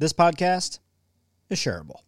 This 0.00 0.14
podcast 0.14 0.78
is 1.50 1.58
shareable. 1.58 2.00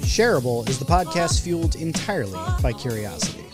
Shareable 0.00 0.66
is 0.70 0.78
the 0.78 0.86
podcast 0.86 1.42
fueled 1.44 1.74
entirely 1.74 2.40
by 2.62 2.72
curiosity. 2.72 3.44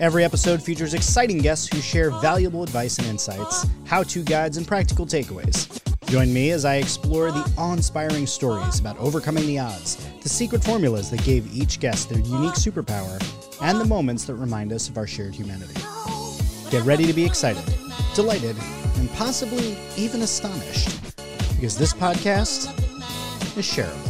Every 0.00 0.24
episode 0.24 0.60
features 0.60 0.94
exciting 0.94 1.38
guests 1.38 1.68
who 1.72 1.80
share 1.80 2.10
valuable 2.20 2.64
advice 2.64 2.98
and 2.98 3.06
insights, 3.06 3.68
how 3.84 4.02
to 4.02 4.24
guides, 4.24 4.56
and 4.56 4.66
practical 4.66 5.06
takeaways. 5.06 5.77
Join 6.08 6.32
me 6.32 6.52
as 6.52 6.64
I 6.64 6.76
explore 6.76 7.30
the 7.30 7.52
awe 7.58 7.74
inspiring 7.74 8.26
stories 8.26 8.80
about 8.80 8.96
overcoming 8.96 9.46
the 9.46 9.58
odds, 9.58 9.96
the 10.22 10.28
secret 10.30 10.64
formulas 10.64 11.10
that 11.10 11.22
gave 11.22 11.54
each 11.54 11.80
guest 11.80 12.08
their 12.08 12.20
unique 12.20 12.54
superpower, 12.54 13.22
and 13.60 13.78
the 13.78 13.84
moments 13.84 14.24
that 14.24 14.36
remind 14.36 14.72
us 14.72 14.88
of 14.88 14.96
our 14.96 15.06
shared 15.06 15.34
humanity. 15.34 15.74
Get 16.70 16.82
ready 16.86 17.06
to 17.06 17.12
be 17.12 17.26
excited, 17.26 17.62
delighted, 18.14 18.56
and 18.96 19.12
possibly 19.12 19.76
even 19.98 20.22
astonished, 20.22 20.88
because 21.56 21.76
this 21.76 21.92
podcast 21.92 22.72
is 23.58 23.66
shareable. 23.66 24.07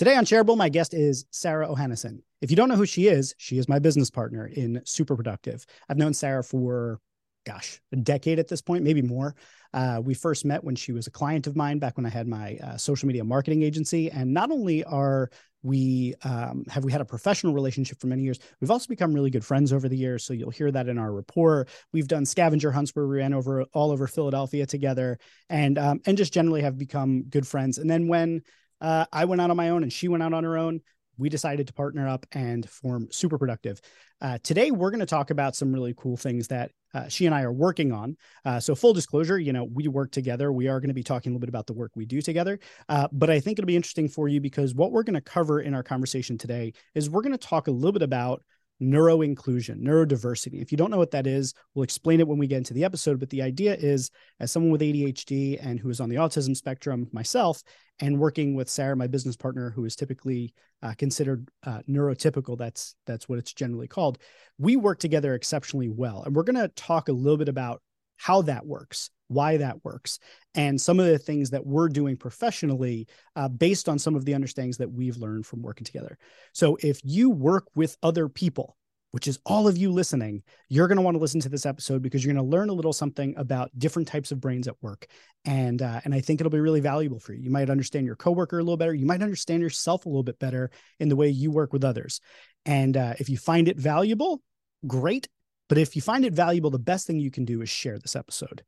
Today 0.00 0.16
on 0.16 0.24
Shareable, 0.24 0.56
my 0.56 0.70
guest 0.70 0.94
is 0.94 1.26
Sarah 1.30 1.68
Ohanesian. 1.68 2.20
If 2.40 2.48
you 2.48 2.56
don't 2.56 2.70
know 2.70 2.74
who 2.74 2.86
she 2.86 3.08
is, 3.08 3.34
she 3.36 3.58
is 3.58 3.68
my 3.68 3.78
business 3.78 4.08
partner 4.08 4.46
in 4.46 4.80
Super 4.86 5.14
Productive. 5.14 5.66
I've 5.90 5.98
known 5.98 6.14
Sarah 6.14 6.42
for, 6.42 7.00
gosh, 7.44 7.82
a 7.92 7.96
decade 7.96 8.38
at 8.38 8.48
this 8.48 8.62
point, 8.62 8.82
maybe 8.82 9.02
more. 9.02 9.34
Uh, 9.74 10.00
we 10.02 10.14
first 10.14 10.46
met 10.46 10.64
when 10.64 10.74
she 10.74 10.92
was 10.92 11.06
a 11.06 11.10
client 11.10 11.46
of 11.46 11.54
mine 11.54 11.80
back 11.80 11.98
when 11.98 12.06
I 12.06 12.08
had 12.08 12.26
my 12.26 12.56
uh, 12.64 12.78
social 12.78 13.08
media 13.08 13.24
marketing 13.24 13.62
agency. 13.62 14.10
And 14.10 14.32
not 14.32 14.50
only 14.50 14.82
are 14.84 15.28
we 15.62 16.14
um, 16.24 16.64
have 16.70 16.82
we 16.82 16.92
had 16.92 17.02
a 17.02 17.04
professional 17.04 17.52
relationship 17.52 18.00
for 18.00 18.06
many 18.06 18.22
years, 18.22 18.38
we've 18.62 18.70
also 18.70 18.88
become 18.88 19.12
really 19.12 19.28
good 19.28 19.44
friends 19.44 19.70
over 19.70 19.86
the 19.86 19.98
years. 19.98 20.24
So 20.24 20.32
you'll 20.32 20.48
hear 20.48 20.70
that 20.70 20.88
in 20.88 20.96
our 20.96 21.12
rapport. 21.12 21.66
We've 21.92 22.08
done 22.08 22.24
scavenger 22.24 22.72
hunts 22.72 22.96
where 22.96 23.06
we 23.06 23.18
ran 23.18 23.34
over 23.34 23.64
all 23.74 23.90
over 23.90 24.06
Philadelphia 24.06 24.64
together, 24.64 25.18
and 25.50 25.76
um, 25.76 26.00
and 26.06 26.16
just 26.16 26.32
generally 26.32 26.62
have 26.62 26.78
become 26.78 27.24
good 27.24 27.46
friends. 27.46 27.76
And 27.76 27.90
then 27.90 28.08
when 28.08 28.40
uh, 28.80 29.06
I 29.12 29.24
went 29.24 29.40
out 29.40 29.50
on 29.50 29.56
my 29.56 29.70
own 29.70 29.82
and 29.82 29.92
she 29.92 30.08
went 30.08 30.22
out 30.22 30.32
on 30.32 30.44
her 30.44 30.56
own. 30.56 30.80
We 31.18 31.28
decided 31.28 31.66
to 31.66 31.72
partner 31.74 32.08
up 32.08 32.24
and 32.32 32.68
form 32.68 33.08
Super 33.10 33.36
Productive. 33.36 33.80
Uh, 34.22 34.38
today, 34.42 34.70
we're 34.70 34.90
going 34.90 35.00
to 35.00 35.06
talk 35.06 35.30
about 35.30 35.54
some 35.54 35.70
really 35.70 35.94
cool 35.96 36.16
things 36.16 36.48
that 36.48 36.70
uh, 36.94 37.08
she 37.08 37.26
and 37.26 37.34
I 37.34 37.42
are 37.42 37.52
working 37.52 37.92
on. 37.92 38.16
Uh, 38.44 38.58
so, 38.58 38.74
full 38.74 38.94
disclosure, 38.94 39.38
you 39.38 39.52
know, 39.52 39.64
we 39.64 39.86
work 39.86 40.12
together. 40.12 40.50
We 40.50 40.68
are 40.68 40.80
going 40.80 40.88
to 40.88 40.94
be 40.94 41.02
talking 41.02 41.30
a 41.30 41.32
little 41.32 41.40
bit 41.40 41.50
about 41.50 41.66
the 41.66 41.74
work 41.74 41.92
we 41.94 42.06
do 42.06 42.22
together. 42.22 42.58
Uh, 42.88 43.06
but 43.12 43.28
I 43.28 43.38
think 43.38 43.58
it'll 43.58 43.66
be 43.66 43.76
interesting 43.76 44.08
for 44.08 44.28
you 44.28 44.40
because 44.40 44.74
what 44.74 44.92
we're 44.92 45.02
going 45.02 45.14
to 45.14 45.20
cover 45.20 45.60
in 45.60 45.74
our 45.74 45.82
conversation 45.82 46.38
today 46.38 46.72
is 46.94 47.10
we're 47.10 47.22
going 47.22 47.36
to 47.36 47.38
talk 47.38 47.68
a 47.68 47.70
little 47.70 47.92
bit 47.92 48.02
about 48.02 48.42
neuro 48.80 49.20
inclusion, 49.20 49.80
neurodiversity. 49.80 50.60
If 50.60 50.72
you 50.72 50.78
don't 50.78 50.90
know 50.90 50.98
what 50.98 51.10
that 51.12 51.26
is, 51.26 51.54
we'll 51.74 51.84
explain 51.84 52.18
it 52.18 52.26
when 52.26 52.38
we 52.38 52.46
get 52.46 52.58
into 52.58 52.74
the 52.74 52.84
episode. 52.84 53.20
But 53.20 53.30
the 53.30 53.42
idea 53.42 53.74
is, 53.74 54.10
as 54.40 54.50
someone 54.50 54.72
with 54.72 54.80
ADHD 54.80 55.64
and 55.64 55.78
who 55.78 55.90
is 55.90 56.00
on 56.00 56.08
the 56.08 56.16
autism 56.16 56.56
spectrum 56.56 57.08
myself, 57.12 57.62
and 58.00 58.18
working 58.18 58.54
with 58.54 58.70
Sarah, 58.70 58.96
my 58.96 59.06
business 59.06 59.36
partner, 59.36 59.70
who 59.70 59.84
is 59.84 59.94
typically 59.94 60.54
uh, 60.82 60.94
considered 60.96 61.48
uh, 61.64 61.80
neurotypical, 61.88 62.56
that's 62.56 62.94
that's 63.06 63.28
what 63.28 63.38
it's 63.38 63.52
generally 63.52 63.88
called. 63.88 64.18
We 64.58 64.76
work 64.76 64.98
together 64.98 65.34
exceptionally 65.34 65.90
well, 65.90 66.22
and 66.24 66.34
we're 66.34 66.44
going 66.44 66.56
to 66.56 66.68
talk 66.68 67.08
a 67.08 67.12
little 67.12 67.36
bit 67.36 67.48
about 67.48 67.82
how 68.16 68.42
that 68.42 68.66
works, 68.66 69.10
why 69.28 69.56
that 69.58 69.82
works, 69.84 70.18
and 70.54 70.80
some 70.80 71.00
of 71.00 71.06
the 71.06 71.18
things 71.18 71.50
that 71.50 71.66
we're 71.66 71.88
doing 71.88 72.16
professionally 72.16 73.06
uh, 73.36 73.48
based 73.48 73.88
on 73.88 73.98
some 73.98 74.14
of 74.14 74.24
the 74.24 74.34
understandings 74.34 74.78
that 74.78 74.90
we've 74.90 75.16
learned 75.16 75.46
from 75.46 75.62
working 75.62 75.84
together. 75.84 76.18
So 76.52 76.76
if 76.82 77.00
you 77.02 77.30
work 77.30 77.66
with 77.74 77.96
other 78.02 78.28
people, 78.28 78.76
which 79.12 79.26
is 79.26 79.38
all 79.44 79.66
of 79.66 79.76
you 79.76 79.90
listening, 79.90 80.42
you're 80.68 80.88
going 80.88 80.96
to 80.96 81.02
want 81.02 81.16
to 81.16 81.20
listen 81.20 81.40
to 81.40 81.48
this 81.48 81.66
episode 81.66 82.02
because 82.02 82.24
you're 82.24 82.32
going 82.32 82.44
to 82.44 82.50
learn 82.50 82.68
a 82.68 82.74
little 82.74 82.92
something 82.92 83.34
about 83.36 83.70
different 83.78 84.08
types 84.08 84.32
of 84.32 84.40
brains 84.40 84.68
at 84.68 84.80
work, 84.82 85.06
and 85.44 85.82
uh, 85.82 86.00
and 86.04 86.14
I 86.14 86.20
think 86.20 86.40
it'll 86.40 86.50
be 86.50 86.60
really 86.60 86.80
valuable 86.80 87.18
for 87.18 87.32
you. 87.32 87.42
You 87.42 87.50
might 87.50 87.70
understand 87.70 88.06
your 88.06 88.16
coworker 88.16 88.58
a 88.58 88.62
little 88.62 88.76
better. 88.76 88.94
You 88.94 89.06
might 89.06 89.22
understand 89.22 89.62
yourself 89.62 90.06
a 90.06 90.08
little 90.08 90.22
bit 90.22 90.38
better 90.38 90.70
in 90.98 91.08
the 91.08 91.16
way 91.16 91.28
you 91.28 91.50
work 91.50 91.72
with 91.72 91.84
others. 91.84 92.20
And 92.64 92.96
uh, 92.96 93.14
if 93.18 93.28
you 93.28 93.36
find 93.36 93.68
it 93.68 93.78
valuable, 93.78 94.42
great. 94.86 95.28
But 95.68 95.78
if 95.78 95.94
you 95.94 96.02
find 96.02 96.24
it 96.24 96.32
valuable, 96.32 96.70
the 96.70 96.78
best 96.78 97.06
thing 97.06 97.20
you 97.20 97.30
can 97.30 97.44
do 97.44 97.62
is 97.62 97.68
share 97.70 97.98
this 97.98 98.16
episode. 98.16 98.64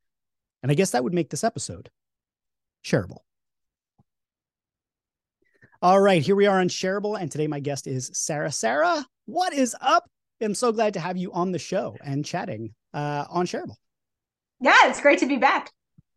And 0.61 0.71
I 0.71 0.75
guess 0.75 0.91
that 0.91 1.03
would 1.03 1.13
make 1.13 1.29
this 1.29 1.43
episode 1.43 1.89
shareable. 2.83 3.19
All 5.81 5.99
right, 5.99 6.21
here 6.21 6.37
we 6.37 6.45
are 6.45 6.61
on 6.61 6.69
Shareable. 6.69 7.19
And 7.19 7.29
today 7.29 7.47
my 7.47 7.59
guest 7.59 7.87
is 7.87 8.09
Sarah. 8.13 8.53
Sarah, 8.53 9.05
what 9.25 9.51
is 9.53 9.75
up? 9.81 10.09
I'm 10.43 10.55
so 10.55 10.71
glad 10.71 10.93
to 10.95 10.99
have 10.99 11.17
you 11.17 11.31
on 11.31 11.51
the 11.51 11.59
show 11.59 11.95
and 12.03 12.23
chatting 12.25 12.73
uh, 12.93 13.25
on 13.29 13.45
Shareable. 13.45 13.75
Yeah, 14.59 14.87
it's 14.89 15.01
great 15.01 15.19
to 15.19 15.25
be 15.25 15.37
back. 15.37 15.71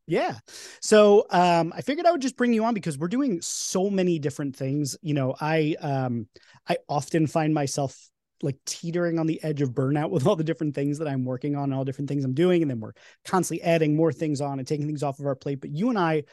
Yeah. 0.06 0.36
So 0.80 1.26
um, 1.30 1.72
I 1.76 1.80
figured 1.80 2.06
I 2.06 2.12
would 2.12 2.20
just 2.20 2.36
bring 2.36 2.52
you 2.52 2.64
on 2.64 2.74
because 2.74 2.96
we're 2.96 3.08
doing 3.08 3.40
so 3.42 3.90
many 3.90 4.18
different 4.18 4.54
things. 4.54 4.96
You 5.02 5.14
know, 5.14 5.34
I 5.40 5.74
um, 5.80 6.28
I 6.68 6.76
often 6.88 7.26
find 7.26 7.52
myself 7.52 8.08
like 8.42 8.56
teetering 8.66 9.18
on 9.18 9.26
the 9.26 9.42
edge 9.42 9.62
of 9.62 9.70
burnout 9.70 10.10
with 10.12 10.26
all 10.26 10.36
the 10.36 10.44
different 10.44 10.74
things 10.74 10.98
that 10.98 11.08
I'm 11.08 11.24
working 11.24 11.56
on, 11.56 11.72
all 11.72 11.84
different 11.84 12.08
things 12.08 12.24
I'm 12.24 12.34
doing. 12.34 12.62
And 12.62 12.70
then 12.70 12.80
we're 12.80 12.92
constantly 13.24 13.64
adding 13.64 13.96
more 13.96 14.12
things 14.12 14.40
on 14.40 14.58
and 14.58 14.68
taking 14.68 14.86
things 14.86 15.02
off 15.02 15.18
of 15.18 15.26
our 15.26 15.34
plate. 15.34 15.60
But 15.60 15.70
you 15.70 15.88
and 15.88 15.98
I 15.98 16.24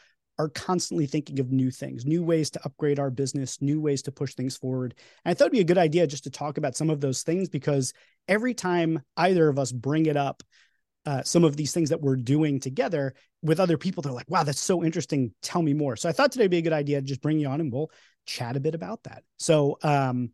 are 0.44 0.50
constantly 0.50 1.06
thinking 1.06 1.40
of 1.40 1.52
new 1.52 1.72
things, 1.72 2.06
new 2.06 2.24
ways 2.24 2.50
to 2.52 2.66
upgrade 2.66 3.00
our 3.00 3.09
business, 3.09 3.62
new 3.62 3.80
ways 3.80 4.02
to 4.04 4.12
push 4.12 4.36
things 4.36 4.58
forward. 4.58 4.94
And 5.24 5.31
I 5.31 5.34
thought 5.34 5.46
it'd 5.46 5.54
be 5.54 5.62
a 5.62 5.64
good 5.64 5.78
idea 5.78 6.06
just 6.06 6.26
to 6.26 6.30
talk 6.30 6.58
about 6.58 6.76
some 6.76 6.90
of 6.90 7.02
those 7.02 7.24
things 7.24 7.50
because 7.50 7.94
every 8.28 8.54
time 8.54 9.02
either 9.18 9.48
of 9.48 9.58
us 9.58 9.72
bring 9.72 10.06
it 10.06 10.18
up, 10.18 10.44
uh, 11.06 11.24
some 11.24 11.44
of 11.44 11.58
these 11.58 11.74
things 11.74 11.90
that 11.90 12.02
we're 12.02 12.16
doing 12.16 12.59
together 12.59 13.14
with 13.42 13.59
other 13.59 13.78
people, 13.78 14.02
they're 14.02 14.14
like, 14.14 14.30
wow, 14.30 14.44
that's 14.44 14.62
so 14.62 14.84
interesting. 14.84 15.34
Tell 15.42 15.62
me 15.62 15.74
more. 15.74 15.96
So 15.96 16.08
I 16.08 16.12
thought 16.12 16.31
today 16.31 16.46
would 16.46 16.52
be 16.52 16.60
a 16.60 16.62
good 16.62 16.74
idea 16.74 17.02
to 17.02 17.08
just 17.08 17.22
bring 17.22 17.40
you 17.40 17.48
on 17.48 17.60
and 17.60 17.72
we'll 17.72 17.92
chat 18.25 18.56
a 18.56 18.62
bit 18.62 18.75
about 18.75 19.04
that. 19.04 19.24
So, 19.38 19.78
um, 19.84 20.31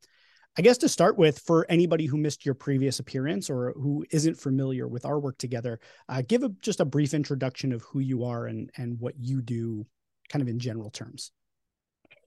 I 0.58 0.62
guess 0.62 0.80
to 0.80 0.90
start 0.90 1.18
with, 1.18 1.40
for 1.40 1.66
anybody 1.70 2.06
who 2.06 2.18
missed 2.18 2.46
your 2.46 2.56
previous 2.56 3.00
appearance 3.00 3.50
or 3.50 3.74
who 3.78 4.06
isn't 4.12 4.36
familiar 4.36 4.88
with 4.88 5.06
our 5.06 5.20
work 5.20 5.38
together, 5.38 5.80
uh, 6.10 6.22
give 6.28 6.44
a, 6.44 6.50
just 6.62 6.82
a 6.82 6.86
brief 6.86 7.14
introduction 7.14 7.72
of 7.72 7.84
who 7.84 8.00
you 8.00 8.26
are 8.26 8.48
and 8.48 8.70
and 8.76 9.00
what 9.00 9.14
you 9.18 9.42
do, 9.42 9.86
kind 10.30 10.42
of 10.42 10.48
in 10.48 10.60
general 10.60 10.90
terms. 10.90 11.32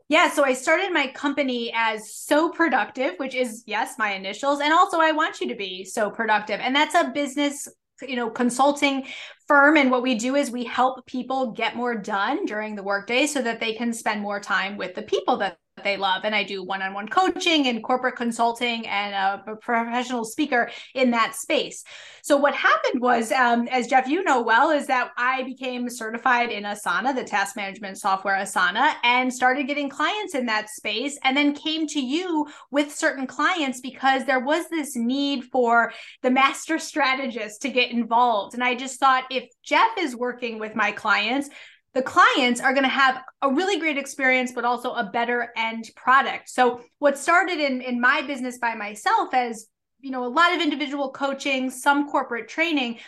Yeah, 0.08 0.30
so 0.30 0.44
I 0.44 0.52
started 0.52 0.92
my 0.92 1.06
company 1.06 1.72
as 1.74 2.14
So 2.14 2.50
Productive, 2.50 3.14
which 3.16 3.34
is 3.34 3.64
yes, 3.66 3.94
my 3.98 4.12
initials, 4.12 4.60
and 4.60 4.72
also 4.72 5.00
I 5.00 5.12
want 5.12 5.40
you 5.40 5.48
to 5.48 5.54
be 5.54 5.84
so 5.84 6.10
productive, 6.10 6.60
and 6.60 6.76
that's 6.76 6.94
a 6.94 7.10
business 7.14 7.68
you 8.06 8.16
know 8.16 8.30
consulting 8.30 9.06
firm 9.46 9.76
and 9.76 9.90
what 9.90 10.02
we 10.02 10.14
do 10.14 10.34
is 10.34 10.50
we 10.50 10.64
help 10.64 11.04
people 11.06 11.52
get 11.52 11.76
more 11.76 11.94
done 11.94 12.44
during 12.46 12.74
the 12.74 12.82
workday 12.82 13.26
so 13.26 13.40
that 13.42 13.60
they 13.60 13.74
can 13.74 13.92
spend 13.92 14.20
more 14.20 14.40
time 14.40 14.76
with 14.76 14.94
the 14.94 15.02
people 15.02 15.36
that 15.36 15.56
they 15.84 15.96
love. 15.96 16.22
And 16.24 16.34
I 16.34 16.44
do 16.44 16.62
one 16.62 16.82
on 16.82 16.94
one 16.94 17.08
coaching 17.08 17.68
and 17.68 17.82
corporate 17.82 18.16
consulting 18.16 18.86
and 18.86 19.14
a, 19.14 19.56
professional 19.56 20.24
speaker 20.24 20.70
in 20.94 21.10
that 21.10 21.34
space. 21.34 21.84
So, 22.22 22.36
what 22.36 22.54
happened 22.54 23.00
was, 23.00 23.32
um, 23.32 23.68
as 23.68 23.86
Jeff, 23.86 24.08
you 24.08 24.22
know 24.22 24.42
well, 24.42 24.70
is 24.70 24.86
that 24.86 25.10
I 25.16 25.42
became 25.42 25.88
certified 25.88 26.50
in 26.50 26.64
Asana, 26.64 27.14
the 27.14 27.24
task 27.24 27.56
management 27.56 27.98
software 27.98 28.36
Asana, 28.36 28.94
and 29.02 29.32
started 29.32 29.66
getting 29.66 29.88
clients 29.88 30.34
in 30.34 30.46
that 30.46 30.70
space. 30.70 31.18
And 31.24 31.36
then 31.36 31.54
came 31.54 31.86
to 31.88 32.00
you 32.00 32.46
with 32.70 32.94
certain 32.94 33.26
clients 33.26 33.80
because 33.80 34.24
there 34.24 34.40
was 34.40 34.68
this 34.68 34.96
need 34.96 35.44
for 35.44 35.92
the 36.22 36.30
master 36.30 36.78
strategist 36.78 37.62
to 37.62 37.68
get 37.68 37.90
involved. 37.90 38.54
And 38.54 38.64
I 38.64 38.74
just 38.74 38.98
thought 38.98 39.24
if 39.30 39.48
Jeff 39.62 39.90
is 39.98 40.16
working 40.16 40.58
with 40.58 40.74
my 40.74 40.92
clients, 40.92 41.50
the 41.94 42.02
clients 42.02 42.60
are 42.60 42.72
going 42.72 42.84
to 42.84 42.88
have 42.88 43.22
a 43.42 43.52
really 43.52 43.78
great 43.78 43.98
experience 43.98 44.52
but 44.52 44.64
also 44.64 44.92
a 44.92 45.04
better 45.04 45.52
end 45.56 45.90
product. 45.94 46.48
So 46.48 46.80
what 46.98 47.18
started 47.18 47.58
in 47.58 47.80
in 47.80 48.00
my 48.00 48.22
business 48.22 48.58
by 48.58 48.74
myself 48.74 49.34
as 49.34 49.66
you 50.00 50.10
know 50.10 50.26
a 50.26 50.28
lot 50.28 50.54
of 50.54 50.60
individual 50.60 51.10
coaching 51.10 51.70
some 51.70 52.10
corporate 52.10 52.48
training 52.48 52.98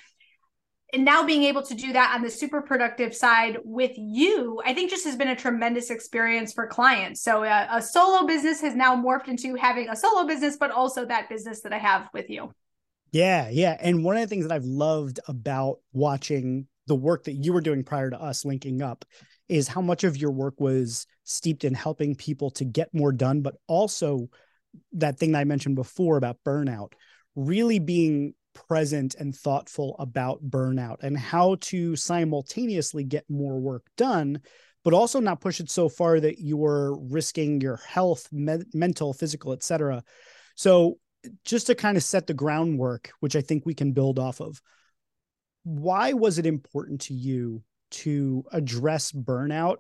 and 0.93 1.05
now 1.05 1.27
being 1.27 1.43
able 1.43 1.63
to 1.63 1.75
do 1.75 1.93
that 1.93 2.15
on 2.15 2.23
the 2.23 2.31
super 2.31 2.63
productive 2.63 3.15
side 3.15 3.59
with 3.65 3.91
you 3.97 4.61
i 4.65 4.73
think 4.73 4.91
just 4.91 5.05
has 5.05 5.17
been 5.17 5.29
a 5.29 5.37
tremendous 5.37 5.91
experience 5.91 6.53
for 6.53 6.67
clients. 6.69 7.21
So 7.21 7.43
a, 7.43 7.49
uh, 7.49 7.67
a 7.73 7.83
solo 7.83 8.27
business 8.27 8.61
has 8.61 8.77
now 8.77 8.95
morphed 8.95 9.29
into 9.29 9.57
having 9.57 9.89
a 9.89 9.97
solo 9.97 10.25
business 10.27 10.57
but 10.57 10.71
also 10.71 11.05
that 11.05 11.29
business 11.29 11.63
that 11.63 11.73
i 11.73 11.79
have 11.79 12.09
with 12.15 12.31
you. 12.31 12.53
Yeah 13.11 13.49
yeah. 13.51 13.77
And 13.81 14.05
one 14.05 14.17
of 14.17 14.23
the 14.23 14.29
things 14.29 14.47
that 14.47 14.55
i've 14.55 14.65
loved 14.65 15.19
about 15.27 15.81
watching 15.93 16.69
the 16.87 16.95
work 16.95 17.25
that 17.25 17.33
you 17.33 17.53
were 17.53 17.61
doing 17.61 17.85
prior 17.85 18.11
to 18.11 18.21
us 18.21 18.45
linking 18.45 18.83
up 18.83 19.05
is 19.49 19.69
how 19.69 19.81
much 19.81 20.05
of 20.05 20.17
your 20.17 20.31
work 20.31 20.61
was 20.61 21.07
steeped 21.25 21.65
in 21.65 21.75
helping 21.75 22.15
people 22.15 22.51
to 22.51 22.65
get 22.65 22.95
more 22.95 23.13
done, 23.13 23.43
but 23.43 23.55
also 23.67 24.29
that 24.93 25.19
thing 25.19 25.33
that 25.33 25.41
I 25.41 25.45
mentioned 25.45 25.77
before 25.77 26.17
about 26.17 26.39
burnout, 26.45 26.93
really 27.35 27.79
being 27.79 28.35
present 28.55 29.15
and 29.17 29.35
thoughtful 29.35 29.97
about 29.99 30.43
burnout 30.49 31.03
and 31.03 31.19
how 31.19 31.57
to 31.61 31.97
simultaneously 31.97 33.05
get 33.05 33.29
more 33.29 33.59
work 33.59 33.85
done 33.97 34.41
but 34.85 34.95
also 34.95 35.19
not 35.19 35.41
push 35.41 35.61
it 35.61 35.71
so 35.71 35.89
far 35.89 36.21
that 36.21 36.39
you're 36.39 36.97
risking 37.11 37.61
your 37.61 37.77
health 37.77 38.29
me- 38.33 38.63
mental 38.73 39.13
physical 39.13 39.53
etc 39.53 40.03
so 40.55 40.99
just 41.45 41.67
to 41.67 41.75
kind 41.75 41.97
of 41.97 42.03
set 42.03 42.27
the 42.29 42.35
groundwork 42.35 43.11
which 43.21 43.35
i 43.35 43.41
think 43.41 43.67
we 43.67 43.75
can 43.75 43.93
build 43.93 44.19
off 44.19 44.41
of 44.41 44.61
why 45.64 46.12
was 46.12 46.38
it 46.38 46.46
important 46.46 47.00
to 47.02 47.14
you 47.14 47.62
to 47.90 48.44
address 48.52 49.12
burnout 49.12 49.78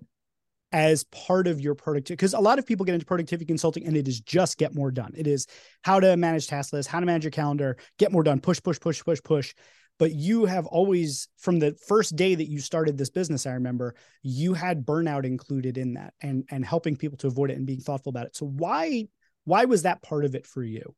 as 0.72 1.04
part 1.04 1.46
of 1.46 1.60
your 1.60 1.76
productivity 1.76 2.16
because 2.16 2.34
a 2.34 2.40
lot 2.40 2.58
of 2.58 2.66
people 2.66 2.84
get 2.84 2.94
into 2.94 3.06
productivity 3.06 3.44
consulting 3.44 3.86
and 3.86 3.96
it 3.96 4.08
is 4.08 4.20
just 4.20 4.58
get 4.58 4.74
more 4.74 4.90
done. 4.90 5.12
It 5.14 5.28
is 5.28 5.46
how 5.82 6.00
to 6.00 6.16
manage 6.16 6.48
task 6.48 6.72
lists 6.72 6.90
how 6.90 6.98
to 6.98 7.06
manage 7.06 7.22
your 7.22 7.30
calendar 7.30 7.76
get 7.98 8.10
more 8.10 8.24
done 8.24 8.40
push 8.40 8.60
push 8.60 8.80
push 8.80 9.02
push 9.04 9.22
push. 9.22 9.54
But 10.00 10.12
you 10.12 10.46
have 10.46 10.66
always 10.66 11.28
from 11.38 11.60
the 11.60 11.76
first 11.86 12.16
day 12.16 12.34
that 12.34 12.50
you 12.50 12.58
started 12.58 12.98
this 12.98 13.10
business 13.10 13.46
i 13.46 13.52
remember 13.52 13.94
you 14.22 14.52
had 14.54 14.84
burnout 14.84 15.24
included 15.24 15.78
in 15.78 15.94
that 15.94 16.14
and 16.20 16.44
and 16.50 16.64
helping 16.64 16.96
people 16.96 17.18
to 17.18 17.28
avoid 17.28 17.52
it 17.52 17.56
and 17.56 17.66
being 17.66 17.80
thoughtful 17.80 18.10
about 18.10 18.26
it. 18.26 18.34
So 18.34 18.46
why 18.46 19.06
why 19.44 19.66
was 19.66 19.82
that 19.82 20.02
part 20.02 20.24
of 20.24 20.34
it 20.34 20.44
for 20.46 20.64
you 20.64 20.94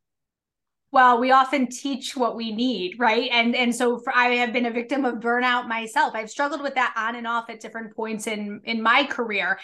well 0.93 1.19
we 1.19 1.31
often 1.31 1.67
teach 1.69 2.17
what 2.17 2.37
we 2.37 2.53
need 2.53 2.95
right? 2.99 3.29
And 3.33 3.55
and 3.55 3.75
so 3.75 3.99
for, 3.99 4.15
i 4.15 4.29
have 4.29 4.53
been 4.53 4.67
a 4.67 4.71
victim 4.71 5.05
of 5.05 5.17
burnout 5.17 5.69
myself. 5.69 6.15
I've 6.15 6.31
struggled 6.31 6.63
with 6.63 6.75
that 6.75 6.95
on 6.97 7.17
and 7.17 7.27
off 7.27 7.51
at 7.51 7.61
different 7.61 7.95
points 7.95 8.27
in 8.27 8.61
in 8.65 8.83
my 8.83 9.05
career. 9.05 9.59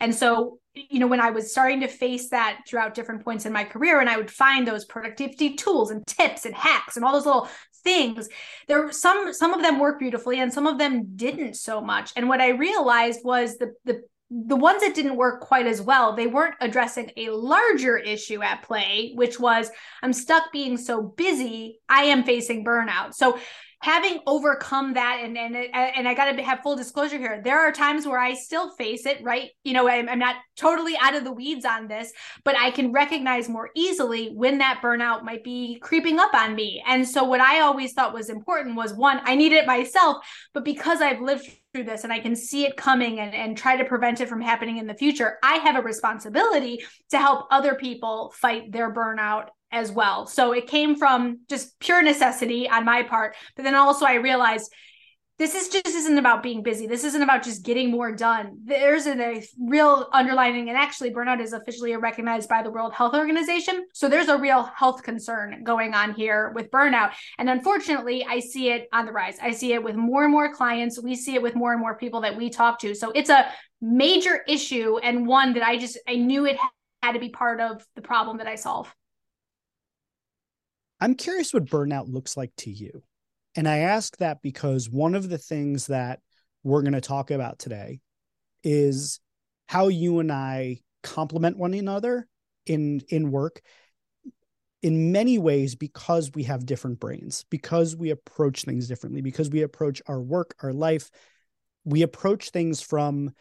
And 0.00 0.14
so 0.14 0.58
you 0.74 0.98
know 0.98 1.06
when 1.06 1.20
i 1.20 1.30
was 1.30 1.50
starting 1.50 1.80
to 1.80 1.86
face 1.86 2.30
that 2.30 2.60
throughout 2.66 2.94
different 2.94 3.22
points 3.22 3.44
in 3.44 3.52
my 3.52 3.62
career 3.62 4.00
and 4.00 4.08
i 4.08 4.16
would 4.16 4.30
find 4.30 4.66
those 4.66 4.86
productivity 4.86 5.54
tools 5.54 5.90
and 5.90 6.06
tips 6.06 6.46
and 6.46 6.54
hacks 6.54 6.96
and 6.96 7.04
all 7.04 7.12
those 7.12 7.26
little 7.26 7.46
things 7.84 8.28
there 8.68 8.82
were 8.82 8.92
some 8.92 9.32
some 9.32 9.52
of 9.52 9.62
them 9.62 9.78
work 9.78 9.98
beautifully 9.98 10.40
and 10.40 10.52
some 10.52 10.66
of 10.66 10.78
them 10.78 11.16
didn't 11.16 11.54
so 11.54 11.80
much. 11.80 12.12
And 12.16 12.28
what 12.28 12.40
i 12.40 12.50
realized 12.50 13.20
was 13.24 13.58
the 13.58 13.74
the 13.84 14.02
the 14.34 14.56
ones 14.56 14.80
that 14.80 14.94
didn't 14.94 15.16
work 15.16 15.40
quite 15.40 15.66
as 15.66 15.82
well, 15.82 16.16
they 16.16 16.26
weren't 16.26 16.54
addressing 16.60 17.10
a 17.18 17.28
larger 17.28 17.98
issue 17.98 18.42
at 18.42 18.62
play, 18.62 19.12
which 19.14 19.38
was 19.38 19.70
I'm 20.02 20.14
stuck 20.14 20.50
being 20.52 20.78
so 20.78 21.02
busy, 21.02 21.80
I 21.88 22.04
am 22.04 22.24
facing 22.24 22.64
burnout. 22.64 23.12
So 23.12 23.38
having 23.82 24.20
overcome 24.28 24.94
that 24.94 25.20
and 25.22 25.36
and 25.36 25.56
and 25.56 26.08
I 26.08 26.14
got 26.14 26.30
to 26.30 26.42
have 26.42 26.60
full 26.60 26.76
disclosure 26.76 27.18
here. 27.18 27.40
There 27.44 27.58
are 27.58 27.72
times 27.72 28.06
where 28.06 28.18
I 28.18 28.34
still 28.34 28.70
face 28.70 29.06
it, 29.06 29.22
right? 29.22 29.50
You 29.64 29.72
know, 29.72 29.88
I'm, 29.88 30.08
I'm 30.08 30.20
not 30.20 30.36
totally 30.56 30.96
out 31.00 31.16
of 31.16 31.24
the 31.24 31.32
weeds 31.32 31.64
on 31.64 31.88
this, 31.88 32.12
but 32.44 32.56
I 32.56 32.70
can 32.70 32.92
recognize 32.92 33.48
more 33.48 33.70
easily 33.74 34.28
when 34.34 34.58
that 34.58 34.80
burnout 34.82 35.24
might 35.24 35.42
be 35.42 35.80
creeping 35.80 36.20
up 36.20 36.32
on 36.32 36.54
me. 36.54 36.82
And 36.86 37.06
so 37.06 37.24
what 37.24 37.40
I 37.40 37.60
always 37.60 37.92
thought 37.92 38.14
was 38.14 38.30
important 38.30 38.76
was 38.76 38.94
one, 38.94 39.20
I 39.24 39.34
need 39.34 39.52
it 39.52 39.66
myself, 39.66 40.18
but 40.54 40.64
because 40.64 41.00
I've 41.00 41.20
lived 41.20 41.50
through 41.74 41.84
this 41.84 42.04
and 42.04 42.12
I 42.12 42.20
can 42.20 42.36
see 42.36 42.64
it 42.64 42.76
coming 42.76 43.18
and, 43.18 43.34
and 43.34 43.56
try 43.56 43.76
to 43.76 43.84
prevent 43.84 44.20
it 44.20 44.28
from 44.28 44.40
happening 44.40 44.78
in 44.78 44.86
the 44.86 44.94
future, 44.94 45.38
I 45.42 45.54
have 45.56 45.76
a 45.76 45.82
responsibility 45.82 46.84
to 47.10 47.18
help 47.18 47.46
other 47.50 47.74
people 47.74 48.32
fight 48.36 48.70
their 48.70 48.94
burnout 48.94 49.48
as 49.72 49.90
well. 49.90 50.26
So 50.26 50.52
it 50.52 50.66
came 50.66 50.96
from 50.96 51.40
just 51.48 51.78
pure 51.80 52.02
necessity 52.02 52.68
on 52.68 52.84
my 52.84 53.02
part. 53.02 53.34
But 53.56 53.62
then 53.64 53.74
also 53.74 54.04
I 54.04 54.14
realized 54.14 54.72
this 55.38 55.54
is 55.56 55.70
just 55.70 55.86
isn't 55.86 56.18
about 56.18 56.42
being 56.42 56.62
busy. 56.62 56.86
This 56.86 57.02
isn't 57.02 57.22
about 57.22 57.42
just 57.42 57.64
getting 57.64 57.90
more 57.90 58.14
done. 58.14 58.58
There's 58.64 59.08
a, 59.08 59.42
real 59.58 60.08
underlining, 60.12 60.68
and 60.68 60.78
actually, 60.78 61.10
burnout 61.10 61.40
is 61.40 61.52
officially 61.52 61.96
recognized 61.96 62.48
by 62.48 62.62
the 62.62 62.70
World 62.70 62.92
Health 62.92 63.14
Organization. 63.14 63.86
So 63.92 64.08
there's 64.08 64.28
a 64.28 64.38
real 64.38 64.62
health 64.62 65.02
concern 65.02 65.64
going 65.64 65.94
on 65.94 66.14
here 66.14 66.52
with 66.54 66.70
burnout. 66.70 67.12
And 67.38 67.50
unfortunately, 67.50 68.24
I 68.28 68.38
see 68.38 68.70
it 68.70 68.88
on 68.92 69.04
the 69.04 69.10
rise. 69.10 69.36
I 69.42 69.50
see 69.50 69.72
it 69.72 69.82
with 69.82 69.96
more 69.96 70.22
and 70.22 70.30
more 70.30 70.54
clients. 70.54 71.02
We 71.02 71.16
see 71.16 71.34
it 71.34 71.42
with 71.42 71.56
more 71.56 71.72
and 71.72 71.80
more 71.80 71.96
people 71.96 72.20
that 72.20 72.36
we 72.36 72.48
talk 72.48 72.78
to. 72.80 72.94
So 72.94 73.10
it's 73.10 73.30
a 73.30 73.50
major 73.80 74.44
issue 74.46 74.98
and 74.98 75.26
one 75.26 75.54
that 75.54 75.64
I 75.66 75.76
just 75.76 75.98
I 76.06 76.16
knew 76.16 76.46
it 76.46 76.56
had 77.02 77.12
to 77.12 77.18
be 77.18 77.30
part 77.30 77.60
of 77.60 77.84
the 77.96 78.02
problem 78.02 78.36
that 78.38 78.46
I 78.46 78.54
solve. 78.54 78.94
I'm 81.02 81.16
curious 81.16 81.52
what 81.52 81.64
burnout 81.64 82.12
looks 82.12 82.36
like 82.36 82.52
to 82.58 82.70
you. 82.70 83.02
And 83.56 83.68
I 83.68 83.78
ask 83.78 84.16
that 84.18 84.40
because 84.40 84.88
one 84.88 85.16
of 85.16 85.28
the 85.28 85.36
things 85.36 85.88
that 85.88 86.20
we're 86.62 86.82
going 86.82 86.92
to 86.92 87.00
talk 87.00 87.32
about 87.32 87.58
today 87.58 87.98
is 88.62 89.18
how 89.66 89.88
you 89.88 90.20
and 90.20 90.30
I 90.30 90.78
complement 91.02 91.58
one 91.58 91.74
another 91.74 92.28
in 92.66 93.02
in 93.08 93.32
work 93.32 93.62
in 94.80 95.10
many 95.10 95.40
ways 95.40 95.74
because 95.74 96.30
we 96.36 96.44
have 96.44 96.66
different 96.66 97.00
brains 97.00 97.44
because 97.50 97.96
we 97.96 98.10
approach 98.10 98.62
things 98.62 98.86
differently 98.86 99.22
because 99.22 99.50
we 99.50 99.62
approach 99.62 100.00
our 100.06 100.22
work 100.22 100.54
our 100.62 100.72
life 100.72 101.10
we 101.84 102.02
approach 102.02 102.50
things 102.50 102.80
from 102.80 103.32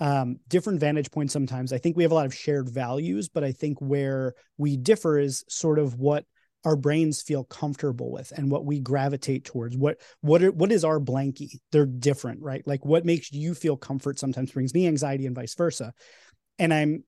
um, 0.00 0.36
different 0.48 0.80
vantage 0.80 1.10
points 1.10 1.32
sometimes 1.32 1.72
i 1.72 1.78
think 1.78 1.96
we 1.96 2.02
have 2.02 2.12
a 2.12 2.14
lot 2.14 2.26
of 2.26 2.34
shared 2.34 2.68
values 2.68 3.30
but 3.30 3.42
i 3.42 3.52
think 3.52 3.80
where 3.80 4.34
we 4.58 4.76
differ 4.76 5.18
is 5.18 5.42
sort 5.48 5.78
of 5.78 5.94
what 5.94 6.26
our 6.68 6.76
brains 6.76 7.22
feel 7.22 7.44
comfortable 7.44 8.12
with 8.12 8.30
and 8.36 8.50
what 8.50 8.66
we 8.66 8.78
gravitate 8.78 9.42
towards. 9.42 9.74
What 9.74 10.02
what 10.20 10.42
are, 10.42 10.52
what 10.52 10.70
is 10.70 10.84
our 10.84 11.00
blankie? 11.00 11.60
They're 11.72 11.86
different 11.86 12.42
right? 12.42 12.62
Like 12.66 12.84
what 12.84 13.06
makes 13.06 13.32
you 13.32 13.54
feel 13.54 13.76
comfort 13.76 14.18
sometimes 14.18 14.52
brings 14.52 14.74
me 14.74 14.86
anxiety 14.86 15.24
and 15.24 15.34
vice 15.34 15.54
versa. 15.54 15.94
And 16.58 16.74
i'm 16.74 17.04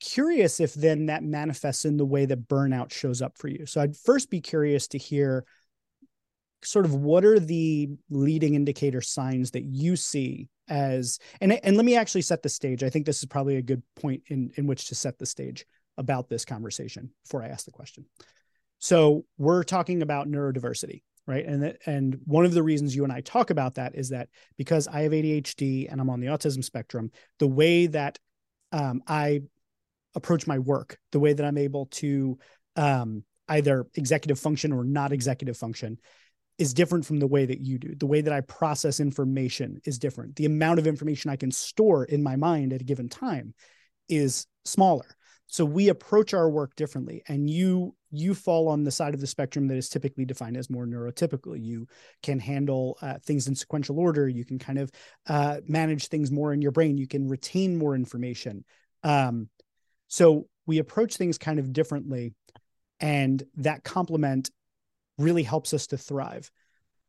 curious 0.00 0.58
if 0.58 0.74
then 0.74 1.06
that 1.06 1.22
manifests 1.22 1.84
in 1.84 1.96
the 1.96 2.06
way 2.06 2.24
that 2.26 2.48
burnout 2.48 2.90
shows 2.90 3.20
up 3.20 3.36
for 3.36 3.48
you. 3.48 3.66
So 3.66 3.82
i'd 3.82 3.96
first 3.96 4.30
be 4.30 4.40
curious 4.40 4.88
to 4.88 4.98
hear 4.98 5.44
sort 6.64 6.86
of 6.86 6.94
what 6.94 7.24
are 7.24 7.38
the 7.38 7.90
leading 8.08 8.54
indicator 8.54 9.02
signs 9.02 9.50
that 9.50 9.64
you 9.64 9.96
see 9.96 10.48
as 10.68 11.18
and 11.42 11.52
and 11.52 11.76
let 11.76 11.84
me 11.84 11.96
actually 11.96 12.22
set 12.22 12.42
the 12.42 12.48
stage. 12.48 12.82
I 12.82 12.88
think 12.88 13.04
this 13.04 13.18
is 13.18 13.26
probably 13.26 13.56
a 13.56 13.62
good 13.62 13.82
point 13.94 14.22
in 14.28 14.52
in 14.56 14.66
which 14.66 14.86
to 14.88 14.94
set 14.94 15.18
the 15.18 15.26
stage 15.26 15.66
about 15.98 16.28
this 16.28 16.44
conversation 16.44 17.10
before 17.24 17.42
i 17.42 17.48
ask 17.48 17.64
the 17.64 17.70
question 17.70 18.04
so 18.82 19.24
we're 19.38 19.62
talking 19.62 20.02
about 20.02 20.26
neurodiversity, 20.26 21.02
right? 21.24 21.46
And 21.46 21.62
that, 21.62 21.76
and 21.86 22.18
one 22.24 22.44
of 22.44 22.52
the 22.52 22.64
reasons 22.64 22.96
you 22.96 23.04
and 23.04 23.12
I 23.12 23.20
talk 23.20 23.50
about 23.50 23.76
that 23.76 23.94
is 23.94 24.08
that 24.08 24.28
because 24.58 24.88
I 24.88 25.02
have 25.02 25.12
ADHD 25.12 25.86
and 25.88 26.00
I'm 26.00 26.10
on 26.10 26.18
the 26.18 26.26
autism 26.26 26.64
spectrum, 26.64 27.12
the 27.38 27.46
way 27.46 27.86
that 27.86 28.18
um, 28.72 29.00
I 29.06 29.42
approach 30.16 30.48
my 30.48 30.58
work, 30.58 30.98
the 31.12 31.20
way 31.20 31.32
that 31.32 31.46
I'm 31.46 31.58
able 31.58 31.86
to 31.86 32.40
um, 32.74 33.22
either 33.46 33.86
executive 33.94 34.40
function 34.40 34.72
or 34.72 34.82
not 34.82 35.12
executive 35.12 35.56
function 35.56 36.00
is 36.58 36.74
different 36.74 37.06
from 37.06 37.20
the 37.20 37.28
way 37.28 37.46
that 37.46 37.60
you 37.60 37.78
do. 37.78 37.94
The 37.94 38.06
way 38.06 38.20
that 38.20 38.32
I 38.32 38.40
process 38.40 38.98
information 38.98 39.80
is 39.84 40.00
different. 40.00 40.34
The 40.34 40.46
amount 40.46 40.80
of 40.80 40.88
information 40.88 41.30
I 41.30 41.36
can 41.36 41.52
store 41.52 42.04
in 42.04 42.20
my 42.20 42.34
mind 42.34 42.72
at 42.72 42.80
a 42.80 42.84
given 42.84 43.08
time 43.08 43.54
is 44.08 44.48
smaller. 44.64 45.16
So 45.46 45.64
we 45.64 45.88
approach 45.88 46.34
our 46.34 46.50
work 46.50 46.74
differently. 46.74 47.22
And 47.28 47.48
you 47.48 47.94
you 48.12 48.34
fall 48.34 48.68
on 48.68 48.84
the 48.84 48.90
side 48.90 49.14
of 49.14 49.20
the 49.20 49.26
spectrum 49.26 49.66
that 49.68 49.76
is 49.76 49.88
typically 49.88 50.24
defined 50.24 50.56
as 50.56 50.70
more 50.70 50.86
neurotypical. 50.86 51.60
You 51.60 51.86
can 52.22 52.38
handle 52.38 52.98
uh, 53.00 53.18
things 53.24 53.48
in 53.48 53.54
sequential 53.54 53.98
order. 53.98 54.28
You 54.28 54.44
can 54.44 54.58
kind 54.58 54.78
of 54.78 54.90
uh, 55.26 55.56
manage 55.66 56.08
things 56.08 56.30
more 56.30 56.52
in 56.52 56.60
your 56.60 56.72
brain. 56.72 56.98
You 56.98 57.08
can 57.08 57.26
retain 57.26 57.76
more 57.76 57.94
information. 57.94 58.64
Um, 59.02 59.48
so 60.08 60.46
we 60.66 60.78
approach 60.78 61.16
things 61.16 61.38
kind 61.38 61.58
of 61.58 61.72
differently, 61.72 62.34
and 63.00 63.42
that 63.56 63.82
complement 63.82 64.50
really 65.18 65.42
helps 65.42 65.72
us 65.72 65.86
to 65.88 65.96
thrive. 65.96 66.50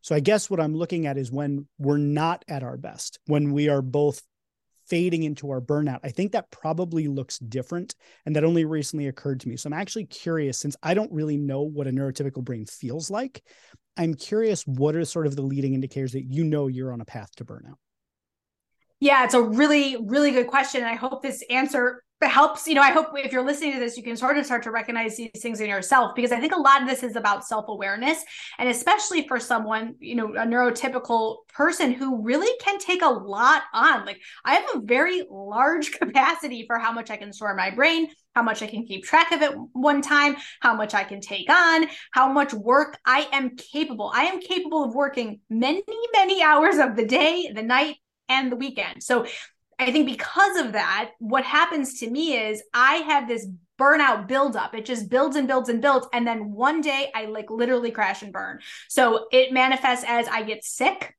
So 0.01 0.15
I 0.15 0.21
guess 0.21 0.49
what 0.49 0.59
I'm 0.59 0.75
looking 0.75 1.05
at 1.05 1.17
is 1.17 1.31
when 1.31 1.67
we're 1.77 1.97
not 1.97 2.43
at 2.47 2.63
our 2.63 2.77
best, 2.77 3.19
when 3.25 3.51
we 3.51 3.69
are 3.69 3.81
both 3.81 4.21
fading 4.87 5.23
into 5.23 5.49
our 5.49 5.61
burnout. 5.61 5.99
I 6.03 6.09
think 6.09 6.31
that 6.31 6.51
probably 6.51 7.07
looks 7.07 7.39
different. 7.39 7.95
And 8.25 8.35
that 8.35 8.43
only 8.43 8.65
recently 8.65 9.07
occurred 9.07 9.39
to 9.41 9.49
me. 9.49 9.57
So 9.57 9.67
I'm 9.67 9.73
actually 9.73 10.05
curious, 10.05 10.57
since 10.57 10.75
I 10.83 10.93
don't 10.93 11.11
really 11.11 11.37
know 11.37 11.61
what 11.61 11.87
a 11.87 11.91
neurotypical 11.91 12.43
brain 12.43 12.65
feels 12.65 13.09
like, 13.09 13.43
I'm 13.97 14.13
curious 14.13 14.63
what 14.65 14.95
are 14.95 15.05
sort 15.05 15.27
of 15.27 15.35
the 15.35 15.41
leading 15.41 15.73
indicators 15.73 16.13
that 16.13 16.23
you 16.23 16.43
know 16.43 16.67
you're 16.67 16.91
on 16.91 17.01
a 17.01 17.05
path 17.05 17.35
to 17.35 17.45
burnout? 17.45 17.75
Yeah, 19.03 19.25
it's 19.25 19.33
a 19.33 19.41
really, 19.41 19.97
really 20.05 20.31
good 20.31 20.47
question. 20.47 20.79
And 20.79 20.89
I 20.89 20.95
hope 20.95 21.21
this 21.21 21.43
answer 21.49 22.03
helps 22.21 22.67
you 22.67 22.73
know 22.73 22.81
i 22.81 22.89
hope 22.89 23.07
if 23.15 23.33
you're 23.33 23.45
listening 23.45 23.73
to 23.73 23.79
this 23.79 23.97
you 23.97 24.03
can 24.03 24.15
sort 24.15 24.37
of 24.37 24.45
start 24.45 24.63
to 24.63 24.71
recognize 24.71 25.17
these 25.17 25.29
things 25.41 25.59
in 25.59 25.67
yourself 25.69 26.15
because 26.15 26.31
i 26.31 26.39
think 26.39 26.55
a 26.55 26.59
lot 26.59 26.81
of 26.81 26.87
this 26.87 27.03
is 27.03 27.17
about 27.17 27.45
self-awareness 27.45 28.23
and 28.59 28.69
especially 28.69 29.27
for 29.27 29.41
someone 29.41 29.93
you 29.99 30.15
know 30.15 30.27
a 30.35 30.45
neurotypical 30.45 31.39
person 31.53 31.91
who 31.91 32.21
really 32.21 32.51
can 32.61 32.79
take 32.79 33.01
a 33.01 33.09
lot 33.09 33.63
on 33.73 34.05
like 34.05 34.21
i 34.45 34.55
have 34.55 34.63
a 34.73 34.79
very 34.85 35.23
large 35.29 35.91
capacity 35.99 36.65
for 36.65 36.79
how 36.79 36.93
much 36.93 37.11
i 37.11 37.17
can 37.17 37.33
store 37.33 37.51
in 37.51 37.57
my 37.57 37.69
brain 37.69 38.07
how 38.35 38.41
much 38.41 38.61
i 38.61 38.67
can 38.67 38.85
keep 38.85 39.03
track 39.03 39.33
of 39.33 39.41
it 39.41 39.51
one 39.73 40.01
time 40.01 40.35
how 40.61 40.73
much 40.73 40.93
i 40.93 41.03
can 41.03 41.19
take 41.19 41.49
on 41.49 41.87
how 42.11 42.31
much 42.31 42.53
work 42.53 42.97
i 43.05 43.27
am 43.33 43.53
capable 43.57 44.09
i 44.15 44.23
am 44.23 44.39
capable 44.39 44.83
of 44.83 44.95
working 44.95 45.41
many 45.49 45.83
many 46.13 46.41
hours 46.41 46.77
of 46.77 46.95
the 46.95 47.05
day 47.05 47.51
the 47.53 47.61
night 47.61 47.97
and 48.33 48.51
the 48.51 48.55
weekend 48.55 49.01
so 49.01 49.25
I 49.79 49.91
think 49.91 50.05
because 50.05 50.57
of 50.57 50.73
that, 50.73 51.11
what 51.19 51.43
happens 51.43 51.99
to 51.99 52.09
me 52.09 52.37
is 52.37 52.61
I 52.73 52.95
have 52.97 53.27
this 53.27 53.47
burnout 53.79 54.27
buildup. 54.27 54.75
It 54.75 54.85
just 54.85 55.09
builds 55.09 55.35
and 55.35 55.47
builds 55.47 55.69
and 55.69 55.81
builds. 55.81 56.07
And 56.13 56.25
then 56.25 56.51
one 56.51 56.81
day 56.81 57.11
I 57.13 57.25
like 57.25 57.49
literally 57.49 57.91
crash 57.91 58.21
and 58.21 58.31
burn. 58.31 58.59
So 58.87 59.27
it 59.31 59.51
manifests 59.51 60.05
as 60.07 60.27
I 60.27 60.43
get 60.43 60.63
sick. 60.63 61.15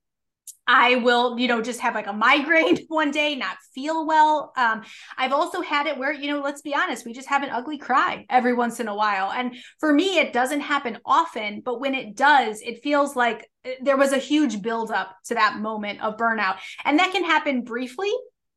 I 0.66 0.96
will, 0.96 1.38
you 1.38 1.46
know, 1.46 1.60
just 1.60 1.80
have 1.80 1.94
like 1.94 2.06
a 2.06 2.12
migraine 2.12 2.78
one 2.88 3.10
day, 3.10 3.34
not 3.34 3.56
feel 3.74 4.06
well. 4.06 4.52
Um, 4.56 4.82
I've 5.16 5.32
also 5.32 5.60
had 5.60 5.86
it 5.86 5.98
where, 5.98 6.12
you 6.12 6.28
know, 6.28 6.40
let's 6.40 6.62
be 6.62 6.74
honest, 6.74 7.04
we 7.04 7.12
just 7.12 7.28
have 7.28 7.42
an 7.42 7.50
ugly 7.50 7.76
cry 7.78 8.24
every 8.30 8.54
once 8.54 8.80
in 8.80 8.88
a 8.88 8.94
while. 8.94 9.30
And 9.30 9.56
for 9.78 9.92
me, 9.92 10.18
it 10.18 10.32
doesn't 10.32 10.60
happen 10.60 10.98
often, 11.04 11.60
but 11.64 11.80
when 11.80 11.94
it 11.94 12.16
does, 12.16 12.60
it 12.62 12.82
feels 12.82 13.14
like 13.14 13.50
eh, 13.64 13.74
there 13.82 13.96
was 13.96 14.12
a 14.12 14.18
huge 14.18 14.62
buildup 14.62 15.14
to 15.26 15.34
that 15.34 15.58
moment 15.58 16.00
of 16.00 16.16
burnout. 16.16 16.56
And 16.84 16.98
that 16.98 17.12
can 17.12 17.24
happen 17.24 17.62
briefly. 17.62 18.12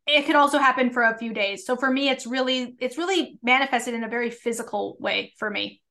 It 0.05 0.25
could 0.25 0.35
also 0.37 0.57
happen 0.57 0.91
for 0.91 1.03
a 1.03 1.17
few 1.17 1.33
days. 1.33 1.65
So 1.65 1.75
for 1.75 1.91
me, 1.91 2.07
it's 2.07 2.25
really, 2.25 2.75
it's 2.79 2.97
really 2.97 3.37
manifested 3.43 3.93
in 3.93 4.05
a 4.05 4.09
very 4.09 4.31
physical 4.31 4.95
way 5.01 5.33
for 5.37 5.49
me. 5.49 5.81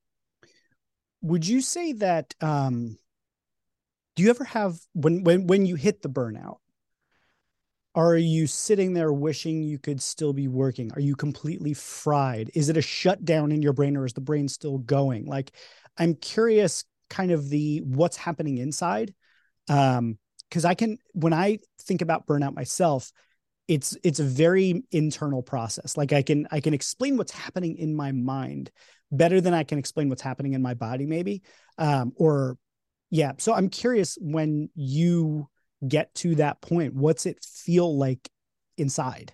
Would 1.20 1.46
you 1.46 1.60
say 1.60 1.92
that 1.94 2.34
um 2.40 2.98
do 4.16 4.22
you 4.22 4.30
ever 4.30 4.44
have 4.44 4.78
when 4.94 5.22
when 5.22 5.46
when 5.46 5.66
you 5.66 5.76
hit 5.76 6.02
the 6.02 6.08
burnout 6.08 6.56
are 7.94 8.16
you 8.16 8.46
sitting 8.46 8.92
there 8.92 9.12
wishing 9.12 9.62
you 9.62 9.78
could 9.78 10.02
still 10.02 10.34
be 10.34 10.48
working? 10.48 10.92
Are 10.92 11.00
you 11.00 11.16
completely 11.16 11.72
fried? 11.72 12.50
Is 12.54 12.68
it 12.68 12.76
a 12.76 12.82
shutdown 12.82 13.52
in 13.52 13.62
your 13.62 13.72
brain 13.72 13.96
or 13.96 14.04
is 14.04 14.12
the 14.12 14.20
brain 14.20 14.48
still 14.48 14.76
going? 14.76 15.24
Like 15.24 15.52
i'm 15.98 16.14
curious 16.14 16.84
kind 17.08 17.30
of 17.30 17.48
the 17.48 17.78
what's 17.84 18.16
happening 18.16 18.58
inside 18.58 19.14
um 19.68 20.18
because 20.48 20.64
i 20.64 20.74
can 20.74 20.98
when 21.12 21.32
i 21.32 21.58
think 21.82 22.02
about 22.02 22.26
burnout 22.26 22.54
myself 22.54 23.10
it's 23.68 23.96
it's 24.04 24.20
a 24.20 24.24
very 24.24 24.84
internal 24.92 25.42
process. 25.42 25.96
Like 25.96 26.12
i 26.12 26.22
can 26.22 26.46
i 26.50 26.60
can 26.60 26.74
explain 26.74 27.16
what's 27.16 27.32
happening 27.32 27.76
in 27.76 27.96
my 27.96 28.12
mind 28.12 28.70
better 29.10 29.40
than 29.40 29.54
i 29.54 29.64
can 29.64 29.78
explain 29.78 30.08
what's 30.08 30.22
happening 30.22 30.52
in 30.54 30.62
my 30.62 30.74
body 30.74 31.06
maybe 31.06 31.42
um 31.78 32.12
or 32.16 32.58
yeah. 33.16 33.32
So 33.38 33.54
I'm 33.54 33.70
curious 33.70 34.18
when 34.20 34.68
you 34.74 35.48
get 35.86 36.14
to 36.16 36.34
that 36.34 36.60
point, 36.60 36.94
what's 36.94 37.24
it 37.24 37.42
feel 37.42 37.96
like 37.96 38.28
inside? 38.76 39.32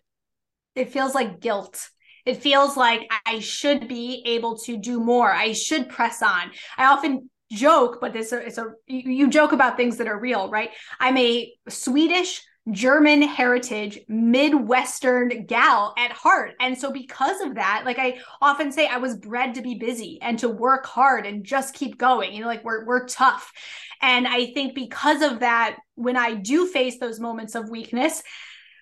It 0.77 0.91
feels 0.91 1.15
like 1.15 1.41
guilt. 1.41 1.89
It 2.25 2.37
feels 2.37 2.77
like 2.77 3.11
I 3.27 3.41
should 3.41 3.89
be 3.89 4.23
able 4.25 4.57
to 4.59 4.77
do 4.77 5.01
more. 5.01 5.33
I 5.33 5.53
should 5.53 5.89
press 5.89 6.23
on. 6.23 6.53
I 6.79 6.87
often 6.87 7.29
joke, 7.51 7.99
but 8.01 8.13
this 8.13 8.33
is 8.33 8.57
a 8.57 8.67
you 8.87 9.29
joke 9.29 9.51
about 9.51 9.77
things 9.77 9.97
that 9.97 10.07
are 10.07 10.19
real, 10.19 10.49
right? 10.49 10.71
I'm 11.01 11.17
a 11.17 11.53
Swedish 11.69 12.41
German 12.71 13.23
heritage, 13.23 13.99
Midwestern 14.07 15.47
gal 15.47 15.95
at 15.99 16.13
heart. 16.13 16.53
And 16.61 16.79
so, 16.79 16.93
because 16.93 17.41
of 17.41 17.57
that, 17.57 17.83
like 17.85 17.99
I 17.99 18.21
often 18.41 18.71
say, 18.71 18.87
I 18.87 18.99
was 18.99 19.17
bred 19.17 19.57
to 19.57 19.63
be 19.63 19.75
busy 19.75 20.19
and 20.23 20.39
to 20.39 20.49
work 20.49 20.87
hard 20.87 21.27
and 21.27 21.45
just 21.45 21.75
keep 21.75 21.99
going. 21.99 22.33
You 22.33 22.43
know, 22.43 22.47
like 22.47 22.65
we're, 22.65 22.85
we're 22.85 23.07
tough. 23.07 23.53
And 24.01 24.29
I 24.29 24.53
think 24.53 24.75
because 24.75 25.23
of 25.23 25.41
that, 25.41 25.79
when 25.97 26.17
I 26.17 26.35
do 26.35 26.67
face 26.67 26.99
those 26.99 27.19
moments 27.19 27.57
of 27.57 27.69
weakness, 27.69 28.23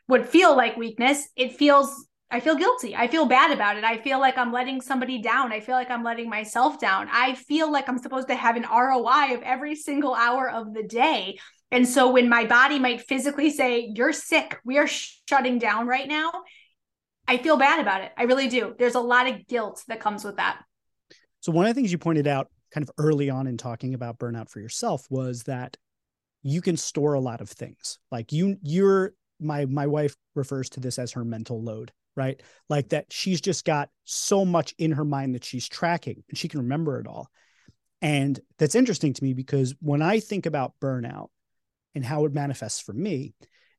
would 0.09 0.29
feel 0.29 0.55
like 0.57 0.77
weakness, 0.77 1.29
it 1.37 1.57
feels 1.57 2.07
I 2.33 2.39
feel 2.39 2.55
guilty. 2.55 2.95
I 2.95 3.09
feel 3.09 3.27
bad 3.27 3.51
about 3.51 3.77
it. 3.77 3.83
I 3.83 3.99
feel 3.99 4.21
like 4.21 4.39
I'm 4.39 4.53
letting 4.53 4.81
somebody 4.81 5.21
down. 5.21 5.53
I 5.53 5.59
feel 5.59 5.75
like 5.75 5.91
I'm 5.91 6.05
letting 6.05 6.29
myself 6.29 6.79
down. 6.79 7.09
I 7.11 7.35
feel 7.35 7.73
like 7.73 7.89
I'm 7.89 7.99
supposed 7.99 8.29
to 8.29 8.37
have 8.37 8.55
an 8.55 8.67
ROI 8.71 9.35
of 9.35 9.43
every 9.43 9.75
single 9.75 10.15
hour 10.15 10.49
of 10.49 10.73
the 10.73 10.85
day. 10.85 11.39
And 11.73 11.87
so 11.87 12.11
when 12.11 12.29
my 12.29 12.47
body 12.47 12.79
might 12.79 13.03
physically 13.03 13.51
say, 13.51 13.93
You're 13.95 14.13
sick, 14.13 14.59
we 14.65 14.79
are 14.79 14.87
sh- 14.87 15.21
shutting 15.29 15.59
down 15.59 15.87
right 15.87 16.09
now, 16.09 16.31
I 17.29 17.39
feel 17.39 17.57
bad 17.57 17.81
about 17.81 18.03
it. 18.03 18.13
I 18.17 18.25
really 18.25 18.49
do. 18.49 18.75
There's 18.79 18.97
a 18.97 19.01
lot 19.01 19.29
of 19.29 19.47
guilt 19.47 19.85
that 19.89 20.01
comes 20.01 20.25
with 20.25 20.37
that. 20.37 20.63
So, 21.41 21.53
one 21.53 21.67
of 21.67 21.71
the 21.71 21.75
things 21.75 21.93
you 21.93 21.99
pointed 21.99 22.27
out 22.27 22.49
kind 22.73 22.83
of 22.83 22.91
early 22.99 23.31
on 23.31 23.47
in 23.47 23.57
talking 23.57 23.95
about 23.95 24.19
burnout 24.19 24.49
for 24.49 24.61
yourself 24.61 25.07
was 25.11 25.45
that 25.45 25.77
you 26.43 26.61
can 26.61 26.77
store 26.77 27.15
a 27.15 27.21
lot 27.21 27.41
of 27.41 27.51
things. 27.51 27.99
Like 28.11 28.33
you, 28.33 28.57
you're, 28.63 29.13
my 29.41 29.65
my 29.67 29.87
wife 29.87 30.17
refers 30.35 30.69
to 30.71 30.81
this 30.81 30.99
as 30.99 31.13
her 31.13 31.25
mental 31.25 31.63
load 31.63 31.93
right 32.17 32.43
like 32.69 32.89
that 32.91 33.07
she's 33.11 33.41
just 33.41 33.65
got 33.65 33.89
so 34.05 34.45
much 34.45 34.75
in 34.79 34.93
her 34.93 35.05
mind 35.05 35.35
that 35.35 35.45
she's 35.45 35.69
tracking 35.69 36.23
and 36.29 36.37
she 36.37 36.49
can 36.49 36.61
remember 36.61 37.01
it 37.01 37.07
all 37.07 37.31
and 38.03 38.41
that's 38.59 38.75
interesting 38.75 39.13
to 39.13 39.25
me 39.25 39.33
because 39.33 39.75
when 39.81 40.03
i 40.03 40.21
think 40.21 40.47
about 40.47 40.75
burnout 40.83 41.29
and 41.95 42.05
how 42.05 42.25
it 42.25 42.33
manifests 42.33 42.81
for 42.81 42.93
me 42.93 43.35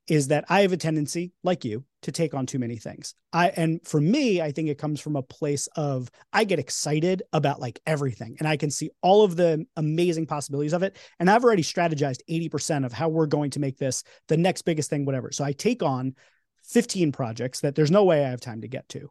is 0.07 0.27
that 0.27 0.45
I 0.49 0.61
have 0.61 0.73
a 0.73 0.77
tendency, 0.77 1.31
like 1.43 1.63
you, 1.63 1.85
to 2.01 2.11
take 2.11 2.33
on 2.33 2.45
too 2.45 2.59
many 2.59 2.77
things. 2.77 3.13
I 3.31 3.49
and 3.49 3.79
for 3.87 4.01
me, 4.01 4.41
I 4.41 4.51
think 4.51 4.67
it 4.67 4.77
comes 4.77 4.99
from 4.99 5.15
a 5.15 5.21
place 5.21 5.67
of 5.75 6.09
I 6.33 6.43
get 6.43 6.59
excited 6.59 7.23
about 7.31 7.61
like 7.61 7.79
everything 7.85 8.35
and 8.39 8.47
I 8.47 8.57
can 8.57 8.71
see 8.71 8.89
all 9.01 9.23
of 9.23 9.35
the 9.35 9.65
amazing 9.77 10.25
possibilities 10.25 10.73
of 10.73 10.83
it. 10.83 10.97
And 11.19 11.29
I've 11.29 11.43
already 11.43 11.63
strategized 11.63 12.19
80% 12.29 12.85
of 12.85 12.91
how 12.91 13.09
we're 13.09 13.27
going 13.27 13.51
to 13.51 13.59
make 13.59 13.77
this 13.77 14.03
the 14.27 14.37
next 14.37 14.63
biggest 14.63 14.89
thing, 14.89 15.05
whatever. 15.05 15.31
So 15.31 15.43
I 15.43 15.53
take 15.53 15.83
on 15.83 16.15
15 16.65 17.11
projects 17.11 17.61
that 17.61 17.75
there's 17.75 17.91
no 17.91 18.03
way 18.03 18.25
I 18.25 18.29
have 18.29 18.41
time 18.41 18.61
to 18.61 18.67
get 18.67 18.89
to. 18.89 19.09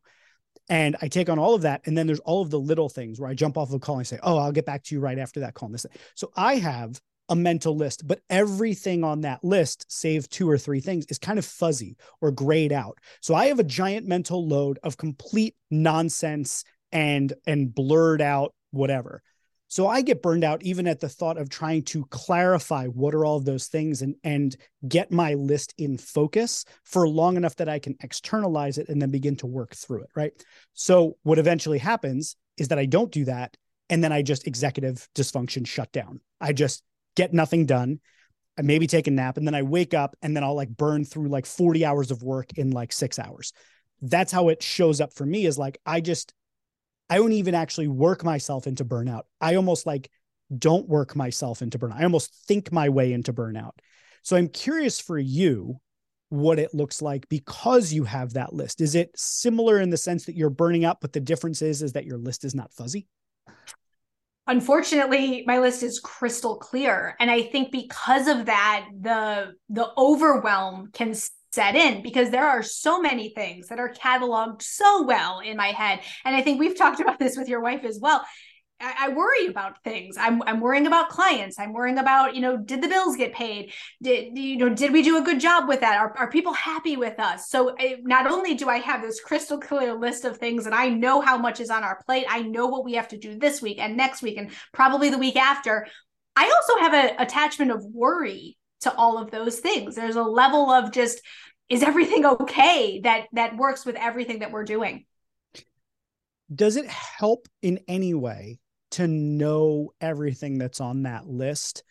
And 0.69 0.97
I 1.01 1.09
take 1.09 1.29
on 1.29 1.39
all 1.39 1.55
of 1.55 1.63
that. 1.63 1.83
And 1.87 1.97
then 1.97 2.07
there's 2.07 2.21
all 2.21 2.43
of 2.43 2.51
the 2.51 2.61
little 2.61 2.89
things 2.89 3.19
where 3.19 3.31
I 3.31 3.35
jump 3.35 3.57
off 3.57 3.69
of 3.69 3.75
a 3.75 3.79
call 3.79 3.99
and 3.99 4.07
say, 4.07 4.19
Oh, 4.23 4.39
I'll 4.39 4.53
get 4.53 4.67
back 4.67 4.85
to 4.85 4.95
you 4.95 5.01
right 5.01 5.19
after 5.19 5.41
that 5.41 5.55
call. 5.55 5.67
And 5.69 5.75
this. 5.75 5.87
So 6.15 6.31
I 6.37 6.57
have 6.57 7.01
a 7.31 7.37
mental 7.37 7.77
list, 7.77 8.07
but 8.07 8.21
everything 8.29 9.05
on 9.05 9.23
that 9.23 9.43
list, 9.43 9.87
save 9.89 10.29
two 10.29 10.51
or 10.51 10.59
three 10.59 10.81
things, 10.81 11.07
is 11.07 11.19
kind 11.19 11.39
of 11.39 11.45
fuzzy 11.45 11.97
or 12.21 12.33
grayed 12.33 12.73
out. 12.73 12.99
So 13.23 13.35
I 13.35 13.47
have 13.47 13.61
a 13.61 13.65
giant 13.65 14.07
mental 14.07 14.47
load 14.47 14.79
of 14.83 14.97
complete 14.97 15.55
nonsense 15.71 16.65
and 16.93 17.33
and 17.47 17.73
blurred 17.73 18.21
out 18.21 18.53
whatever. 18.73 19.23
So 19.69 19.87
I 19.87 20.03
get 20.03 20.21
burned 20.21 20.43
out 20.43 20.65
even 20.65 20.89
at 20.89 20.99
the 20.99 21.09
thought 21.09 21.39
of 21.39 21.49
trying 21.49 21.85
to 21.85 22.05
clarify 22.07 22.87
what 22.87 23.15
are 23.15 23.25
all 23.25 23.37
of 23.37 23.45
those 23.45 23.69
things 23.69 24.03
and 24.03 24.17
and 24.25 24.57
get 24.89 25.13
my 25.13 25.35
list 25.35 25.73
in 25.79 25.97
focus 25.97 26.65
for 26.83 27.09
long 27.09 27.37
enough 27.37 27.55
that 27.57 27.69
I 27.69 27.79
can 27.79 27.97
externalize 28.03 28.79
it 28.79 28.89
and 28.89 29.01
then 29.01 29.13
begin 29.13 29.37
to 29.37 29.47
work 29.47 29.77
through 29.77 30.03
it, 30.03 30.11
right? 30.17 30.33
So 30.75 31.17
what 31.23 31.39
eventually 31.39 31.79
happens 31.79 32.35
is 32.57 32.69
that 32.69 32.81
I 32.81 32.87
don't 32.87 33.13
do 33.13 33.25
that 33.27 33.57
and 33.89 34.03
then 34.03 34.13
I 34.13 34.23
just 34.23 34.49
executive 34.49 35.09
dysfunction 35.15 35.65
shut 35.65 35.93
down. 35.93 36.21
I 36.41 36.53
just 36.53 36.83
get 37.17 37.33
nothing 37.33 37.67
done. 37.67 38.01
I 38.59 38.63
maybe 38.63 38.87
take 38.87 39.07
a 39.07 39.11
nap 39.11 39.37
and 39.37 39.47
then 39.47 39.55
I 39.55 39.63
wake 39.63 39.95
up 39.95 40.17
and 40.23 40.37
then 40.37 40.45
I'll 40.45 40.55
like 40.55 40.69
burn 40.69 41.05
through 41.05 41.29
like 41.29 41.47
40 41.47 41.85
hours 41.85 42.11
of 42.11 42.23
work 42.23 42.53
in 42.59 42.71
like 42.71 42.93
six 42.93 43.19
hours. 43.19 43.53
That's 44.03 44.33
how 44.33 44.49
it 44.49 44.63
shows 44.63 45.01
up 45.01 45.15
for 45.15 45.25
me 45.25 45.47
is 45.47 45.59
like, 45.59 45.79
I 45.87 46.01
just, 46.01 46.33
I 47.09 47.17
don't 47.17 47.33
even 47.33 47.55
actually 47.55 47.89
work 47.89 48.25
myself 48.25 48.67
into 48.67 48.85
burnout. 48.85 49.23
I 49.41 49.55
almost 49.55 49.87
like 49.87 50.11
don't 50.57 50.89
work 50.89 51.15
myself 51.17 51.63
into 51.63 51.79
burnout. 51.79 52.01
I 52.01 52.05
almost 52.05 52.35
think 52.47 52.73
my 52.73 52.89
way 52.89 53.13
into 53.13 53.33
burnout. 53.33 53.73
So 54.23 54.37
I'm 54.37 54.49
curious 54.49 55.01
for 55.01 55.19
you 55.19 55.81
what 56.29 56.59
it 56.59 56.75
looks 56.75 57.03
like 57.03 57.29
because 57.29 57.93
you 57.93 58.05
have 58.05 58.35
that 58.35 58.53
list. 58.53 58.81
Is 58.81 58.95
it 58.95 59.11
similar 59.17 59.81
in 59.81 59.91
the 59.91 59.97
sense 59.97 60.27
that 60.27 60.37
you're 60.37 60.51
burning 60.51 60.85
out, 60.85 61.01
but 61.01 61.13
the 61.13 61.21
difference 61.21 61.63
is, 61.63 61.83
is 61.83 61.93
that 61.93 62.05
your 62.05 62.19
list 62.19 62.45
is 62.45 62.55
not 62.55 62.73
fuzzy? 62.73 63.07
Unfortunately 64.51 65.45
my 65.47 65.61
list 65.61 65.83
is 65.85 66.01
crystal 66.01 66.57
clear 66.57 67.15
and 67.21 67.31
i 67.31 67.41
think 67.41 67.71
because 67.71 68.27
of 68.27 68.47
that 68.47 68.85
the 69.01 69.53
the 69.69 69.89
overwhelm 69.97 70.91
can 70.93 71.15
set 71.53 71.75
in 71.75 72.03
because 72.03 72.31
there 72.31 72.47
are 72.47 72.63
so 72.63 73.01
many 73.01 73.31
things 73.31 73.69
that 73.69 73.79
are 73.79 73.93
cataloged 73.93 74.63
so 74.63 75.03
well 75.03 75.41
in 75.41 75.57
my 75.57 75.69
head. 75.69 76.01
And 76.25 76.35
i 76.35 76.43
think 76.43 76.61
we've 76.61 76.77
talked 76.77 77.01
about 77.01 77.19
this 77.19 77.37
with 77.37 77.49
your 77.49 77.61
wife 77.61 77.85
as 77.85 77.99
well 78.01 78.25
I, 78.81 78.95
I 78.99 79.09
worry 79.11 79.47
about 79.47 79.83
things. 79.85 80.17
I'm 80.19 80.43
I'm 80.43 80.61
worrying 80.61 80.87
about 80.87 81.11
clients. 81.11 81.59
I'm 81.59 81.73
worrying 81.73 81.99
about, 81.99 82.35
you 82.35 82.41
know, 82.41 82.57
did 82.57 82.83
the 82.83 82.89
bills 82.89 83.17
get 83.17 83.35
paid? 83.35 83.73
Did 84.03 84.37
you 84.39 84.57
know, 84.57 84.69
did 84.71 84.93
we 84.93 85.03
do 85.03 85.19
a 85.19 85.23
good 85.23 85.41
job 85.41 85.69
with 85.69 85.81
that? 85.81 85.99
Are, 85.99 86.17
are 86.17 86.31
people 86.31 86.53
happy 86.53 86.97
with 86.97 87.19
us? 87.21 87.51
So 87.51 87.75
I, 87.79 87.97
not 88.03 88.27
only 88.27 88.55
do 88.55 88.69
I 88.69 88.79
have 88.79 89.03
this 89.03 89.21
crystal 89.21 89.59
clear 89.59 89.95
list 89.95 90.25
of 90.25 90.39
things 90.39 90.67
and 90.67 90.75
I 90.75 90.89
know 90.89 91.21
how 91.21 91.37
much 91.37 91.61
is 91.61 91.71
on 91.71 91.85
our 91.85 92.03
plate, 92.05 92.27
I 92.29 92.43
know 92.43 92.67
what 92.69 92.85
we 92.85 92.95
have 92.95 93.09
to 93.09 93.19
do 93.19 93.39
this 93.39 93.61
week 93.61 93.79
and 93.79 93.97
next 93.97 94.23
week 94.23 94.39
and 94.39 94.51
probably 94.73 95.11
the 95.11 95.19
week 95.19 95.37
after. 95.37 95.87
I 96.37 96.51
also 96.51 96.79
have 96.79 96.95
an 96.95 97.21
attachment 97.21 97.73
of 97.73 97.85
worry 97.85 98.57
to 98.81 98.95
all 98.95 99.19
of 99.19 99.31
those 99.31 99.59
things. 99.59 99.95
There's 99.95 100.17
a 100.17 100.23
level 100.23 100.71
of 100.71 100.93
just 100.93 101.21
is 101.69 101.83
everything 101.83 102.25
okay 102.25 103.01
that 103.01 103.27
that 103.33 103.57
works 103.57 103.85
with 103.85 103.97
everything 103.97 104.41
that 104.41 104.53
we're 104.53 104.65
doing 104.65 105.05
does 106.55 106.77
it 106.77 106.87
help 106.87 107.49
in 107.63 107.81
any 107.87 108.15
way 108.15 108.59
to 108.93 109.07
know 109.07 109.93
everything 110.01 110.59
that's 110.59 110.81
on 110.81 111.03
that 111.05 111.27
list 111.27 111.83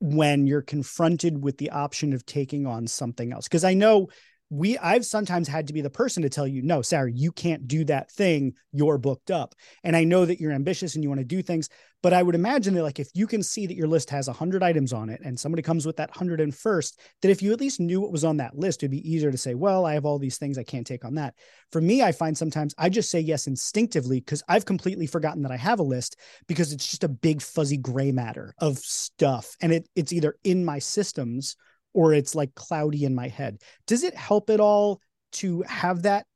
when 0.00 0.46
you're 0.46 0.62
confronted 0.62 1.42
with 1.42 1.58
the 1.58 1.70
option 1.70 2.12
of 2.12 2.24
taking 2.24 2.66
on 2.66 2.86
something 2.86 3.32
else. 3.32 3.48
Because 3.48 3.64
i 3.64 3.74
know 3.74 4.08
we 4.50 4.78
I've 4.78 5.04
sometimes 5.04 5.46
had 5.46 5.66
to 5.66 5.72
be 5.72 5.82
the 5.82 5.90
person 5.90 6.22
to 6.22 6.30
tell 6.30 6.46
you, 6.46 6.62
no, 6.62 6.80
Sarah, 6.80 7.10
you 7.12 7.32
can't 7.32 7.68
do 7.68 7.84
that 7.84 8.10
thing. 8.10 8.54
You're 8.72 8.98
booked 8.98 9.30
up. 9.30 9.54
And 9.84 9.94
I 9.94 10.04
know 10.04 10.24
that 10.24 10.40
you're 10.40 10.52
ambitious 10.52 10.94
and 10.94 11.04
you 11.04 11.10
want 11.10 11.20
to 11.20 11.24
do 11.24 11.42
things, 11.42 11.68
but 12.02 12.14
I 12.14 12.22
would 12.22 12.34
imagine 12.34 12.74
that 12.74 12.82
like 12.82 12.98
if 12.98 13.08
you 13.12 13.26
can 13.26 13.42
see 13.42 13.66
that 13.66 13.76
your 13.76 13.88
list 13.88 14.08
has 14.10 14.26
100 14.26 14.62
items 14.62 14.92
on 14.92 15.10
it 15.10 15.20
and 15.22 15.38
somebody 15.38 15.62
comes 15.62 15.84
with 15.84 15.96
that 15.96 16.14
101st, 16.14 16.96
that 17.20 17.30
if 17.30 17.42
you 17.42 17.52
at 17.52 17.60
least 17.60 17.80
knew 17.80 18.00
what 18.00 18.12
was 18.12 18.24
on 18.24 18.38
that 18.38 18.56
list, 18.56 18.82
it'd 18.82 18.90
be 18.90 19.10
easier 19.10 19.30
to 19.30 19.38
say, 19.38 19.54
well, 19.54 19.84
I 19.84 19.94
have 19.94 20.06
all 20.06 20.18
these 20.18 20.38
things 20.38 20.56
I 20.56 20.64
can't 20.64 20.86
take 20.86 21.04
on 21.04 21.16
that. 21.16 21.34
For 21.70 21.80
me, 21.80 22.02
I 22.02 22.12
find 22.12 22.36
sometimes 22.36 22.74
I 22.78 22.88
just 22.88 23.10
say 23.10 23.20
yes 23.20 23.48
instinctively 23.48 24.20
because 24.20 24.42
I've 24.48 24.64
completely 24.64 25.06
forgotten 25.06 25.42
that 25.42 25.52
I 25.52 25.56
have 25.56 25.80
a 25.80 25.84
list 25.84 26.16
because 26.46 26.72
it's 26.72 26.88
just 26.88 27.04
a 27.04 27.08
big 27.08 27.42
fuzzy 27.42 27.76
gray 27.76 28.12
matter 28.12 28.54
of 28.58 28.78
stuff 28.78 29.56
and 29.60 29.72
it 29.72 29.88
it's 29.94 30.12
either 30.12 30.36
in 30.44 30.64
my 30.64 30.78
systems 30.78 31.56
or 31.98 32.14
it's 32.14 32.36
like 32.36 32.54
cloudy 32.54 33.04
in 33.04 33.12
my 33.12 33.26
head. 33.26 33.60
Does 33.88 34.04
it 34.04 34.14
help 34.14 34.50
at 34.50 34.60
all 34.60 35.00
to 35.32 35.62
have 35.62 36.02
that 36.02 36.26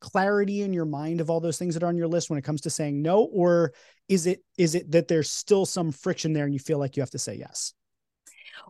clarity 0.00 0.62
in 0.62 0.72
your 0.72 0.84
mind 0.84 1.20
of 1.20 1.30
all 1.30 1.38
those 1.38 1.56
things 1.56 1.74
that 1.74 1.84
are 1.84 1.86
on 1.86 1.96
your 1.96 2.08
list 2.08 2.28
when 2.28 2.38
it 2.38 2.44
comes 2.44 2.62
to 2.62 2.68
saying 2.68 3.00
no 3.00 3.22
or 3.32 3.72
is 4.08 4.26
it 4.26 4.40
is 4.58 4.74
it 4.74 4.90
that 4.90 5.06
there's 5.06 5.30
still 5.30 5.64
some 5.64 5.92
friction 5.92 6.32
there 6.32 6.44
and 6.44 6.52
you 6.52 6.58
feel 6.58 6.78
like 6.78 6.96
you 6.96 7.00
have 7.00 7.10
to 7.10 7.18
say 7.18 7.36
yes 7.36 7.74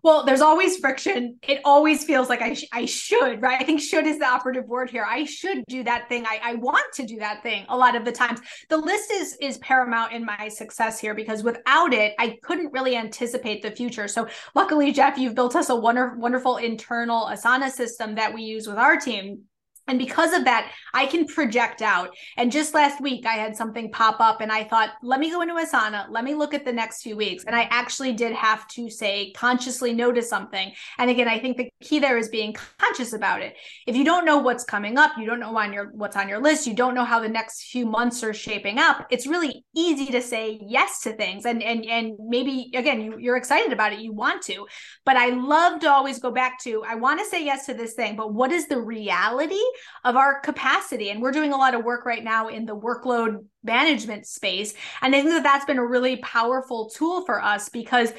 well, 0.02 0.24
there's 0.24 0.40
always 0.40 0.76
friction. 0.78 1.38
It 1.42 1.60
always 1.64 2.04
feels 2.04 2.28
like 2.28 2.42
I, 2.42 2.54
sh- 2.54 2.68
I 2.72 2.84
should, 2.86 3.40
right? 3.40 3.60
I 3.60 3.64
think 3.64 3.80
should 3.80 4.06
is 4.06 4.18
the 4.18 4.26
operative 4.26 4.66
word 4.66 4.90
here. 4.90 5.06
I 5.08 5.24
should 5.24 5.64
do 5.68 5.82
that 5.84 6.08
thing. 6.08 6.24
I, 6.26 6.40
I 6.42 6.54
want 6.54 6.92
to 6.94 7.06
do 7.06 7.18
that 7.18 7.42
thing 7.42 7.64
a 7.68 7.76
lot 7.76 7.96
of 7.96 8.04
the 8.04 8.12
times. 8.12 8.40
The 8.68 8.76
list 8.76 9.10
is 9.10 9.36
is 9.40 9.58
paramount 9.58 10.12
in 10.12 10.24
my 10.24 10.48
success 10.48 10.98
here 10.98 11.14
because 11.14 11.42
without 11.42 11.92
it, 11.94 12.14
I 12.18 12.38
couldn't 12.42 12.72
really 12.72 12.96
anticipate 12.96 13.62
the 13.62 13.70
future. 13.70 14.08
So 14.08 14.28
luckily, 14.54 14.92
Jeff, 14.92 15.18
you've 15.18 15.34
built 15.34 15.56
us 15.56 15.70
a 15.70 15.76
wonder, 15.76 16.14
wonderful 16.16 16.56
internal 16.58 17.26
Asana 17.26 17.70
system 17.70 18.14
that 18.16 18.32
we 18.32 18.42
use 18.42 18.66
with 18.66 18.76
our 18.76 18.96
team 18.96 19.44
and 19.86 19.98
because 19.98 20.32
of 20.32 20.44
that, 20.44 20.72
I 20.94 21.06
can 21.06 21.26
project 21.26 21.82
out. 21.82 22.10
And 22.36 22.50
just 22.50 22.74
last 22.74 23.00
week, 23.00 23.26
I 23.26 23.34
had 23.34 23.56
something 23.56 23.90
pop 23.90 24.20
up 24.20 24.40
and 24.40 24.50
I 24.50 24.64
thought, 24.64 24.90
let 25.02 25.20
me 25.20 25.30
go 25.30 25.42
into 25.42 25.54
Asana, 25.54 26.06
let 26.10 26.24
me 26.24 26.34
look 26.34 26.54
at 26.54 26.64
the 26.64 26.72
next 26.72 27.02
few 27.02 27.16
weeks. 27.16 27.44
And 27.44 27.54
I 27.54 27.68
actually 27.70 28.12
did 28.12 28.32
have 28.32 28.66
to 28.68 28.88
say, 28.88 29.32
consciously 29.32 29.92
notice 29.92 30.28
something. 30.28 30.72
And 30.98 31.10
again, 31.10 31.28
I 31.28 31.38
think 31.38 31.56
the 31.56 31.70
key 31.82 31.98
there 31.98 32.16
is 32.16 32.28
being 32.28 32.56
conscious 32.78 33.12
about 33.12 33.42
it. 33.42 33.56
If 33.86 33.94
you 33.94 34.04
don't 34.04 34.24
know 34.24 34.38
what's 34.38 34.64
coming 34.64 34.96
up, 34.96 35.12
you 35.18 35.26
don't 35.26 35.40
know 35.40 35.56
on 35.56 35.72
your 35.72 35.90
what's 35.92 36.16
on 36.16 36.28
your 36.28 36.40
list, 36.40 36.66
you 36.66 36.74
don't 36.74 36.94
know 36.94 37.04
how 37.04 37.20
the 37.20 37.28
next 37.28 37.64
few 37.64 37.84
months 37.84 38.24
are 38.24 38.34
shaping 38.34 38.78
up, 38.78 39.06
it's 39.10 39.26
really 39.26 39.64
easy 39.74 40.06
to 40.06 40.22
say 40.22 40.58
yes 40.66 41.02
to 41.02 41.12
things. 41.12 41.44
And 41.44 41.62
and 41.62 41.84
and 41.84 42.14
maybe 42.18 42.70
again, 42.74 43.00
you, 43.00 43.18
you're 43.18 43.36
excited 43.36 43.72
about 43.72 43.92
it, 43.92 44.00
you 44.00 44.12
want 44.12 44.42
to. 44.42 44.66
But 45.04 45.16
I 45.16 45.30
love 45.30 45.80
to 45.80 45.90
always 45.90 46.18
go 46.18 46.30
back 46.30 46.58
to, 46.62 46.82
I 46.84 46.94
want 46.94 47.20
to 47.20 47.26
say 47.26 47.44
yes 47.44 47.66
to 47.66 47.74
this 47.74 47.94
thing, 47.94 48.16
but 48.16 48.32
what 48.32 48.50
is 48.50 48.66
the 48.66 48.80
reality? 48.80 49.60
Of 50.04 50.16
our 50.16 50.40
capacity. 50.40 51.10
And 51.10 51.20
we're 51.20 51.32
doing 51.32 51.52
a 51.52 51.56
lot 51.56 51.74
of 51.74 51.84
work 51.84 52.04
right 52.04 52.22
now 52.22 52.48
in 52.48 52.66
the 52.66 52.76
workload 52.76 53.44
management 53.62 54.26
space. 54.26 54.74
And 55.02 55.14
I 55.14 55.20
think 55.20 55.34
that 55.34 55.42
that's 55.42 55.64
been 55.64 55.78
a 55.78 55.86
really 55.86 56.16
powerful 56.16 56.90
tool 56.90 57.24
for 57.24 57.42
us 57.42 57.68
because 57.68 58.12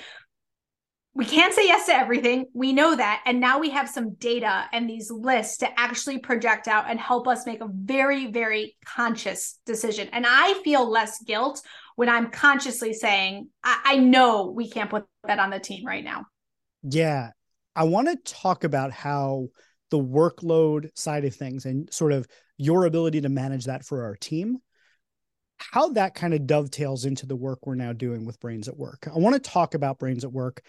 we 1.15 1.23
can't 1.23 1.53
say 1.53 1.65
yes 1.65 1.85
to 1.85 1.93
everything. 1.93 2.45
We 2.53 2.73
know 2.73 2.93
that. 2.93 3.23
And 3.25 3.39
now 3.39 3.59
we 3.59 3.69
have 3.69 3.89
some 3.89 4.15
data 4.15 4.65
and 4.73 4.89
these 4.89 5.09
lists 5.09 5.57
to 5.59 5.79
actually 5.79 6.19
project 6.19 6.67
out 6.67 6.89
and 6.89 6.99
help 6.99 7.25
us 7.25 7.45
make 7.45 7.61
a 7.61 7.69
very, 7.71 8.27
very 8.27 8.75
conscious 8.85 9.57
decision. 9.65 10.09
And 10.11 10.25
I 10.27 10.59
feel 10.65 10.89
less 10.89 11.23
guilt 11.23 11.61
when 11.95 12.09
I'm 12.09 12.31
consciously 12.31 12.91
saying, 12.91 13.47
I, 13.63 13.79
I 13.85 13.95
know 13.97 14.51
we 14.51 14.69
can't 14.69 14.89
put 14.89 15.05
that 15.23 15.39
on 15.39 15.51
the 15.51 15.59
team 15.59 15.85
right 15.85 16.03
now. 16.03 16.25
Yeah. 16.83 17.31
I 17.77 17.85
want 17.85 18.09
to 18.09 18.33
talk 18.33 18.65
about 18.65 18.91
how 18.91 19.47
the 19.91 19.99
workload 19.99 20.89
side 20.97 21.25
of 21.25 21.35
things 21.35 21.65
and 21.65 21.91
sort 21.93 22.11
of 22.11 22.27
your 22.57 22.85
ability 22.85 23.21
to 23.21 23.29
manage 23.29 23.65
that 23.65 23.85
for 23.85 24.03
our 24.03 24.15
team 24.15 24.59
how 25.57 25.89
that 25.89 26.13
kind 26.13 26.33
of 26.33 26.45
dovetails 26.45 27.05
into 27.05 27.25
the 27.25 27.35
work 27.35 27.65
we're 27.65 27.75
now 27.75 27.93
doing 27.93 28.25
with 28.25 28.39
brains 28.39 28.67
at 28.67 28.77
work. 28.77 29.07
I 29.07 29.17
want 29.17 29.35
to 29.35 29.49
talk 29.49 29.73
about 29.73 29.99
brains 29.99 30.23
at 30.23 30.31
work. 30.31 30.61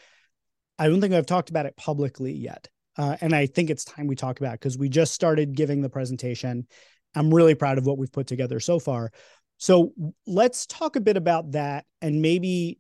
I 0.78 0.88
don't 0.88 1.00
think 1.00 1.14
i've 1.14 1.26
talked 1.26 1.49
about 1.50 1.64
it 1.66 1.76
publicly 1.76 2.32
yet 2.32 2.68
uh, 2.99 3.16
and 3.23 3.35
i 3.35 3.46
think 3.46 3.70
it's 3.70 3.85
time 3.85 4.06
we 4.06 4.14
talk 4.14 4.40
about 4.40 4.52
because 4.52 4.76
we 4.76 4.90
just 4.90 5.14
started 5.14 5.56
giving 5.56 5.80
the 5.80 5.88
presentation. 5.88 6.66
I'm 7.14 7.32
really 7.32 7.54
proud 7.54 7.78
of 7.78 7.87
what 7.87 7.96
we've 7.96 8.12
put 8.12 8.26
together 8.26 8.61
so 8.61 8.78
far. 8.78 9.11
So 9.56 9.92
let's 10.26 10.66
talk 10.66 10.96
a 10.96 11.00
bit 11.00 11.16
about 11.16 11.52
that 11.52 11.87
and 12.02 12.20
maybe 12.20 12.78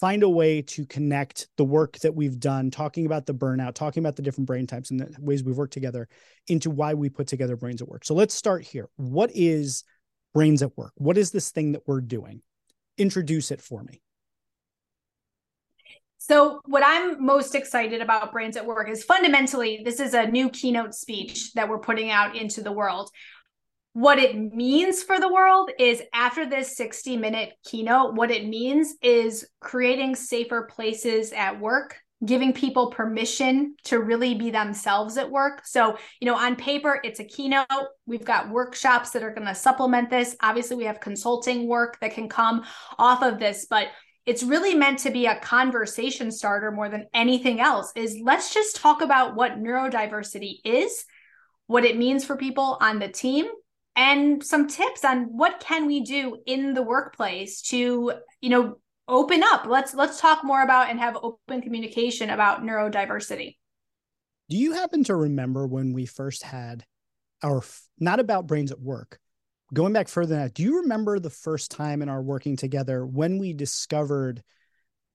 find 0.00 0.22
a 0.22 0.28
way 0.28 0.62
to 0.62 0.86
connect 0.86 1.48
the 1.56 1.64
work 1.64 1.98
that 1.98 2.14
we've 2.14 2.38
done, 2.38 2.70
talking 2.70 3.06
about 3.06 3.26
the 3.26 3.34
burnout, 3.34 3.74
talking 3.74 4.02
about 4.02 4.16
the 4.16 4.22
different 4.22 4.46
brain 4.46 4.66
types 4.66 4.90
and 4.90 5.00
the 5.00 5.14
ways 5.18 5.42
we've 5.42 5.56
worked 5.56 5.72
together 5.72 6.08
into 6.46 6.70
why 6.70 6.94
we 6.94 7.08
put 7.08 7.26
together 7.26 7.56
Brains 7.56 7.82
at 7.82 7.88
Work. 7.88 8.04
So 8.04 8.14
let's 8.14 8.34
start 8.34 8.62
here. 8.62 8.88
What 8.96 9.30
is 9.34 9.84
Brains 10.34 10.62
at 10.62 10.76
Work? 10.76 10.92
What 10.96 11.18
is 11.18 11.32
this 11.32 11.50
thing 11.50 11.72
that 11.72 11.82
we're 11.86 12.00
doing? 12.00 12.42
Introduce 12.96 13.50
it 13.50 13.60
for 13.60 13.82
me. 13.82 14.00
So, 16.20 16.60
what 16.66 16.82
I'm 16.84 17.24
most 17.24 17.54
excited 17.54 18.02
about 18.02 18.32
Brains 18.32 18.56
at 18.56 18.66
Work 18.66 18.90
is 18.90 19.04
fundamentally, 19.04 19.82
this 19.84 19.98
is 19.98 20.14
a 20.14 20.26
new 20.26 20.50
keynote 20.50 20.94
speech 20.94 21.52
that 21.54 21.68
we're 21.68 21.78
putting 21.78 22.10
out 22.10 22.36
into 22.36 22.60
the 22.60 22.72
world 22.72 23.10
what 23.98 24.20
it 24.20 24.36
means 24.54 25.02
for 25.02 25.18
the 25.18 25.32
world 25.32 25.72
is 25.76 26.00
after 26.14 26.48
this 26.48 26.76
60 26.76 27.16
minute 27.16 27.54
keynote, 27.64 28.14
what 28.14 28.30
it 28.30 28.46
means 28.46 28.94
is 29.02 29.44
creating 29.58 30.14
safer 30.14 30.68
places 30.70 31.32
at 31.32 31.58
work, 31.58 31.96
giving 32.24 32.52
people 32.52 32.92
permission 32.92 33.74
to 33.82 33.98
really 33.98 34.36
be 34.36 34.50
themselves 34.50 35.16
at 35.16 35.28
work. 35.28 35.66
So, 35.66 35.98
you 36.20 36.26
know, 36.26 36.36
on 36.36 36.54
paper, 36.54 37.00
it's 37.02 37.18
a 37.18 37.24
keynote. 37.24 37.66
We've 38.06 38.24
got 38.24 38.50
workshops 38.50 39.10
that 39.10 39.24
are 39.24 39.34
going 39.34 39.48
to 39.48 39.54
supplement 39.56 40.10
this. 40.10 40.36
Obviously, 40.40 40.76
we 40.76 40.84
have 40.84 41.00
consulting 41.00 41.66
work 41.66 41.98
that 42.00 42.14
can 42.14 42.28
come 42.28 42.62
off 43.00 43.24
of 43.24 43.40
this, 43.40 43.66
but 43.68 43.88
it's 44.26 44.44
really 44.44 44.76
meant 44.76 45.00
to 45.00 45.10
be 45.10 45.26
a 45.26 45.40
conversation 45.40 46.30
starter 46.30 46.70
more 46.70 46.88
than 46.88 47.08
anything 47.14 47.60
else 47.60 47.90
is 47.96 48.16
let's 48.22 48.54
just 48.54 48.76
talk 48.76 49.00
about 49.00 49.34
what 49.34 49.58
neurodiversity 49.58 50.60
is 50.64 51.04
what 51.66 51.84
it 51.84 51.98
means 51.98 52.24
for 52.24 52.36
people 52.36 52.78
on 52.80 53.00
the 53.00 53.08
team 53.08 53.46
and 53.98 54.44
some 54.44 54.68
tips 54.68 55.04
on 55.04 55.24
what 55.36 55.58
can 55.58 55.86
we 55.86 56.00
do 56.00 56.38
in 56.46 56.72
the 56.72 56.82
workplace 56.82 57.60
to 57.62 58.12
you 58.40 58.48
know 58.48 58.78
open 59.08 59.42
up. 59.42 59.66
Let's 59.66 59.92
let's 59.92 60.20
talk 60.20 60.44
more 60.44 60.62
about 60.62 60.88
and 60.88 61.00
have 61.00 61.18
open 61.20 61.60
communication 61.60 62.30
about 62.30 62.62
neurodiversity. 62.62 63.56
Do 64.48 64.56
you 64.56 64.72
happen 64.72 65.04
to 65.04 65.16
remember 65.16 65.66
when 65.66 65.92
we 65.92 66.06
first 66.06 66.44
had 66.44 66.84
our 67.42 67.62
not 67.98 68.20
about 68.20 68.46
brains 68.46 68.70
at 68.72 68.80
work 68.80 69.18
going 69.72 69.92
back 69.92 70.08
further 70.08 70.34
than 70.34 70.44
that 70.44 70.54
do 70.54 70.62
you 70.62 70.80
remember 70.80 71.18
the 71.18 71.30
first 71.30 71.70
time 71.70 72.02
in 72.02 72.08
our 72.08 72.20
working 72.22 72.56
together 72.56 73.06
when 73.06 73.38
we 73.38 73.52
discovered 73.52 74.42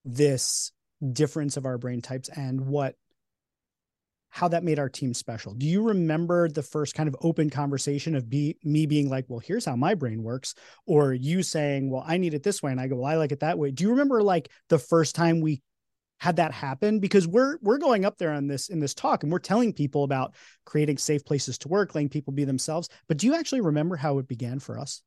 this 0.06 0.72
difference 1.12 1.58
of 1.58 1.65
our 1.65 1.78
brain 1.78 2.02
types 2.02 2.30
and 2.30 2.62
what 2.62 2.96
how 4.34 4.48
that 4.48 4.63
made 4.63 4.80
our 4.80 4.89
team 4.89 5.13
special. 5.13 5.54
Do 5.54 5.67
you 5.67 5.84
remember 5.84 6.50
the 6.50 6.63
first 6.63 6.96
kind 6.96 7.08
of 7.08 7.15
open 7.22 7.52
conversation 7.52 8.15
of 8.15 8.28
be, 8.28 8.58
me 8.63 8.88
being 8.88 9.08
like, 9.08 9.26
well, 9.28 9.38
here's 9.38 9.63
how 9.63 9.76
my 9.76 9.93
brain 9.93 10.24
works, 10.24 10.56
or 10.88 11.13
you 11.13 11.43
saying, 11.43 11.91
well, 11.91 12.04
I 12.04 12.17
need 12.17 12.34
it 12.34 12.41
this 12.41 12.63
way, 12.63 12.72
and 12.72 12.82
I 12.82 12.88
go, 12.88 12.96
well, 12.96 13.06
I 13.12 13.17
like 13.17 13.32
it 13.32 13.41
that 13.41 13.60
way. 13.60 13.69
Do 13.69 13.84
you 13.84 13.91
remember 13.91 14.24
like 14.24 14.50
the 14.69 14.80
first 14.80 15.13
time 15.13 15.39
we 15.39 15.62
had 16.19 16.38
that 16.38 16.52
happen? 16.52 17.00
Because 17.00 17.28
we're 17.28 17.60
we're 17.62 17.78
going 17.78 18.06
up 18.06 18.17
there 18.17 18.32
on 18.32 18.48
this 18.48 18.69
in 18.69 18.80
this 18.80 18.96
talk, 18.96 19.22
and 19.22 19.32
we're 19.32 19.38
telling 19.38 19.72
people 19.72 20.04
about 20.04 20.34
creating 20.65 20.98
safe 20.98 21.24
places 21.24 21.60
to 21.60 21.67
work, 21.67 21.93
letting 21.93 22.10
people 22.10 22.34
be 22.34 22.43
themselves. 22.43 22.89
But 23.08 23.17
do 23.17 23.28
you 23.28 23.36
actually 23.36 23.62
remember 23.62 23.96
how 23.96 24.17
it 24.17 24.28
began 24.28 24.58
for 24.58 24.80
us? 24.80 25.04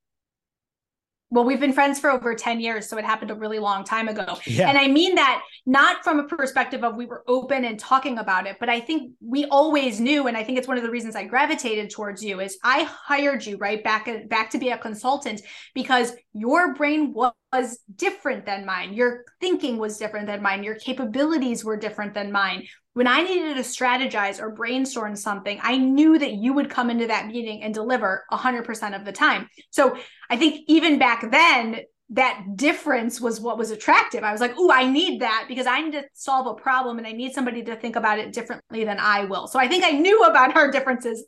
Well 1.31 1.45
we've 1.45 1.61
been 1.61 1.73
friends 1.73 1.99
for 1.99 2.11
over 2.11 2.35
10 2.35 2.61
years 2.61 2.89
so 2.89 2.97
it 2.99 3.05
happened 3.05 3.31
a 3.31 3.35
really 3.35 3.59
long 3.59 3.85
time 3.85 4.09
ago. 4.09 4.39
Yeah. 4.47 4.69
and 4.69 4.79
i 4.79 4.87
mean 4.87 5.15
that 5.17 5.43
not 5.65 6.05
from 6.05 6.21
a 6.21 6.25
perspective 6.25 6.85
of 6.85 6.97
we 6.97 7.07
were 7.07 7.25
open 7.27 7.65
and 7.65 7.79
talking 7.79 8.19
about 8.19 8.47
it 8.47 8.57
but 8.61 8.69
i 8.69 8.81
think 8.81 9.13
we 9.21 9.45
always 9.47 10.01
knew 10.01 10.27
and 10.27 10.37
i 10.37 10.45
think 10.45 10.59
it's 10.59 10.69
one 10.69 10.77
of 10.77 10.83
the 10.83 10.91
reasons 10.91 11.17
i 11.17 11.25
gravitated 11.25 11.91
towards 11.91 12.23
you 12.23 12.41
is 12.41 12.59
i 12.63 12.85
hired 12.85 13.45
you 13.45 13.57
right 13.57 13.83
back 13.83 14.09
back 14.29 14.51
to 14.51 14.59
be 14.59 14.71
a 14.71 14.79
consultant 14.79 15.41
because 15.75 16.13
your 16.33 16.75
brain 16.75 17.13
was 17.13 17.79
different 17.97 18.45
than 18.45 18.67
mine. 18.67 18.93
Your 18.93 19.25
thinking 19.41 19.79
was 19.79 19.97
different 19.97 20.27
than 20.27 20.43
mine. 20.43 20.63
Your 20.63 20.75
capabilities 20.75 21.65
were 21.65 21.77
different 21.77 22.15
than 22.15 22.31
mine 22.31 22.67
when 22.97 23.07
I 23.07 23.21
needed 23.21 23.57
to 23.57 23.61
strategize 23.61 24.41
or 24.41 24.49
brainstorm 24.49 25.17
something, 25.17 25.61
I 25.63 25.77
knew 25.77 26.19
that 26.19 26.33
you 26.33 26.55
would 26.55 26.71
come 26.71 26.89
into 26.89 27.09
that 27.09 27.27
meeting 27.27 27.63
and 27.63 27.75
deliver 27.75 28.25
100% 28.33 28.97
of 28.97 29.05
the 29.05 29.13
time. 29.13 29.51
So 29.69 29.99
I 30.31 30.39
think 30.39 30.63
even 30.67 30.99
back 30.99 31.31
then, 31.31 31.81
that 32.09 32.43
difference 32.55 33.21
was 33.21 33.39
what 33.39 33.59
was 33.59 33.71
attractive. 33.71 34.25
I 34.25 34.33
was 34.33 34.41
like, 34.41 34.55
oh, 34.57 34.73
I 34.73 34.89
need 34.89 35.21
that 35.21 35.45
because 35.47 35.67
I 35.67 35.83
need 35.83 35.93
to 35.93 36.05
solve 36.15 36.47
a 36.47 36.55
problem 36.55 36.97
and 36.97 37.07
I 37.07 37.13
need 37.13 37.35
somebody 37.35 37.63
to 37.65 37.77
think 37.77 37.97
about 37.97 38.19
it 38.19 38.33
differently 38.33 38.85
than 38.85 38.99
I 38.99 39.27
will. 39.27 39.47
So 39.47 39.59
I 39.59 39.69
think 39.69 39.85
I 39.85 39.91
knew 39.91 40.23
about 40.23 40.57
our 40.57 40.71
differences 40.71 41.23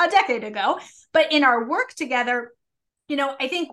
a 0.00 0.08
decade 0.08 0.42
ago. 0.42 0.80
But 1.12 1.32
in 1.32 1.44
our 1.44 1.68
work 1.68 1.94
together, 1.94 2.50
you 3.06 3.14
know, 3.14 3.32
I 3.38 3.46
think 3.46 3.68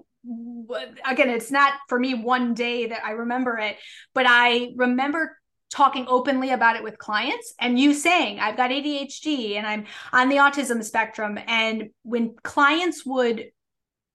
again, 1.04 1.30
it's 1.30 1.50
not 1.50 1.74
for 1.90 2.00
me 2.00 2.14
one 2.14 2.54
day 2.54 2.86
that 2.90 3.04
I 3.04 3.14
remember 3.14 3.58
it, 3.58 3.78
but 4.14 4.28
I 4.30 4.74
remember 4.76 5.36
talking 5.74 6.06
openly 6.08 6.52
about 6.52 6.76
it 6.76 6.84
with 6.84 6.98
clients 6.98 7.54
and 7.60 7.80
you 7.80 7.94
saying 7.94 8.40
I've 8.40 8.58
got 8.58 8.70
ADHD 8.70 9.58
and 9.58 9.66
I'm 9.66 9.86
on 10.12 10.30
the 10.30 10.38
autism 10.38 10.84
spectrum. 10.84 11.40
And 11.48 11.90
when 12.04 12.36
clients 12.44 13.06
would 13.06 13.52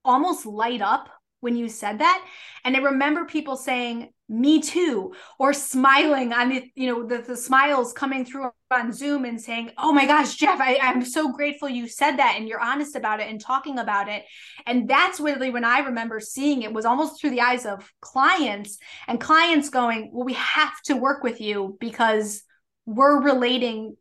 almost 0.05 0.47
light 0.47 0.81
up 0.81 1.09
when 1.41 1.57
you 1.57 1.69
said 1.69 1.99
that 1.99 2.25
and 2.65 2.77
i 2.77 2.81
remember 2.81 3.25
people 3.25 3.57
saying 3.57 4.09
me 4.29 4.61
too. 4.61 5.15
Or 5.39 5.53
smiling 5.53 6.33
on 6.33 6.51
the 6.51 6.71
you 6.75 6.87
know 6.87 7.07
the, 7.07 7.19
the 7.19 7.37
smiles 7.37 7.93
coming 7.93 8.25
through 8.25 8.51
on 8.71 8.93
zoom 8.93 9.25
and 9.25 9.41
saying 9.41 9.71
oh 9.79 9.93
my 9.93 10.05
gosh 10.05 10.37
jeff 10.37 10.61
I, 10.61 10.79
i'm 10.83 11.03
so 11.03 11.33
grateful 11.33 11.71
you 11.71 11.89
said 11.89 12.17
that 12.17 12.35
and 12.37 12.47
you're 12.47 12.61
honest 12.61 12.97
about 12.97 13.21
it 13.21 13.31
and 13.31 13.41
talking 13.41 13.79
about 13.79 14.09
it. 14.09 14.25
And 14.67 14.89
that's 14.89 15.21
really 15.21 15.51
when 15.51 15.65
i 15.65 15.81
remember 15.81 16.21
seeing 16.21 16.63
it 16.63 16.73
was 16.73 16.85
almost 16.85 17.21
through 17.21 17.31
the 17.31 17.41
eyes 17.41 17.65
of 17.65 17.91
clients 18.01 18.79
and 19.07 19.21
clients 19.21 19.71
going 19.71 20.11
well 20.13 20.27
we 20.27 20.35
have 20.35 20.81
to 20.85 20.97
work 20.97 21.23
with 21.23 21.41
you 21.41 21.77
because 21.81 22.43
we're 22.87 23.23
relating 23.23 23.97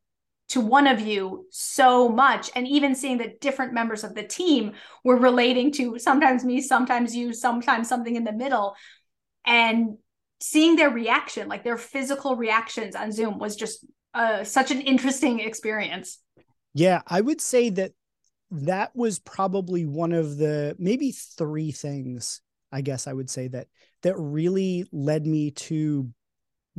to 0.50 0.62
one 0.62 0.88
of 0.88 1.02
you 1.02 1.46
so 1.52 2.08
much. 2.08 2.50
And 2.56 2.68
even 2.68 2.96
seeing 2.96 3.18
that 3.18 3.42
different 3.42 3.74
members 3.74 4.04
of 4.04 4.16
the 4.16 4.24
team 4.24 4.74
were 5.04 5.18
relating 5.18 5.72
to 5.74 6.00
sometimes 6.00 6.46
me 6.46 6.62
sometimes 6.62 7.16
you 7.16 7.34
sometimes 7.34 7.90
something 7.90 8.16
in 8.16 8.24
the 8.24 8.32
middle. 8.32 8.76
And 9.46 9.98
seeing 10.40 10.76
their 10.76 10.90
reaction 10.90 11.48
like 11.48 11.64
their 11.64 11.78
physical 11.78 12.36
reactions 12.36 12.96
on 12.96 13.12
zoom 13.12 13.38
was 13.38 13.56
just 13.56 13.86
uh, 14.14 14.44
such 14.44 14.72
an 14.72 14.82
interesting 14.82 15.40
experience 15.40 16.20
yeah 16.74 17.02
i 17.08 17.22
would 17.22 17.42
say 17.42 17.70
that 17.70 17.92
that 18.50 18.96
was 18.96 19.20
probably 19.20 19.86
one 19.86 20.14
of 20.14 20.38
the 20.38 20.76
maybe 20.80 21.12
three 21.12 21.72
things 21.72 22.42
i 22.72 22.82
guess 22.82 23.08
i 23.08 23.14
would 23.14 23.30
say 23.30 23.48
that 23.48 23.68
that 24.04 24.16
really 24.18 24.86
led 24.92 25.26
me 25.26 25.52
to 25.52 26.10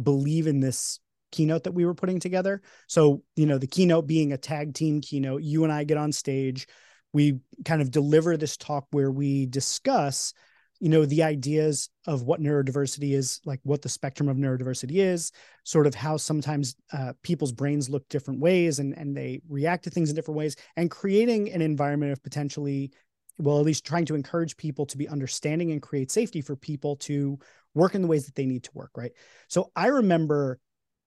believe 0.00 0.46
in 0.46 0.60
this 0.60 1.00
keynote 1.30 1.64
that 1.64 1.72
we 1.72 1.84
were 1.84 1.94
putting 1.94 2.20
together. 2.20 2.62
So, 2.86 3.22
you 3.36 3.46
know, 3.46 3.58
the 3.58 3.66
keynote 3.66 4.06
being 4.06 4.32
a 4.32 4.38
tag 4.38 4.74
team 4.74 5.00
keynote, 5.00 5.42
you 5.42 5.64
and 5.64 5.72
I 5.72 5.84
get 5.84 5.98
on 5.98 6.12
stage, 6.12 6.66
we 7.12 7.40
kind 7.64 7.82
of 7.82 7.90
deliver 7.90 8.36
this 8.36 8.56
talk 8.56 8.86
where 8.90 9.10
we 9.10 9.46
discuss 9.46 10.32
you 10.80 10.88
know 10.88 11.04
the 11.04 11.22
ideas 11.22 11.90
of 12.06 12.22
what 12.22 12.40
neurodiversity 12.40 13.14
is 13.14 13.40
like 13.44 13.60
what 13.62 13.82
the 13.82 13.88
spectrum 13.88 14.28
of 14.28 14.36
neurodiversity 14.36 14.96
is 14.96 15.32
sort 15.64 15.86
of 15.86 15.94
how 15.94 16.16
sometimes 16.16 16.76
uh, 16.92 17.12
people's 17.22 17.52
brains 17.52 17.88
look 17.88 18.08
different 18.08 18.40
ways 18.40 18.78
and 18.78 18.96
and 18.96 19.16
they 19.16 19.40
react 19.48 19.84
to 19.84 19.90
things 19.90 20.10
in 20.10 20.16
different 20.16 20.38
ways 20.38 20.56
and 20.76 20.90
creating 20.90 21.50
an 21.52 21.62
environment 21.62 22.12
of 22.12 22.22
potentially 22.22 22.90
well 23.38 23.58
at 23.58 23.64
least 23.64 23.84
trying 23.84 24.04
to 24.04 24.14
encourage 24.14 24.56
people 24.56 24.86
to 24.86 24.96
be 24.96 25.08
understanding 25.08 25.72
and 25.72 25.82
create 25.82 26.10
safety 26.10 26.40
for 26.40 26.56
people 26.56 26.96
to 26.96 27.38
work 27.74 27.94
in 27.94 28.02
the 28.02 28.08
ways 28.08 28.26
that 28.26 28.34
they 28.34 28.46
need 28.46 28.62
to 28.62 28.70
work 28.74 28.90
right 28.96 29.12
so 29.48 29.70
i 29.74 29.86
remember 29.86 30.58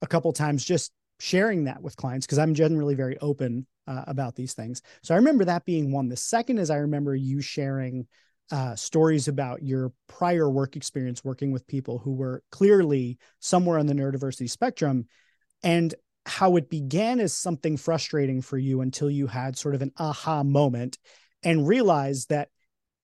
a 0.01 0.07
couple 0.07 0.31
times 0.33 0.65
just 0.65 0.91
sharing 1.21 1.65
that 1.65 1.81
with 1.81 1.95
clients 1.95 2.25
because 2.25 2.39
I'm 2.39 2.55
generally 2.55 2.95
very 2.95 3.15
open 3.19 3.67
uh, 3.85 4.03
about 4.07 4.35
these 4.35 4.55
things. 4.55 4.81
So 5.03 5.13
I 5.13 5.17
remember 5.17 5.45
that 5.45 5.65
being 5.65 5.91
one. 5.91 6.09
The 6.09 6.17
second 6.17 6.57
is 6.57 6.71
I 6.71 6.77
remember 6.77 7.15
you 7.15 7.41
sharing 7.41 8.07
uh, 8.51 8.75
stories 8.75 9.27
about 9.27 9.63
your 9.63 9.91
prior 10.07 10.49
work 10.49 10.75
experience 10.75 11.23
working 11.23 11.51
with 11.51 11.67
people 11.67 11.97
who 11.97 12.13
were 12.13 12.43
clearly 12.51 13.17
somewhere 13.39 13.79
on 13.79 13.85
the 13.85 13.93
neurodiversity 13.93 14.49
spectrum 14.49 15.05
and 15.63 15.95
how 16.25 16.55
it 16.55 16.69
began 16.69 17.19
as 17.19 17.33
something 17.33 17.77
frustrating 17.77 18.41
for 18.41 18.57
you 18.57 18.81
until 18.81 19.09
you 19.09 19.27
had 19.27 19.57
sort 19.57 19.73
of 19.73 19.81
an 19.81 19.91
aha 19.97 20.43
moment 20.43 20.97
and 21.43 21.67
realized 21.67 22.29
that 22.29 22.49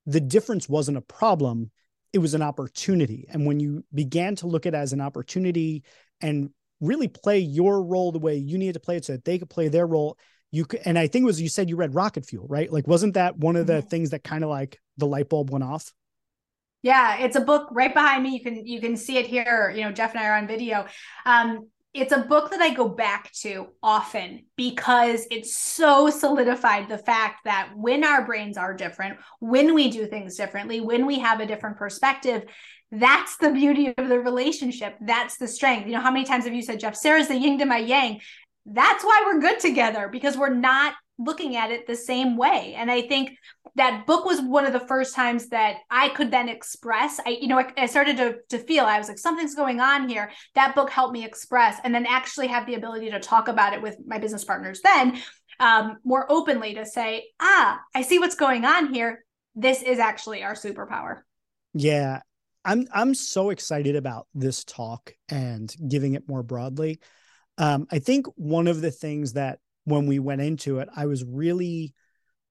the 0.05 0.19
difference 0.19 0.69
wasn't 0.69 0.97
a 0.97 1.01
problem 1.01 1.71
it 2.13 2.19
was 2.19 2.33
an 2.33 2.41
opportunity. 2.41 3.25
And 3.29 3.45
when 3.45 3.59
you 3.59 3.83
began 3.93 4.35
to 4.37 4.47
look 4.47 4.65
at 4.65 4.73
it 4.73 4.77
as 4.77 4.93
an 4.93 5.01
opportunity 5.01 5.83
and 6.21 6.49
really 6.79 7.07
play 7.07 7.39
your 7.39 7.83
role 7.83 8.11
the 8.11 8.19
way 8.19 8.35
you 8.35 8.57
needed 8.57 8.73
to 8.73 8.79
play 8.79 8.97
it 8.97 9.05
so 9.05 9.13
that 9.13 9.25
they 9.25 9.37
could 9.37 9.49
play 9.49 9.67
their 9.67 9.85
role 9.85 10.17
you 10.51 10.65
could 10.65 10.81
and 10.85 10.97
i 10.97 11.07
think 11.07 11.23
it 11.23 11.25
was 11.25 11.41
you 11.41 11.49
said 11.49 11.69
you 11.69 11.75
read 11.75 11.93
rocket 11.95 12.25
fuel 12.25 12.47
right 12.47 12.71
like 12.71 12.87
wasn't 12.87 13.13
that 13.13 13.37
one 13.37 13.55
of 13.55 13.67
the 13.67 13.73
mm-hmm. 13.73 13.87
things 13.87 14.09
that 14.11 14.23
kind 14.23 14.43
of 14.43 14.49
like 14.49 14.79
the 14.97 15.07
light 15.07 15.29
bulb 15.29 15.49
went 15.49 15.63
off 15.63 15.93
yeah 16.81 17.17
it's 17.17 17.35
a 17.35 17.41
book 17.41 17.67
right 17.71 17.93
behind 17.93 18.23
me 18.23 18.29
you 18.29 18.41
can 18.41 18.65
you 18.65 18.79
can 18.79 18.95
see 18.95 19.17
it 19.17 19.27
here 19.27 19.71
you 19.75 19.83
know 19.83 19.91
jeff 19.91 20.11
and 20.11 20.19
i 20.19 20.27
are 20.27 20.37
on 20.37 20.47
video 20.47 20.85
um 21.25 21.67
it's 21.93 22.13
a 22.13 22.19
book 22.19 22.51
that 22.51 22.61
I 22.61 22.73
go 22.73 22.87
back 22.87 23.31
to 23.41 23.69
often 23.81 24.45
because 24.55 25.25
it's 25.31 25.57
so 25.57 26.09
solidified 26.11 26.89
the 26.89 26.97
fact 26.97 27.45
that 27.45 27.71
when 27.75 28.03
our 28.03 28.23
brains 28.23 28.55
are 28.55 28.73
different, 28.75 29.17
when 29.39 29.73
we 29.73 29.89
do 29.89 30.05
things 30.05 30.35
differently, 30.35 30.79
when 30.79 31.07
we 31.07 31.17
have 31.19 31.39
a 31.39 31.45
different 31.45 31.77
perspective, 31.77 32.43
that's 32.91 33.37
the 33.37 33.51
beauty 33.51 33.93
of 33.97 34.09
the 34.09 34.19
relationship. 34.19 34.95
That's 35.01 35.37
the 35.37 35.47
strength. 35.47 35.87
You 35.87 35.93
know, 35.93 36.01
how 36.01 36.11
many 36.11 36.23
times 36.23 36.45
have 36.45 36.53
you 36.53 36.61
said, 36.61 36.79
Jeff, 36.79 36.95
Sarah's 36.95 37.29
the 37.29 37.35
yin 37.35 37.57
to 37.59 37.65
my 37.65 37.79
yang? 37.79 38.21
That's 38.69 39.03
why 39.03 39.23
we're 39.25 39.39
good 39.39 39.59
together 39.59 40.09
because 40.11 40.37
we're 40.37 40.53
not 40.53 40.93
looking 41.17 41.55
at 41.55 41.71
it 41.71 41.87
the 41.87 41.95
same 41.95 42.37
way. 42.37 42.75
And 42.77 42.91
I 42.91 43.01
think 43.01 43.37
that 43.75 44.05
book 44.05 44.25
was 44.25 44.41
one 44.41 44.65
of 44.65 44.73
the 44.73 44.87
first 44.87 45.15
times 45.15 45.49
that 45.49 45.77
I 45.89 46.09
could 46.09 46.31
then 46.31 46.49
express. 46.49 47.19
I, 47.25 47.37
you 47.41 47.47
know, 47.47 47.59
I, 47.59 47.71
I, 47.77 47.85
started 47.85 48.17
to 48.17 48.37
to 48.49 48.59
feel 48.59 48.85
I 48.85 48.97
was 48.97 49.07
like 49.07 49.17
something's 49.17 49.55
going 49.55 49.79
on 49.79 50.09
here. 50.09 50.31
That 50.55 50.75
book 50.75 50.89
helped 50.89 51.13
me 51.13 51.25
express, 51.25 51.79
and 51.83 51.93
then 51.93 52.05
actually 52.05 52.47
have 52.47 52.65
the 52.65 52.75
ability 52.75 53.09
to 53.11 53.19
talk 53.19 53.47
about 53.47 53.73
it 53.73 53.81
with 53.81 53.97
my 54.05 54.19
business 54.19 54.43
partners. 54.43 54.81
Then 54.83 55.19
um, 55.59 55.97
more 56.03 56.25
openly 56.29 56.75
to 56.75 56.85
say, 56.85 57.25
ah, 57.39 57.79
I 57.95 58.01
see 58.01 58.19
what's 58.19 58.35
going 58.35 58.65
on 58.65 58.93
here. 58.93 59.23
This 59.55 59.81
is 59.81 59.99
actually 59.99 60.43
our 60.43 60.53
superpower. 60.53 61.21
Yeah, 61.73 62.21
I'm 62.63 62.87
I'm 62.93 63.13
so 63.13 63.49
excited 63.49 63.95
about 63.95 64.27
this 64.35 64.63
talk 64.63 65.13
and 65.29 65.73
giving 65.87 66.13
it 66.13 66.27
more 66.27 66.43
broadly. 66.43 66.99
Um, 67.57 67.87
I 67.91 67.99
think 67.99 68.27
one 68.35 68.67
of 68.67 68.81
the 68.81 68.91
things 68.91 69.33
that 69.33 69.59
when 69.85 70.05
we 70.05 70.19
went 70.19 70.41
into 70.41 70.79
it, 70.79 70.89
I 70.95 71.05
was 71.05 71.23
really 71.23 71.93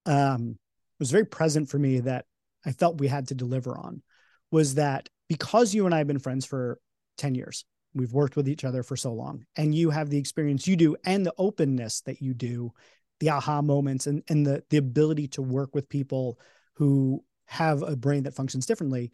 um, 0.05 0.59
was 0.99 1.11
very 1.11 1.27
present 1.27 1.69
for 1.69 1.79
me 1.79 2.01
that 2.01 2.25
I 2.65 2.73
felt 2.73 3.01
we 3.01 3.09
had 3.09 3.29
to 3.29 3.35
deliver 3.35 3.77
on 3.77 4.03
was 4.51 4.77
that 4.77 5.09
because 5.29 5.75
you 5.75 5.87
and 5.87 5.95
I 5.95 5.99
have 5.99 6.07
been 6.07 6.19
friends 6.19 6.47
for 6.47 6.79
10 7.19 7.35
years, 7.35 7.65
we've 7.95 8.13
worked 8.13 8.37
with 8.37 8.49
each 8.49 8.65
other 8.65 8.83
for 8.83 8.97
so 8.97 9.13
long, 9.13 9.45
and 9.57 9.75
you 9.75 9.91
have 9.91 10.11
the 10.11 10.19
experience 10.19 10.67
you 10.67 10.77
do 10.77 10.97
and 11.05 11.27
the 11.27 11.35
openness 11.39 12.01
that 12.03 12.23
you 12.23 12.35
do, 12.35 12.73
the 13.21 13.31
aha 13.31 13.63
moments 13.63 14.07
and, 14.07 14.23
and 14.29 14.47
the, 14.47 14.63
the 14.71 14.77
ability 14.77 15.29
to 15.29 15.43
work 15.43 15.75
with 15.75 15.89
people 15.89 16.39
who 16.75 17.25
have 17.47 17.83
a 17.83 17.97
brain 17.97 18.25
that 18.25 18.35
functions 18.35 18.67
differently 18.67 19.13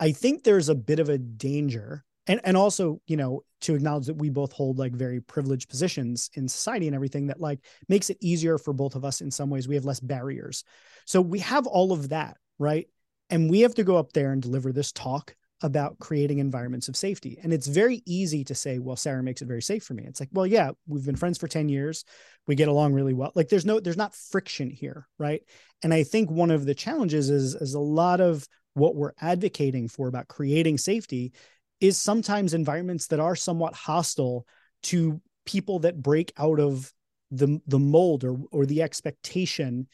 I 0.00 0.12
think 0.12 0.44
there's 0.44 0.68
a 0.68 0.74
bit 0.74 1.00
of 1.00 1.08
a 1.08 1.18
danger 1.18 2.04
and 2.28 2.40
and 2.44 2.56
also 2.56 3.00
you 3.06 3.16
know 3.16 3.42
to 3.60 3.74
acknowledge 3.74 4.06
that 4.06 4.18
we 4.18 4.30
both 4.30 4.52
hold 4.52 4.78
like 4.78 4.92
very 4.92 5.20
privileged 5.20 5.68
positions 5.68 6.30
in 6.34 6.46
society 6.46 6.86
and 6.86 6.94
everything 6.94 7.26
that 7.26 7.40
like 7.40 7.58
makes 7.88 8.08
it 8.08 8.18
easier 8.20 8.56
for 8.56 8.72
both 8.72 8.94
of 8.94 9.04
us 9.04 9.20
in 9.20 9.30
some 9.32 9.50
ways. 9.50 9.66
We 9.66 9.74
have 9.74 9.84
less 9.84 9.98
barriers. 9.98 10.62
So 11.06 11.20
we 11.20 11.40
have 11.40 11.66
all 11.66 11.92
of 11.92 12.10
that 12.10 12.36
right? 12.58 12.88
And 13.30 13.50
we 13.50 13.60
have 13.60 13.74
to 13.76 13.84
go 13.84 13.96
up 13.96 14.12
there 14.12 14.32
and 14.32 14.42
deliver 14.42 14.72
this 14.72 14.92
talk 14.92 15.34
about 15.62 15.98
creating 15.98 16.38
environments 16.38 16.88
of 16.88 16.96
safety. 16.96 17.38
And 17.42 17.52
it's 17.52 17.66
very 17.66 18.02
easy 18.06 18.44
to 18.44 18.54
say 18.54 18.78
well 18.78 18.94
sarah 18.94 19.22
makes 19.24 19.42
it 19.42 19.48
very 19.48 19.62
safe 19.62 19.82
for 19.82 19.94
me. 19.94 20.04
It's 20.06 20.20
like 20.20 20.28
well 20.32 20.46
yeah 20.46 20.70
we've 20.86 21.04
been 21.04 21.16
friends 21.16 21.38
for 21.38 21.48
10 21.48 21.68
years. 21.68 22.04
We 22.46 22.54
get 22.54 22.68
along 22.68 22.94
really 22.94 23.14
well. 23.14 23.32
Like 23.34 23.48
there's 23.48 23.66
no 23.66 23.80
there's 23.80 23.96
not 23.96 24.14
friction 24.14 24.70
here 24.70 25.06
right? 25.18 25.42
And 25.82 25.92
i 25.92 26.04
think 26.04 26.30
one 26.30 26.50
of 26.50 26.64
the 26.64 26.74
challenges 26.74 27.30
is 27.30 27.54
is 27.54 27.74
a 27.74 27.80
lot 27.80 28.20
of 28.20 28.46
what 28.74 28.94
we're 28.94 29.12
advocating 29.20 29.88
for 29.88 30.06
about 30.06 30.28
creating 30.28 30.78
safety 30.78 31.32
is 31.80 31.96
sometimes 31.96 32.54
environments 32.54 33.08
that 33.08 33.20
are 33.20 33.36
somewhat 33.36 33.74
hostile 33.74 34.46
to 34.84 35.20
people 35.44 35.80
that 35.80 36.02
break 36.02 36.32
out 36.38 36.60
of 36.60 36.92
the 37.30 37.60
the 37.66 37.78
mold 37.78 38.24
or 38.24 38.38
or 38.50 38.66
the 38.66 38.82
expectation 38.82 39.86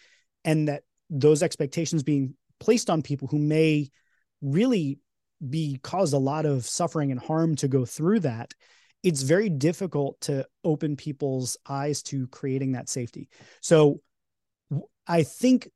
and 0.45 0.69
that 0.69 0.83
those 1.11 1.43
expectations 1.43 2.03
being 2.03 2.35
placed 2.61 2.89
on 2.89 3.03
people 3.03 3.29
who 3.29 3.39
may 3.39 3.89
really 4.41 4.99
be 5.49 5.79
caused 5.83 6.15
a 6.15 6.19
lot 6.19 6.47
of 6.47 6.65
suffering 6.65 7.11
and 7.11 7.21
harm 7.21 7.57
to 7.57 7.69
go 7.69 7.85
through 7.85 8.21
that 8.21 8.55
it's 9.03 9.21
very 9.21 9.51
difficult 9.51 10.19
to 10.23 10.47
open 10.65 10.97
people's 10.97 11.59
eyes 11.69 12.03
to 12.03 12.27
creating 12.29 12.73
that 12.73 12.89
safety. 12.89 13.29
So 13.61 14.01
i 15.07 15.23
think 15.23 15.71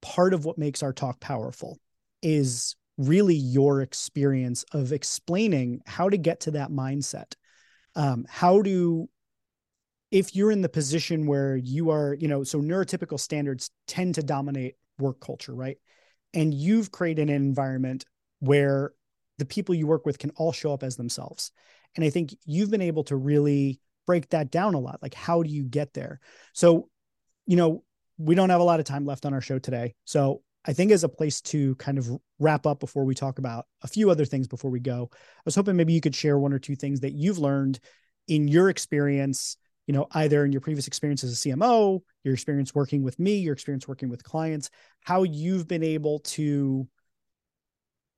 part 0.00 0.32
of 0.32 0.46
what 0.46 0.56
makes 0.56 0.82
our 0.82 0.92
talk 0.92 1.20
powerful 1.20 1.78
is 2.22 2.76
really 2.98 3.36
your 3.36 3.80
experience 3.80 4.64
of 4.72 4.92
explaining 4.92 5.80
how 5.86 6.08
to 6.08 6.18
get 6.18 6.40
to 6.40 6.50
that 6.50 6.70
mindset. 6.70 7.34
Um, 7.94 8.26
how 8.28 8.60
to, 8.62 9.08
if 10.10 10.36
you're 10.36 10.50
in 10.50 10.62
the 10.62 10.68
position 10.68 11.26
where 11.26 11.56
you 11.56 11.90
are, 11.90 12.14
you 12.14 12.28
know, 12.28 12.44
so 12.44 12.60
neurotypical 12.60 13.18
standards 13.18 13.70
tend 13.86 14.16
to 14.16 14.22
dominate 14.22 14.74
work 14.98 15.20
culture, 15.20 15.54
right? 15.54 15.78
And 16.34 16.52
you've 16.52 16.90
created 16.90 17.30
an 17.30 17.36
environment 17.36 18.04
where 18.40 18.92
the 19.38 19.44
people 19.44 19.74
you 19.74 19.86
work 19.86 20.04
with 20.04 20.18
can 20.18 20.30
all 20.30 20.52
show 20.52 20.72
up 20.72 20.82
as 20.82 20.96
themselves. 20.96 21.52
And 21.94 22.04
I 22.04 22.10
think 22.10 22.34
you've 22.44 22.70
been 22.70 22.82
able 22.82 23.04
to 23.04 23.16
really 23.16 23.80
break 24.06 24.28
that 24.30 24.50
down 24.50 24.74
a 24.74 24.80
lot. 24.80 25.00
Like, 25.02 25.14
how 25.14 25.42
do 25.42 25.50
you 25.50 25.64
get 25.64 25.94
there? 25.94 26.20
So, 26.52 26.88
you 27.46 27.56
know, 27.56 27.84
we 28.18 28.34
don't 28.34 28.50
have 28.50 28.60
a 28.60 28.64
lot 28.64 28.80
of 28.80 28.86
time 28.86 29.06
left 29.06 29.24
on 29.24 29.34
our 29.34 29.40
show 29.40 29.58
today. 29.58 29.94
So 30.04 30.42
I 30.64 30.72
think 30.72 30.92
as 30.92 31.04
a 31.04 31.08
place 31.08 31.40
to 31.42 31.74
kind 31.76 31.98
of 31.98 32.10
wrap 32.38 32.66
up 32.66 32.80
before 32.80 33.04
we 33.04 33.14
talk 33.14 33.38
about 33.38 33.66
a 33.82 33.88
few 33.88 34.10
other 34.10 34.24
things 34.24 34.46
before 34.46 34.70
we 34.70 34.80
go, 34.80 35.10
I 35.12 35.42
was 35.44 35.54
hoping 35.54 35.76
maybe 35.76 35.92
you 35.92 36.00
could 36.00 36.14
share 36.14 36.38
one 36.38 36.52
or 36.52 36.58
two 36.58 36.76
things 36.76 37.00
that 37.00 37.12
you've 37.12 37.38
learned 37.38 37.80
in 38.26 38.48
your 38.48 38.68
experience, 38.68 39.56
you 39.86 39.94
know, 39.94 40.06
either 40.12 40.44
in 40.44 40.52
your 40.52 40.60
previous 40.60 40.86
experience 40.86 41.24
as 41.24 41.32
a 41.32 41.48
CMO, 41.48 42.00
your 42.24 42.34
experience 42.34 42.74
working 42.74 43.02
with 43.02 43.18
me, 43.18 43.38
your 43.38 43.54
experience 43.54 43.88
working 43.88 44.10
with 44.10 44.22
clients, 44.22 44.68
how 45.02 45.22
you've 45.22 45.66
been 45.66 45.82
able 45.82 46.18
to 46.20 46.86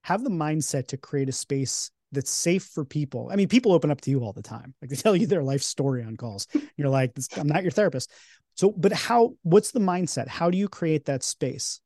have 0.02 0.24
the 0.24 0.30
mindset 0.30 0.88
to 0.88 0.96
create 0.96 1.28
a 1.28 1.32
space 1.32 1.90
that's 2.12 2.30
safe 2.30 2.64
for 2.64 2.84
people. 2.84 3.28
I 3.30 3.36
mean, 3.36 3.48
people 3.48 3.72
open 3.72 3.90
up 3.90 4.00
to 4.02 4.10
you 4.10 4.24
all 4.24 4.32
the 4.32 4.42
time. 4.42 4.74
Like 4.80 4.90
they 4.90 4.96
tell 4.96 5.14
you 5.14 5.26
their 5.26 5.44
life 5.44 5.62
story 5.62 6.02
on 6.02 6.16
calls. 6.16 6.48
You're 6.76 6.88
like, 6.88 7.12
I'm 7.36 7.46
not 7.46 7.62
your 7.62 7.70
therapist. 7.70 8.10
So, 8.56 8.72
but 8.72 8.92
how, 8.92 9.34
what's 9.42 9.70
the 9.70 9.80
mindset? 9.80 10.26
How 10.26 10.50
do 10.50 10.58
you 10.58 10.68
create 10.68 11.04
that 11.04 11.22
space? 11.22 11.80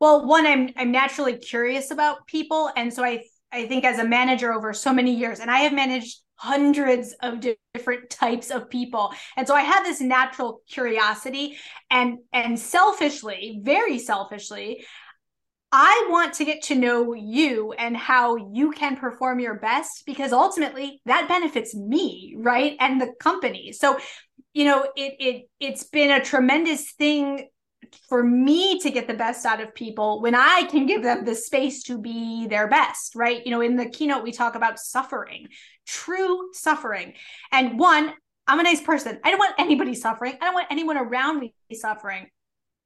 Well, 0.00 0.26
one, 0.26 0.46
I'm 0.46 0.70
I'm 0.76 0.92
naturally 0.92 1.36
curious 1.36 1.90
about 1.90 2.26
people. 2.26 2.70
And 2.76 2.92
so 2.92 3.04
I 3.04 3.24
I 3.52 3.66
think 3.66 3.84
as 3.84 3.98
a 3.98 4.04
manager 4.04 4.52
over 4.52 4.72
so 4.72 4.92
many 4.92 5.14
years, 5.14 5.40
and 5.40 5.50
I 5.50 5.58
have 5.60 5.72
managed 5.72 6.20
hundreds 6.36 7.14
of 7.22 7.40
different 7.74 8.10
types 8.10 8.50
of 8.50 8.68
people 8.68 9.12
and 9.36 9.46
so 9.46 9.54
i 9.54 9.62
had 9.62 9.84
this 9.84 10.00
natural 10.00 10.60
curiosity 10.68 11.56
and 11.92 12.18
and 12.32 12.58
selfishly 12.58 13.60
very 13.62 14.00
selfishly 14.00 14.84
I 15.72 16.06
want 16.10 16.34
to 16.34 16.44
get 16.44 16.62
to 16.64 16.76
know 16.76 17.14
you 17.14 17.72
and 17.72 17.96
how 17.96 18.36
you 18.36 18.70
can 18.70 18.96
perform 18.96 19.40
your 19.40 19.54
best 19.58 20.04
because 20.06 20.32
ultimately 20.32 21.00
that 21.06 21.26
benefits 21.28 21.74
me, 21.74 22.34
right? 22.38 22.76
And 22.78 23.00
the 23.00 23.12
company. 23.18 23.72
So, 23.72 23.98
you 24.52 24.66
know, 24.66 24.84
it 24.96 25.14
it 25.18 25.48
it's 25.58 25.84
been 25.84 26.12
a 26.12 26.24
tremendous 26.24 26.92
thing 26.92 27.48
for 28.08 28.22
me 28.22 28.78
to 28.80 28.90
get 28.90 29.06
the 29.06 29.14
best 29.14 29.44
out 29.46 29.60
of 29.60 29.74
people 29.74 30.20
when 30.20 30.34
I 30.34 30.64
can 30.64 30.86
give 30.86 31.02
them 31.02 31.24
the 31.24 31.34
space 31.34 31.82
to 31.84 31.98
be 31.98 32.46
their 32.46 32.68
best, 32.68 33.14
right? 33.14 33.44
You 33.44 33.50
know, 33.50 33.60
in 33.60 33.76
the 33.76 33.86
keynote 33.86 34.22
we 34.22 34.32
talk 34.32 34.54
about 34.54 34.78
suffering, 34.78 35.48
true 35.86 36.50
suffering. 36.52 37.14
And 37.52 37.78
one, 37.78 38.12
I'm 38.46 38.60
a 38.60 38.62
nice 38.62 38.82
person. 38.82 39.18
I 39.24 39.30
don't 39.30 39.38
want 39.38 39.54
anybody 39.58 39.94
suffering. 39.94 40.34
I 40.40 40.44
don't 40.44 40.54
want 40.54 40.68
anyone 40.70 40.98
around 40.98 41.40
me 41.40 41.54
suffering. 41.72 42.28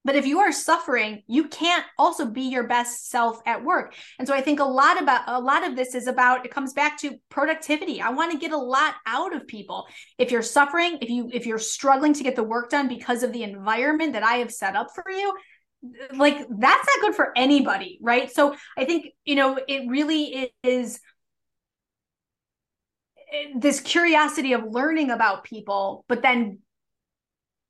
But 0.09 0.17
if 0.17 0.25
you 0.25 0.41
are 0.41 0.53
suffering, 0.53 1.23
you 1.27 1.49
can't 1.49 1.85
also 1.99 2.25
be 2.25 2.45
your 2.45 2.67
best 2.67 3.11
self 3.11 3.43
at 3.45 3.63
work. 3.63 3.95
And 4.19 4.27
so 4.27 4.33
I 4.33 4.41
think 4.41 4.59
a 4.59 4.65
lot 4.65 4.99
about 4.99 5.25
a 5.27 5.39
lot 5.39 5.69
of 5.69 5.77
this 5.77 5.95
is 5.95 6.07
about 6.07 6.47
it 6.47 6.51
comes 6.51 6.73
back 6.73 6.97
to 7.01 7.19
productivity. 7.29 8.01
I 8.01 8.09
want 8.09 8.33
to 8.33 8.39
get 8.39 8.53
a 8.53 8.57
lot 8.57 8.95
out 9.05 9.37
of 9.37 9.47
people. 9.47 9.87
If 10.17 10.31
you're 10.31 10.41
suffering, 10.41 10.97
if 11.03 11.11
you 11.11 11.29
if 11.31 11.45
you're 11.45 11.59
struggling 11.59 12.15
to 12.15 12.23
get 12.23 12.37
the 12.37 12.43
work 12.43 12.71
done 12.71 12.89
because 12.89 13.23
of 13.23 13.35
the 13.35 13.43
environment 13.43 14.15
that 14.15 14.23
I 14.23 14.37
have 14.37 14.51
set 14.51 14.77
up 14.77 14.87
for 14.95 15.11
you, 15.11 15.35
like 16.15 16.39
that's 16.39 16.89
not 16.89 17.01
good 17.03 17.15
for 17.15 17.37
anybody, 17.37 17.99
right? 18.01 18.33
So 18.33 18.57
I 18.79 18.87
think, 18.87 19.09
you 19.27 19.35
know, 19.35 19.59
it 19.69 19.91
really 19.91 20.55
is 20.63 21.01
eh, 23.31 23.53
this 23.59 23.81
curiosity 23.81 24.55
of 24.55 24.65
learning 24.65 25.11
about 25.11 25.45
people, 25.45 26.07
but 26.09 26.23
then 26.23 26.61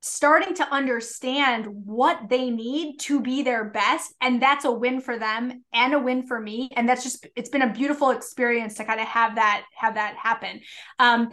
starting 0.00 0.54
to 0.54 0.72
understand 0.72 1.66
what 1.66 2.28
they 2.28 2.50
need 2.50 2.98
to 2.98 3.20
be 3.20 3.42
their 3.42 3.64
best 3.64 4.14
and 4.20 4.40
that's 4.40 4.64
a 4.64 4.70
win 4.70 5.00
for 5.00 5.18
them 5.18 5.64
and 5.72 5.92
a 5.92 5.98
win 5.98 6.26
for 6.26 6.40
me. 6.40 6.70
And 6.76 6.88
that's 6.88 7.02
just 7.02 7.26
it's 7.34 7.48
been 7.48 7.62
a 7.62 7.72
beautiful 7.72 8.11
experience 8.11 8.74
to 8.74 8.84
kind 8.84 9.00
of 9.00 9.06
have 9.06 9.34
that 9.34 9.64
have 9.76 9.94
that 9.94 10.16
happen. 10.16 10.61
Um 10.98 11.30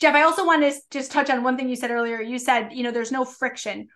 jeff 0.00 0.16
i 0.16 0.22
also 0.22 0.44
want 0.44 0.62
to 0.62 0.72
just 0.90 1.12
touch 1.12 1.30
on 1.30 1.44
one 1.44 1.56
thing 1.56 1.68
you 1.68 1.76
said 1.76 1.90
earlier. 1.90 2.20
You 2.20 2.38
said 2.38 2.70
you 2.72 2.82
know 2.82 2.90
there's 2.90 3.12
no 3.12 3.24
friction. 3.24 3.88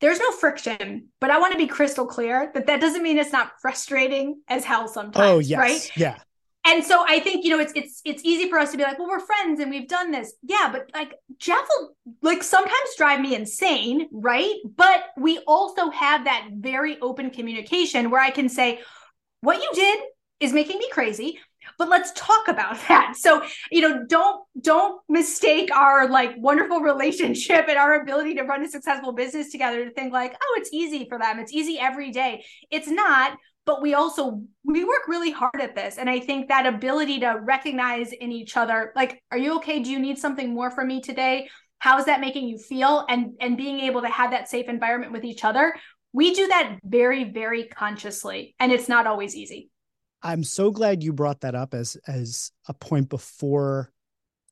There's 0.00 0.20
no 0.20 0.30
friction 0.30 1.08
but 1.20 1.30
i 1.30 1.40
want 1.40 1.50
to 1.50 1.58
be 1.58 1.66
crystal 1.66 2.06
clear 2.06 2.52
that 2.54 2.68
that 2.68 2.80
doesn't 2.80 3.02
mean 3.02 3.18
it's 3.18 3.32
not 3.32 3.60
frustrating 3.60 4.40
as 4.46 4.64
hell 4.64 4.86
sometimes 4.86 5.28
oh 5.28 5.38
yes. 5.40 5.58
right? 5.58 5.90
Yeah 5.96 6.18
and 6.64 6.84
so 6.84 7.04
I 7.06 7.20
think 7.20 7.44
you 7.44 7.50
know 7.50 7.60
it's 7.60 7.72
it's 7.74 8.00
it's 8.04 8.22
easy 8.24 8.48
for 8.48 8.58
us 8.58 8.72
to 8.72 8.76
be 8.76 8.82
like, 8.82 8.98
well, 8.98 9.08
we're 9.08 9.20
friends 9.20 9.60
and 9.60 9.70
we've 9.70 9.88
done 9.88 10.10
this, 10.10 10.34
yeah. 10.42 10.68
But 10.70 10.90
like 10.94 11.14
Jeff 11.38 11.66
will 11.68 11.96
like 12.22 12.42
sometimes 12.42 12.96
drive 12.96 13.20
me 13.20 13.34
insane, 13.34 14.08
right? 14.12 14.54
But 14.76 15.04
we 15.16 15.38
also 15.46 15.90
have 15.90 16.24
that 16.24 16.48
very 16.54 16.98
open 17.00 17.30
communication 17.30 18.10
where 18.10 18.20
I 18.20 18.30
can 18.30 18.48
say, 18.48 18.80
what 19.40 19.62
you 19.62 19.70
did 19.74 20.00
is 20.40 20.52
making 20.52 20.78
me 20.78 20.88
crazy, 20.90 21.38
but 21.78 21.88
let's 21.88 22.12
talk 22.12 22.48
about 22.48 22.76
that. 22.88 23.14
So 23.16 23.42
you 23.70 23.80
know, 23.80 24.04
don't 24.06 24.44
don't 24.60 25.00
mistake 25.08 25.70
our 25.74 26.08
like 26.08 26.34
wonderful 26.36 26.80
relationship 26.80 27.66
and 27.68 27.78
our 27.78 28.02
ability 28.02 28.34
to 28.34 28.42
run 28.42 28.64
a 28.64 28.68
successful 28.68 29.12
business 29.12 29.50
together 29.50 29.84
to 29.84 29.90
think 29.92 30.12
like, 30.12 30.36
oh, 30.42 30.54
it's 30.58 30.70
easy 30.72 31.06
for 31.08 31.18
them. 31.18 31.38
It's 31.38 31.52
easy 31.52 31.78
every 31.78 32.10
day. 32.10 32.44
It's 32.70 32.88
not 32.88 33.38
but 33.68 33.82
we 33.82 33.92
also 33.92 34.40
we 34.64 34.82
work 34.82 35.06
really 35.08 35.30
hard 35.30 35.60
at 35.60 35.74
this. 35.76 35.98
And 35.98 36.08
i 36.08 36.18
think 36.18 36.48
that 36.48 36.64
ability 36.64 37.20
to 37.20 37.38
recognize 37.42 38.12
in 38.12 38.32
each 38.32 38.56
other 38.56 38.92
like 38.96 39.22
are 39.30 39.36
you 39.36 39.56
okay? 39.56 39.80
Do 39.80 39.90
you 39.90 39.98
need 39.98 40.18
something 40.18 40.54
more 40.54 40.70
from 40.70 40.88
me 40.88 41.02
today? 41.02 41.50
How 41.78 41.98
is 41.98 42.06
that 42.06 42.20
making 42.20 42.48
you 42.48 42.56
feel? 42.56 43.04
And 43.10 43.34
and 43.40 43.58
being 43.58 43.80
able 43.80 44.00
to 44.00 44.08
have 44.08 44.30
that 44.30 44.48
safe 44.48 44.68
environment 44.68 45.12
with 45.12 45.22
each 45.22 45.44
other 45.44 45.74
we 46.14 46.34
do 46.34 46.48
that 46.48 46.78
very 46.82 47.24
very 47.24 47.64
consciously. 47.64 48.54
And 48.58 48.72
it's 48.72 48.88
not 48.88 49.06
always 49.06 49.36
easy. 49.36 49.68
I'm 50.22 50.44
so 50.44 50.70
glad 50.70 51.02
you 51.02 51.12
brought 51.12 51.42
that 51.42 51.54
up 51.54 51.74
as 51.74 51.98
as 52.06 52.50
a 52.68 52.74
point 52.74 53.10
before 53.10 53.92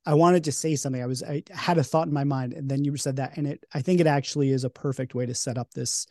i 0.05 0.13
wanted 0.13 0.43
to 0.43 0.51
say 0.51 0.75
something. 0.75 1.01
I 1.01 1.07
was 1.07 1.23
i 1.23 1.41
had 1.51 1.79
a 1.79 1.83
thought 1.83 2.07
in 2.07 2.13
my 2.13 2.23
mind 2.23 2.53
and 2.53 2.69
then 2.69 2.85
you 2.85 2.95
said 2.97 3.15
that. 3.15 3.35
And 3.35 3.47
it 3.47 3.65
i 3.73 3.81
think 3.81 3.99
it 3.99 4.05
actually 4.05 4.51
is 4.51 4.63
a 4.63 4.69
perfect 4.69 5.15
way 5.15 5.25
to 5.25 5.33
set 5.33 5.57
up 5.57 5.73
this 5.73 6.05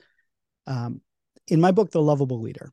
um 0.66 1.00
in 1.46 1.60
my 1.60 1.70
book 1.70 1.92
the 1.92 2.02
lovable 2.02 2.40
leader 2.40 2.72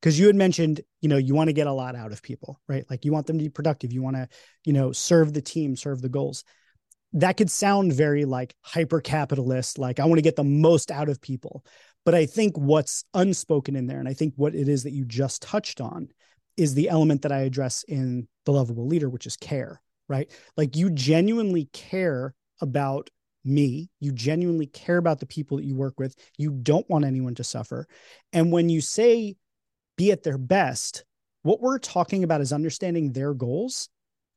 because 0.00 0.18
you 0.18 0.26
had 0.26 0.36
mentioned 0.36 0.80
you 1.00 1.08
know 1.08 1.16
you 1.16 1.34
want 1.34 1.48
to 1.48 1.54
get 1.54 1.66
a 1.66 1.72
lot 1.72 1.96
out 1.96 2.12
of 2.12 2.22
people 2.22 2.60
right? 2.68 2.84
Like 2.90 3.04
you 3.04 3.12
want 3.12 3.26
them 3.26 3.38
to 3.38 3.44
be 3.44 3.50
productive. 3.50 3.92
You 3.92 4.02
want 4.02 4.16
to 4.16 4.28
you 4.64 4.72
know 4.72 4.92
serve 4.92 5.32
the 5.32 5.42
team 5.42 5.76
serve 5.76 6.02
the 6.02 6.08
goals. 6.08 6.44
That 7.14 7.36
could 7.36 7.50
sound 7.50 7.92
very 7.92 8.24
like 8.24 8.54
hyper 8.62 9.00
capitalist 9.00 9.78
like 9.78 9.98
i 9.98 10.04
want 10.04 10.18
to 10.18 10.22
get 10.22 10.36
the 10.36 10.44
most 10.44 10.90
out 10.90 11.08
of 11.08 11.20
people. 11.20 11.64
But 12.04 12.14
i 12.14 12.26
think 12.26 12.56
what's 12.56 13.04
unspoken 13.14 13.76
in 13.76 13.86
there 13.86 13.98
and 13.98 14.08
i 14.08 14.14
think 14.14 14.34
what 14.36 14.54
it 14.54 14.68
is 14.68 14.84
that 14.84 14.92
you 14.92 15.04
just 15.04 15.42
touched 15.42 15.80
on 15.80 16.08
is 16.56 16.74
the 16.74 16.88
element 16.88 17.22
that 17.22 17.32
i 17.32 17.40
address 17.40 17.84
in 17.84 18.28
the 18.46 18.52
lovable 18.52 18.86
leader 18.86 19.08
which 19.08 19.26
is 19.26 19.36
care 19.36 19.80
right? 20.10 20.30
Like 20.56 20.76
you 20.76 20.90
genuinely 20.90 21.70
care 21.72 22.34
about 22.60 23.08
me. 23.44 23.88
You 24.00 24.12
genuinely 24.12 24.66
care 24.66 24.98
about 24.98 25.20
the 25.20 25.26
people 25.26 25.56
that 25.56 25.64
you 25.64 25.76
work 25.76 25.98
with. 25.98 26.14
You 26.36 26.50
don't 26.50 26.88
want 26.90 27.06
anyone 27.06 27.36
to 27.36 27.44
suffer. 27.44 27.86
And 28.34 28.52
when 28.52 28.68
you 28.68 28.82
say 28.82 29.36
be 29.96 30.12
at 30.12 30.22
their 30.22 30.38
best, 30.38 31.04
what 31.42 31.60
we're 31.60 31.78
talking 31.78 32.24
about 32.24 32.40
is 32.40 32.52
understanding 32.52 33.12
their 33.12 33.34
goals, 33.34 33.88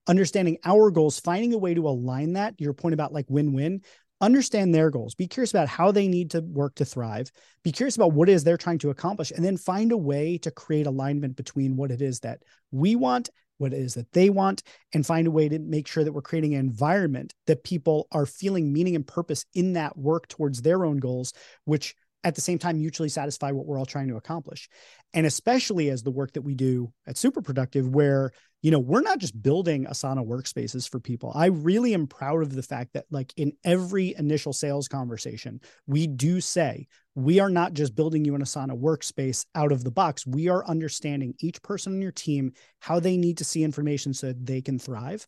understanding 0.08 0.58
our 0.66 0.92
goals, 0.92 1.20
finding 1.20 1.54
a 1.54 1.58
way 1.58 1.74
to 1.74 1.88
align 1.88 2.34
that. 2.34 2.56
Your 2.60 2.74
point 2.74 2.94
about 2.94 3.14
like 3.14 3.26
win 3.30 3.54
win, 3.54 3.82
understand 4.22 4.74
their 4.74 4.90
goals, 4.90 5.16
be 5.16 5.28
curious 5.28 5.52
about 5.52 5.68
how 5.68 5.92
they 5.92 6.08
need 6.08 6.32
to 6.32 6.42
work 6.42 6.76
to 6.76 6.86
thrive, 6.86 7.30
be 7.64 7.72
curious 7.72 7.96
about 7.96 8.14
what 8.14 8.30
it 8.30 8.34
is 8.34 8.44
they're 8.44 8.58
trying 8.58 8.80
to 8.80 8.90
accomplish, 8.90 9.32
and 9.32 9.44
then 9.44 9.58
find 9.58 9.92
a 9.92 9.98
way 9.98 10.38
to 10.38 10.52
create 10.52 10.88
alignment 10.88 11.36
between 11.36 11.76
what 11.76 11.92
it 11.92 12.02
is 12.02 12.22
that 12.22 12.42
we 12.72 12.96
want, 12.96 13.30
what 13.58 13.74
it 13.74 13.80
is 13.80 13.96
that 13.96 14.12
they 14.14 14.30
want, 14.30 14.64
and 14.94 15.06
find 15.06 15.28
a 15.28 15.32
way 15.32 15.50
to 15.50 15.60
make 15.60 15.88
sure 15.88 16.04
that 16.04 16.14
we're 16.14 16.22
creating 16.22 16.54
an 16.54 16.62
environment 16.62 17.34
that 17.48 17.64
people 17.64 18.08
are 18.12 18.26
feeling 18.26 18.72
meaning 18.72 18.96
and 18.96 19.06
purpose 19.06 19.46
in 19.54 19.74
that 19.74 19.98
work 19.98 20.28
towards 20.28 20.62
their 20.62 20.86
own 20.86 20.98
goals, 20.98 21.34
which 21.66 21.96
at 22.24 22.36
the 22.36 22.42
same 22.42 22.58
time 22.58 22.78
mutually 22.78 23.10
satisfy 23.10 23.52
what 23.52 23.66
we're 23.66 23.78
all 23.78 23.86
trying 23.86 24.08
to 24.08 24.16
accomplish. 24.16 24.70
And 25.14 25.26
especially 25.26 25.90
as 25.90 26.04
the 26.04 26.12
work 26.12 26.34
that 26.34 26.42
we 26.42 26.56
do 26.56 26.92
at 27.08 27.18
super 27.18 27.42
productive 27.42 27.88
where 27.88 28.32
you 28.62 28.72
know 28.72 28.80
we're 28.80 29.02
not 29.02 29.20
just 29.20 29.40
building 29.42 29.86
asana 29.86 30.26
workspaces 30.26 30.90
for 30.90 31.00
people. 31.00 31.32
I 31.36 31.48
really 31.48 31.94
am 31.94 32.08
proud 32.08 32.42
of 32.42 32.56
the 32.56 32.64
fact 32.64 32.94
that 32.94 33.06
like 33.12 33.34
in 33.36 33.54
every 33.64 34.16
initial 34.18 34.54
sales 34.54 34.88
conversation 34.88 35.60
we 35.86 36.08
do 36.08 36.40
say 36.40 36.88
we 37.16 37.40
are 37.40 37.50
not 37.50 37.74
just 37.74 37.96
building 37.96 38.26
you 38.26 38.36
an 38.36 38.42
asana 38.42 38.80
workspace 38.80 39.46
out 39.54 39.72
of 39.72 39.84
the 39.84 39.92
box. 39.92 40.26
We 40.26 40.48
are 40.48 40.66
understanding 40.66 41.36
each 41.40 41.62
person 41.62 41.94
on 41.94 42.02
your 42.02 42.12
team 42.12 42.54
how 42.80 43.00
they 43.00 43.18
need 43.18 43.38
to 43.40 43.46
see 43.46 43.64
information 43.64 44.14
so 44.14 44.28
that 44.28 44.46
they 44.46 44.62
can 44.62 44.80
thrive 44.80 45.28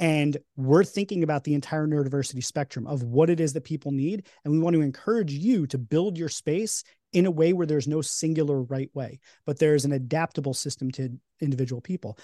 and 0.00 0.38
we're 0.56 0.82
thinking 0.82 1.22
about 1.22 1.44
the 1.44 1.52
entire 1.52 1.86
neurodiversity 1.86 2.42
spectrum 2.42 2.86
of 2.86 3.02
what 3.02 3.28
it 3.28 3.38
is 3.38 3.52
that 3.52 3.64
people 3.64 3.92
need. 3.92 4.26
And 4.44 4.52
we 4.52 4.58
want 4.58 4.74
to 4.74 4.80
encourage 4.80 5.30
you 5.30 5.66
to 5.68 5.78
build 5.78 6.16
your 6.16 6.30
space 6.30 6.82
in 7.12 7.26
a 7.26 7.30
way 7.30 7.52
where 7.52 7.66
there's 7.66 7.86
no 7.86 8.00
singular 8.00 8.62
right 8.62 8.90
way, 8.94 9.20
but 9.44 9.58
there's 9.58 9.84
an 9.84 9.92
adaptable 9.92 10.54
system 10.54 10.90
to 10.92 11.10
individual 11.40 11.82
people. 11.82 12.18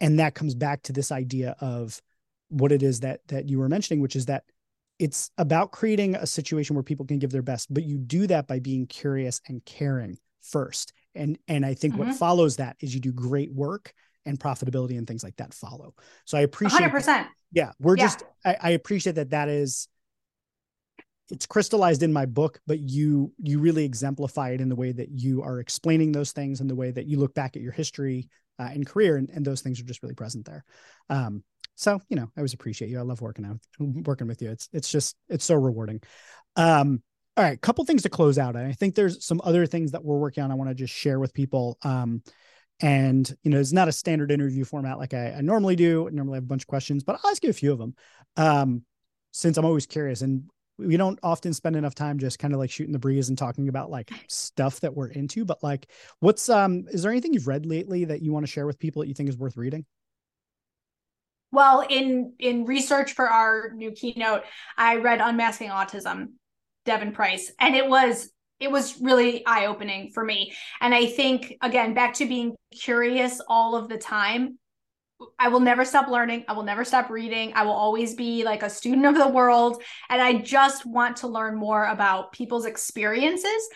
And 0.00 0.20
that 0.20 0.36
comes 0.36 0.54
back 0.54 0.82
to 0.84 0.92
this 0.92 1.10
idea 1.10 1.56
of 1.60 2.00
what 2.50 2.70
it 2.70 2.84
is 2.84 3.00
that 3.00 3.20
that 3.28 3.48
you 3.48 3.58
were 3.58 3.68
mentioning, 3.68 4.00
which 4.00 4.14
is 4.14 4.26
that 4.26 4.44
it's 5.00 5.30
about 5.38 5.72
creating 5.72 6.14
a 6.14 6.26
situation 6.26 6.76
where 6.76 6.84
people 6.84 7.06
can 7.06 7.18
give 7.18 7.30
their 7.30 7.42
best, 7.42 7.72
but 7.72 7.84
you 7.84 7.98
do 7.98 8.28
that 8.28 8.46
by 8.46 8.60
being 8.60 8.86
curious 8.86 9.40
and 9.48 9.64
caring 9.64 10.18
first. 10.40 10.92
And 11.16 11.36
and 11.48 11.66
I 11.66 11.74
think 11.74 11.94
mm-hmm. 11.94 12.10
what 12.10 12.16
follows 12.16 12.56
that 12.56 12.76
is 12.78 12.94
you 12.94 13.00
do 13.00 13.12
great 13.12 13.52
work 13.52 13.92
and 14.28 14.38
profitability 14.38 14.98
and 14.98 15.06
things 15.06 15.24
like 15.24 15.36
that 15.36 15.54
follow. 15.54 15.94
So 16.24 16.38
I 16.38 16.42
appreciate 16.42 16.90
100%. 16.90 17.26
yeah, 17.52 17.72
we're 17.80 17.96
yeah. 17.96 18.04
just 18.04 18.22
I, 18.44 18.56
I 18.60 18.70
appreciate 18.70 19.16
that 19.16 19.30
that 19.30 19.48
is 19.48 19.88
it's 21.30 21.46
crystallized 21.46 22.02
in 22.02 22.12
my 22.12 22.26
book, 22.26 22.60
but 22.66 22.78
you 22.78 23.32
you 23.42 23.58
really 23.58 23.84
exemplify 23.84 24.50
it 24.50 24.60
in 24.60 24.68
the 24.68 24.76
way 24.76 24.92
that 24.92 25.10
you 25.10 25.42
are 25.42 25.60
explaining 25.60 26.12
those 26.12 26.32
things 26.32 26.60
and 26.60 26.70
the 26.70 26.74
way 26.74 26.90
that 26.90 27.06
you 27.06 27.18
look 27.18 27.34
back 27.34 27.56
at 27.56 27.62
your 27.62 27.72
history 27.72 28.28
uh, 28.58 28.70
and 28.72 28.86
career, 28.86 29.16
and, 29.16 29.30
and 29.30 29.44
those 29.44 29.60
things 29.60 29.80
are 29.80 29.84
just 29.84 30.02
really 30.02 30.14
present 30.14 30.46
there. 30.46 30.64
Um, 31.10 31.44
so 31.74 32.00
you 32.08 32.16
know, 32.16 32.30
I 32.36 32.40
always 32.40 32.54
appreciate 32.54 32.90
you. 32.90 32.98
I 32.98 33.02
love 33.02 33.20
working 33.20 33.44
out, 33.44 33.58
working 33.78 34.26
with 34.26 34.42
you. 34.42 34.50
It's 34.50 34.68
it's 34.72 34.90
just 34.90 35.16
it's 35.28 35.44
so 35.44 35.54
rewarding. 35.54 36.00
Um, 36.56 37.02
all 37.36 37.44
right, 37.44 37.60
couple 37.60 37.84
things 37.84 38.02
to 38.02 38.08
close 38.08 38.36
out. 38.36 38.56
And 38.56 38.66
I 38.66 38.72
think 38.72 38.94
there's 38.96 39.24
some 39.24 39.40
other 39.44 39.64
things 39.64 39.92
that 39.92 40.04
we're 40.04 40.18
working 40.18 40.42
on. 40.42 40.50
I 40.50 40.54
want 40.54 40.70
to 40.70 40.74
just 40.74 40.92
share 40.92 41.20
with 41.20 41.32
people. 41.32 41.78
Um, 41.82 42.22
and 42.80 43.36
you 43.42 43.50
know, 43.50 43.58
it's 43.58 43.72
not 43.72 43.88
a 43.88 43.92
standard 43.92 44.30
interview 44.30 44.64
format 44.64 44.98
like 44.98 45.14
I, 45.14 45.32
I 45.32 45.40
normally 45.40 45.76
do. 45.76 46.06
I 46.06 46.10
normally 46.10 46.36
have 46.36 46.44
a 46.44 46.48
bunch 46.48 46.62
of 46.62 46.68
questions, 46.68 47.02
but 47.02 47.18
I'll 47.22 47.30
ask 47.30 47.42
you 47.42 47.50
a 47.50 47.54
few 47.54 47.72
of 47.72 47.78
them. 47.78 47.94
Um, 48.36 48.82
since 49.32 49.56
I'm 49.56 49.64
always 49.64 49.86
curious, 49.86 50.22
and 50.22 50.44
we 50.78 50.96
don't 50.96 51.18
often 51.22 51.52
spend 51.52 51.76
enough 51.76 51.94
time 51.94 52.18
just 52.18 52.38
kind 52.38 52.54
of 52.54 52.60
like 52.60 52.70
shooting 52.70 52.92
the 52.92 52.98
breeze 52.98 53.28
and 53.28 53.36
talking 53.36 53.68
about 53.68 53.90
like 53.90 54.10
stuff 54.28 54.80
that 54.80 54.94
we're 54.94 55.08
into 55.08 55.44
but 55.44 55.62
like 55.62 55.90
what's 56.20 56.48
um 56.48 56.84
is 56.92 57.02
there 57.02 57.10
anything 57.10 57.34
you've 57.34 57.48
read 57.48 57.66
lately 57.66 58.04
that 58.04 58.22
you 58.22 58.32
want 58.32 58.46
to 58.46 58.50
share 58.50 58.66
with 58.66 58.78
people 58.78 59.02
that 59.02 59.08
you 59.08 59.14
think 59.14 59.28
is 59.28 59.36
worth 59.36 59.56
reading 59.56 59.84
well 61.50 61.84
in 61.88 62.32
in 62.38 62.64
research 62.64 63.12
for 63.12 63.28
our 63.28 63.72
new 63.74 63.90
keynote 63.90 64.44
i 64.76 64.96
read 64.96 65.20
unmasking 65.20 65.68
autism 65.68 66.28
Devon 66.84 67.12
Price 67.12 67.52
and 67.58 67.74
it 67.74 67.86
was 67.86 68.30
it 68.60 68.70
was 68.70 69.00
really 69.00 69.44
eye 69.46 69.66
opening 69.66 70.10
for 70.10 70.24
me 70.24 70.52
and 70.80 70.94
i 70.94 71.06
think 71.06 71.56
again 71.62 71.94
back 71.94 72.14
to 72.14 72.26
being 72.26 72.54
curious 72.72 73.40
all 73.48 73.76
of 73.76 73.88
the 73.88 73.98
time 73.98 74.58
I 75.38 75.48
will 75.48 75.60
never 75.60 75.84
stop 75.84 76.08
learning. 76.08 76.44
I 76.48 76.52
will 76.52 76.62
never 76.62 76.84
stop 76.84 77.10
reading. 77.10 77.52
I 77.54 77.64
will 77.64 77.72
always 77.72 78.14
be 78.14 78.44
like 78.44 78.62
a 78.62 78.70
student 78.70 79.06
of 79.06 79.16
the 79.16 79.28
world. 79.28 79.82
And 80.08 80.22
I 80.22 80.34
just 80.34 80.86
want 80.86 81.16
to 81.18 81.28
learn 81.28 81.56
more 81.56 81.86
about 81.86 82.32
people's 82.32 82.66
experiences. 82.66 83.68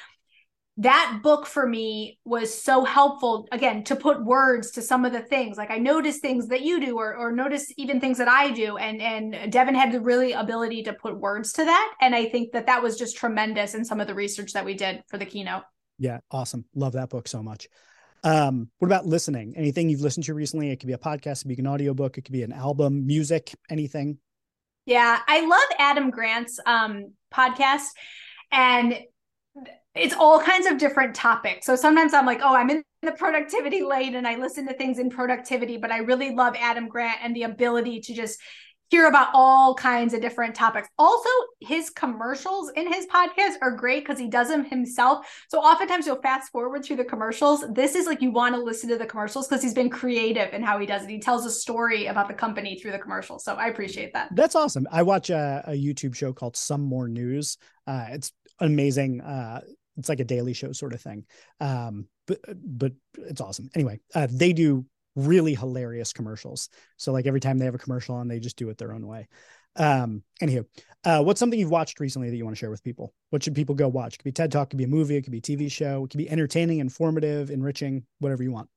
That 0.78 1.20
book 1.22 1.46
for 1.46 1.66
me 1.66 2.18
was 2.24 2.52
so 2.62 2.85
helpful, 2.85 3.46
again, 3.52 3.85
to 3.85 3.96
put 3.96 4.24
words 4.24 4.70
to 4.72 4.82
some 4.82 5.04
of 5.04 5.12
the 5.12 5.20
things. 5.20 5.58
Like 5.58 5.70
I 5.70 5.76
notice 5.76 6.18
things 6.18 6.48
that 6.48 6.62
you 6.62 6.80
do, 6.80 6.98
or, 6.98 7.14
or 7.14 7.30
notice 7.30 7.70
even 7.76 8.00
things 8.00 8.18
that 8.18 8.28
I 8.28 8.50
do. 8.52 8.78
And, 8.78 9.02
and 9.02 9.52
Devon 9.52 9.74
had 9.74 9.92
the 9.92 10.00
really 10.00 10.32
ability 10.32 10.85
to 10.85 10.94
put 10.94 11.20
words 11.20 11.52
to 11.54 11.64
that. 11.64 11.94
And 12.00 12.14
I 12.14 12.26
think 12.26 12.52
that 12.52 12.66
that 12.66 12.82
was 12.82 12.96
just 12.96 13.16
tremendous 13.16 13.74
in 13.74 13.85
some 13.85 14.00
of 14.00 14.06
the 14.06 14.14
research 14.14 14.54
that 14.54 14.64
we 14.64 14.72
did 14.72 15.02
for 15.08 15.18
the 15.18 15.26
keynote. 15.26 15.64
Yeah, 15.98 16.20
awesome. 16.30 16.64
Love 16.74 16.94
that 16.94 17.11
book 17.11 17.28
so 17.28 17.42
much. 17.42 17.68
Um, 18.24 18.70
what 18.78 18.87
about 18.87 19.04
listening? 19.04 19.54
Anything 19.56 19.88
you've 19.88 20.00
listened 20.00 20.24
to 20.24 20.35
recently? 20.35 20.70
It 20.70 20.80
could 20.80 20.87
be 20.87 20.92
a 20.92 20.98
podcast, 20.98 21.40
it 21.40 21.48
could 21.48 21.56
be 21.56 21.62
an 21.62 21.66
audiobook, 21.66 22.16
it 22.18 22.22
could 22.22 22.32
be 22.32 22.44
an 22.44 22.52
album, 22.52 23.06
music, 23.06 23.52
anything. 23.68 24.18
Yeah, 24.87 25.18
I 25.26 25.44
love 25.46 25.78
Adam 25.78 26.11
Grant's 26.11 26.58
um, 26.64 27.12
podcast, 27.32 27.88
and 28.50 28.98
it's 29.94 30.14
all 30.14 30.40
kinds 30.40 30.66
of 30.66 30.78
different 30.78 31.14
topics. 31.14 31.66
So 31.66 31.76
sometimes 31.76 32.14
I'm 32.14 32.26
like, 32.26 32.40
oh, 32.42 32.55
I'm 32.55 32.70
in 32.70 32.83
the 33.02 33.12
productivity 33.12 33.83
lane 33.83 34.14
and 34.14 34.26
I 34.26 34.37
listen 34.37 34.66
to 34.68 34.74
things 34.74 34.98
in 34.98 35.11
productivity, 35.11 35.76
but 35.76 35.90
I 35.90 35.98
really 35.98 36.35
love 36.35 36.55
Adam 36.59 36.88
Grant 36.88 37.18
and 37.22 37.37
the 37.37 37.42
ability 37.42 38.00
to 38.02 38.14
just 38.14 38.40
hear 38.92 39.07
about 39.07 39.28
all 39.33 39.74
kinds 39.74 40.12
of 40.12 40.20
different 40.20 40.55
topics. 40.55 40.87
Also, 40.98 41.31
his 41.61 41.88
commercials 41.88 42.70
in 42.76 42.92
his 42.92 43.07
podcast 43.07 43.55
are 43.62 43.74
great 43.74 44.05
because 44.05 44.18
he 44.18 44.28
does 44.28 44.48
them 44.48 44.66
himself. 44.66 45.26
So 45.48 45.61
oftentimes 45.61 46.07
you'll 46.07 46.20
fast 46.20 46.52
forward 46.52 46.85
through 46.85 46.96
the 46.96 47.05
commercials. 47.05 47.64
This 47.72 47.94
is 47.94 48.07
like 48.07 48.20
you 48.20 48.31
want 48.31 48.55
to 48.55 48.62
listen 48.62 48.90
to 48.90 48.98
the 48.98 49.07
commercials 49.07 49.48
because 49.48 49.62
he's 49.62 49.72
been 49.72 49.88
creative 49.88 50.52
in 50.52 50.62
how 50.62 50.78
he 50.78 50.85
does 50.85 51.05
it. 51.05 51.11
He 51.11 51.20
tells 51.20 51.46
a 51.46 51.50
story 51.50 52.07
about 52.07 52.28
the 52.28 52.35
company 52.35 52.78
through 52.78 52.92
the 52.92 52.98
commercials. 52.98 53.44
So 53.44 53.55
I 53.55 53.68
appreciate 53.68 54.12
that. 54.12 54.28
That's 54.35 54.55
awesome. 54.55 54.87
I 54.92 55.02
watch 55.02 55.31
a, 55.31 55.64
a 55.66 55.72
YouTube 55.72 56.14
show 56.14 56.35
called 56.35 56.55
Some 56.55 56.83
More 56.83 57.09
News. 57.09 57.57
Uh, 57.87 58.09
it's 58.11 58.31
amazing. 58.61 59.22
Uh, 59.22 59.62
it's 59.96 60.09
like 60.09 60.20
a 60.20 60.24
daily 60.24 60.52
show 60.52 60.72
sort 60.72 60.94
of 60.94 61.00
thing. 61.00 61.24
Um, 61.61 62.07
but 62.26 62.40
but 62.64 62.92
it's 63.18 63.40
awesome. 63.40 63.70
Anyway, 63.74 64.00
uh, 64.14 64.28
they 64.31 64.52
do 64.52 64.87
really 65.14 65.55
hilarious 65.55 66.12
commercials. 66.12 66.68
So 66.96 67.12
like 67.12 67.26
every 67.26 67.40
time 67.40 67.59
they 67.59 67.66
have 67.66 67.74
a 67.74 67.78
commercial 67.78 68.14
on, 68.14 68.28
they 68.28 68.40
just 68.40 68.57
do 68.57 68.70
it 68.70 68.78
their 68.78 68.92
own 68.92 69.07
way. 69.07 69.28
Um, 69.76 70.22
anywho, 70.42 70.64
uh, 71.05 71.22
what's 71.22 71.40
something 71.40 71.59
you've 71.59 71.70
watched 71.70 72.00
recently 72.00 72.31
that 72.31 72.37
you 72.37 72.44
want 72.44 72.57
to 72.57 72.59
share 72.61 72.70
with 72.70 72.85
people? 72.85 73.14
What 73.31 73.42
should 73.42 73.55
people 73.55 73.74
go 73.74 73.88
watch? 73.88 74.14
It 74.14 74.18
could 74.18 74.24
be 74.24 74.33
TED 74.33 74.52
Talk, 74.52 74.70
could 74.70 74.78
be 74.78 74.85
a 74.85 74.88
movie, 74.88 75.16
it 75.16 75.22
could 75.22 75.33
be 75.33 75.38
a 75.38 75.42
TV 75.42 75.70
show, 75.70 76.05
it 76.05 76.11
could 76.11 76.18
be 76.18 76.31
entertaining, 76.31 76.78
informative, 76.78 77.50
enriching, 77.50 78.05
whatever 78.18 78.42
you 78.42 78.52
want. 78.52 78.68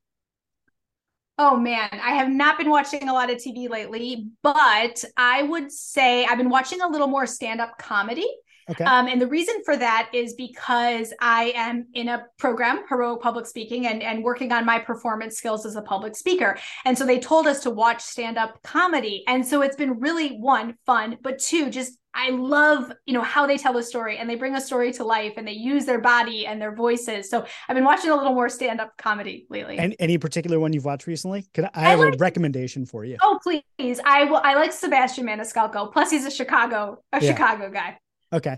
Oh 1.37 1.57
man, 1.57 1.89
I 1.91 2.11
have 2.15 2.29
not 2.29 2.57
been 2.57 2.69
watching 2.69 3.09
a 3.09 3.13
lot 3.13 3.29
of 3.29 3.37
TV 3.37 3.69
lately, 3.69 4.29
but 4.41 5.03
I 5.17 5.43
would 5.43 5.69
say 5.69 6.23
I've 6.23 6.37
been 6.37 6.49
watching 6.49 6.79
a 6.79 6.87
little 6.87 7.07
more 7.07 7.25
stand 7.25 7.59
up 7.59 7.77
comedy. 7.77 8.27
Okay. 8.69 8.83
Um, 8.83 9.07
and 9.07 9.21
the 9.21 9.27
reason 9.27 9.55
for 9.63 9.77
that 9.77 10.09
is 10.13 10.33
because 10.33 11.13
I 11.21 11.53
am 11.55 11.87
in 11.93 12.09
a 12.09 12.25
program, 12.37 12.83
Heroic 12.89 13.21
Public 13.21 13.45
Speaking, 13.45 13.87
and, 13.87 14.01
and 14.01 14.23
working 14.23 14.51
on 14.51 14.65
my 14.65 14.79
performance 14.79 15.37
skills 15.37 15.65
as 15.65 15.75
a 15.75 15.81
public 15.81 16.15
speaker. 16.15 16.57
And 16.83 16.97
so 16.97 17.05
they 17.05 17.19
told 17.19 17.47
us 17.47 17.61
to 17.61 17.69
watch 17.69 18.01
stand 18.01 18.37
up 18.37 18.61
comedy. 18.63 19.23
And 19.27 19.45
so 19.45 19.61
it's 19.61 19.75
been 19.75 19.99
really 19.99 20.37
one, 20.37 20.75
fun, 20.85 21.17
but 21.21 21.39
two, 21.39 21.69
just 21.69 21.97
I 22.17 22.29
love, 22.29 22.91
you 23.05 23.13
know, 23.13 23.21
how 23.21 23.45
they 23.45 23.57
tell 23.57 23.75
a 23.77 23.83
story 23.83 24.17
and 24.17 24.29
they 24.29 24.35
bring 24.35 24.55
a 24.55 24.61
story 24.61 24.93
to 24.93 25.03
life 25.03 25.33
and 25.35 25.45
they 25.45 25.51
use 25.51 25.85
their 25.85 25.99
body 25.99 26.47
and 26.47 26.61
their 26.61 26.73
voices. 26.73 27.29
So 27.29 27.45
I've 27.67 27.75
been 27.75 27.83
watching 27.83 28.09
a 28.09 28.15
little 28.15 28.33
more 28.33 28.47
stand-up 28.47 28.93
comedy 28.97 29.45
lately. 29.49 29.77
And 29.77 29.97
any 29.99 30.17
particular 30.17 30.57
one 30.57 30.71
you've 30.71 30.85
watched 30.85 31.07
recently? 31.07 31.45
Could 31.53 31.65
I, 31.65 31.71
I 31.73 31.81
have 31.89 31.99
like, 31.99 32.15
a 32.15 32.17
recommendation 32.17 32.85
for 32.85 33.03
you? 33.03 33.17
Oh, 33.21 33.37
please. 33.43 33.99
I 34.05 34.23
will 34.23 34.39
I 34.41 34.55
like 34.55 34.71
Sebastian 34.71 35.25
Maniscalco. 35.25 35.91
Plus 35.91 36.09
he's 36.09 36.25
a 36.25 36.31
Chicago, 36.31 37.03
a 37.11 37.21
yeah. 37.21 37.31
Chicago 37.33 37.69
guy. 37.69 37.97
Okay. 38.35 38.57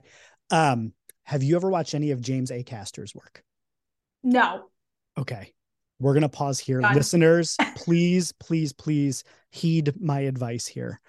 Um, 0.50 0.94
have 1.24 1.44
you 1.44 1.56
ever 1.56 1.70
watched 1.70 1.94
any 1.94 2.12
of 2.12 2.22
James 2.22 2.52
A. 2.52 2.64
Acaster's 2.64 3.14
work? 3.14 3.44
No. 4.24 4.66
Okay. 5.18 5.54
We're 6.00 6.14
going 6.14 6.22
to 6.22 6.30
pause 6.30 6.60
here. 6.60 6.82
Listeners, 6.82 7.58
please, 7.76 8.32
please, 8.34 8.74
please 8.74 9.24
heed 9.52 10.00
my 10.00 10.22
advice 10.22 10.66
here. 10.66 11.00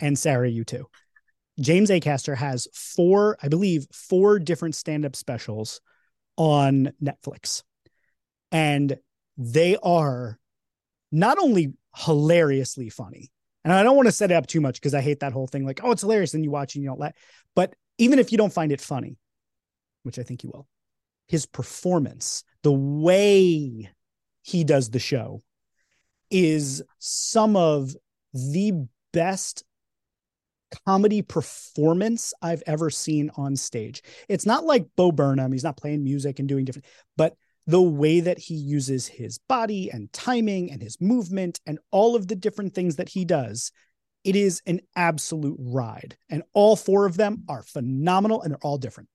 And 0.00 0.18
Sarah, 0.18 0.48
you 0.48 0.64
too. 0.64 0.86
James 1.60 1.90
A. 1.90 2.00
Acaster 2.00 2.36
has 2.36 2.66
four, 2.72 3.36
I 3.42 3.48
believe, 3.48 3.86
four 3.92 4.38
different 4.38 4.74
stand 4.74 5.04
up 5.04 5.16
specials 5.16 5.80
on 6.36 6.92
Netflix. 7.02 7.62
And 8.50 8.96
they 9.36 9.76
are 9.82 10.38
not 11.12 11.38
only 11.38 11.74
hilariously 11.96 12.90
funny, 12.90 13.30
and 13.64 13.72
I 13.72 13.82
don't 13.82 13.96
want 13.96 14.06
to 14.06 14.12
set 14.12 14.30
it 14.30 14.34
up 14.34 14.46
too 14.46 14.60
much 14.60 14.74
because 14.74 14.94
I 14.94 15.00
hate 15.00 15.20
that 15.20 15.32
whole 15.32 15.46
thing 15.46 15.64
like, 15.64 15.80
oh, 15.82 15.92
it's 15.92 16.02
hilarious. 16.02 16.34
And 16.34 16.44
you 16.44 16.50
watch 16.50 16.74
and 16.74 16.82
you 16.82 16.90
don't 16.90 17.00
let, 17.00 17.16
but 17.54 17.74
even 17.98 18.18
if 18.18 18.32
you 18.32 18.38
don't 18.38 18.52
find 18.52 18.72
it 18.72 18.80
funny, 18.80 19.16
which 20.02 20.18
I 20.18 20.22
think 20.22 20.42
you 20.42 20.50
will, 20.52 20.66
his 21.28 21.46
performance, 21.46 22.44
the 22.62 22.72
way 22.72 23.90
he 24.42 24.64
does 24.64 24.90
the 24.90 24.98
show 24.98 25.42
is 26.30 26.82
some 26.98 27.56
of 27.56 27.94
the 28.32 28.86
best 29.12 29.64
comedy 30.86 31.22
performance 31.22 32.34
I've 32.42 32.62
ever 32.66 32.90
seen 32.90 33.30
on 33.36 33.56
stage. 33.56 34.02
It's 34.28 34.46
not 34.46 34.64
like 34.64 34.86
Bo 34.96 35.12
Burnham, 35.12 35.52
he's 35.52 35.64
not 35.64 35.76
playing 35.76 36.02
music 36.02 36.38
and 36.38 36.48
doing 36.48 36.64
different, 36.64 36.86
but 37.16 37.36
the 37.66 37.80
way 37.80 38.20
that 38.20 38.38
he 38.38 38.54
uses 38.54 39.06
his 39.06 39.38
body 39.48 39.90
and 39.90 40.12
timing 40.12 40.70
and 40.70 40.82
his 40.82 41.00
movement 41.00 41.60
and 41.66 41.78
all 41.90 42.14
of 42.14 42.28
the 42.28 42.36
different 42.36 42.74
things 42.74 42.96
that 42.96 43.08
he 43.08 43.24
does 43.24 43.72
it 44.24 44.36
is 44.36 44.62
an 44.66 44.80
absolute 44.96 45.56
ride. 45.58 46.16
And 46.30 46.42
all 46.52 46.76
four 46.76 47.06
of 47.06 47.16
them 47.16 47.44
are 47.48 47.62
phenomenal 47.62 48.42
and 48.42 48.50
they're 48.50 48.58
all 48.62 48.78
different. 48.78 49.08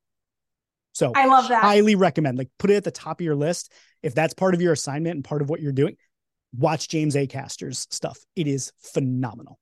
So 0.93 1.11
I 1.15 1.25
love 1.25 1.47
that. 1.49 1.63
Highly 1.63 1.95
recommend. 1.95 2.37
Like 2.37 2.49
put 2.57 2.69
it 2.69 2.75
at 2.75 2.83
the 2.83 2.91
top 2.91 3.19
of 3.19 3.25
your 3.25 3.35
list. 3.35 3.71
If 4.03 4.15
that's 4.15 4.33
part 4.33 4.53
of 4.53 4.61
your 4.61 4.73
assignment 4.73 5.15
and 5.15 5.23
part 5.23 5.41
of 5.41 5.49
what 5.49 5.61
you're 5.61 5.71
doing, 5.71 5.97
watch 6.55 6.87
James 6.87 7.15
Acaster's 7.15 7.87
stuff. 7.89 8.19
It 8.35 8.47
is 8.47 8.71
phenomenal. 8.79 9.59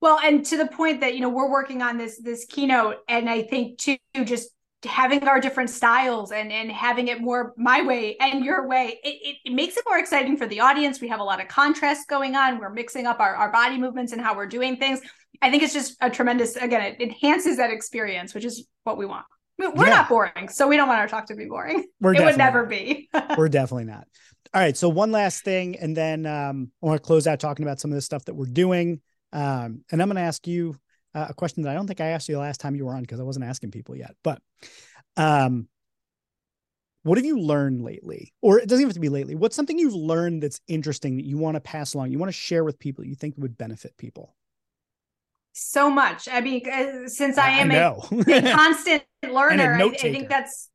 Well, 0.00 0.18
and 0.22 0.44
to 0.46 0.58
the 0.58 0.66
point 0.66 1.00
that 1.00 1.14
you 1.14 1.20
know 1.20 1.30
we're 1.30 1.50
working 1.50 1.80
on 1.80 1.96
this 1.96 2.20
this 2.20 2.44
keynote, 2.44 2.96
and 3.08 3.28
I 3.28 3.42
think 3.42 3.78
too 3.78 3.96
just 4.24 4.50
having 4.84 5.26
our 5.26 5.40
different 5.40 5.70
styles 5.70 6.32
and 6.32 6.52
and 6.52 6.70
having 6.70 7.08
it 7.08 7.20
more 7.20 7.52
my 7.56 7.82
way 7.82 8.16
and 8.20 8.44
your 8.44 8.66
way 8.68 8.98
it, 9.02 9.08
it, 9.08 9.36
it, 9.44 9.52
makes 9.52 9.76
it 9.76 9.84
more 9.86 9.98
exciting 9.98 10.36
for 10.36 10.46
the 10.46 10.60
audience. 10.60 11.00
We 11.00 11.08
have 11.08 11.20
a 11.20 11.24
lot 11.24 11.40
of 11.40 11.48
contrast 11.48 12.08
going 12.08 12.36
on. 12.36 12.58
We're 12.58 12.70
mixing 12.70 13.06
up 13.06 13.20
our, 13.20 13.34
our 13.34 13.50
body 13.50 13.78
movements 13.78 14.12
and 14.12 14.20
how 14.20 14.36
we're 14.36 14.46
doing 14.46 14.76
things. 14.76 15.00
I 15.42 15.50
think 15.50 15.62
it's 15.62 15.72
just 15.72 15.96
a 16.00 16.10
tremendous 16.10 16.56
again 16.56 16.82
it 16.82 17.00
enhances 17.00 17.56
that 17.56 17.70
experience 17.70 18.34
which 18.34 18.44
is 18.44 18.66
what 18.84 18.98
we 18.98 19.06
want. 19.06 19.24
We're 19.58 19.86
yeah. 19.86 19.90
not 19.90 20.08
boring 20.08 20.48
so 20.48 20.66
we 20.68 20.76
don't 20.76 20.88
want 20.88 21.00
our 21.00 21.08
talk 21.08 21.26
to 21.26 21.34
be 21.34 21.46
boring. 21.46 21.84
We're 22.00 22.14
it 22.14 22.24
would 22.24 22.38
never 22.38 22.64
be. 22.66 23.08
We're 23.38 23.48
definitely 23.48 23.84
not. 23.84 24.06
All 24.52 24.60
right 24.60 24.76
so 24.76 24.88
one 24.88 25.12
last 25.12 25.44
thing 25.44 25.76
and 25.76 25.96
then 25.96 26.26
um, 26.26 26.70
i 26.82 26.86
want 26.86 27.02
to 27.02 27.06
close 27.06 27.26
out 27.26 27.40
talking 27.40 27.64
about 27.64 27.80
some 27.80 27.90
of 27.90 27.96
the 27.96 28.02
stuff 28.02 28.24
that 28.26 28.34
we're 28.34 28.46
doing. 28.46 29.00
Um, 29.32 29.84
and 29.90 30.00
i'm 30.00 30.08
going 30.08 30.16
to 30.16 30.22
ask 30.22 30.46
you 30.46 30.76
uh, 31.14 31.26
a 31.28 31.34
question 31.34 31.62
that 31.62 31.70
I 31.70 31.74
don't 31.74 31.86
think 31.86 32.00
I 32.00 32.08
asked 32.08 32.28
you 32.28 32.34
the 32.34 32.40
last 32.40 32.60
time 32.60 32.74
you 32.74 32.86
were 32.86 32.94
on 32.94 33.02
because 33.02 33.20
I 33.20 33.24
wasn't 33.24 33.46
asking 33.46 33.70
people 33.70 33.96
yet. 33.96 34.14
But 34.22 34.40
um, 35.16 35.68
what 37.02 37.18
have 37.18 37.24
you 37.24 37.38
learned 37.38 37.82
lately? 37.82 38.32
Or 38.40 38.58
it 38.58 38.68
doesn't 38.68 38.80
even 38.80 38.90
have 38.90 38.94
to 38.94 39.00
be 39.00 39.08
lately. 39.08 39.34
What's 39.34 39.56
something 39.56 39.78
you've 39.78 39.94
learned 39.94 40.42
that's 40.42 40.60
interesting 40.68 41.16
that 41.16 41.24
you 41.24 41.38
want 41.38 41.56
to 41.56 41.60
pass 41.60 41.94
along, 41.94 42.10
you 42.10 42.18
want 42.18 42.28
to 42.28 42.38
share 42.38 42.64
with 42.64 42.78
people 42.78 43.04
you 43.04 43.14
think 43.14 43.34
would 43.38 43.56
benefit 43.56 43.96
people? 43.96 44.34
so 45.54 45.88
much. 45.88 46.28
I 46.30 46.40
mean, 46.40 46.68
uh, 46.68 47.08
since 47.08 47.38
I 47.38 47.50
am 47.50 47.70
I 47.70 47.76
a, 47.76 47.92
a 47.92 48.52
constant 48.54 49.04
learner, 49.22 49.74
I, 49.74 49.84
I, 49.84 49.90
think 49.96 50.28
that's 50.28 50.68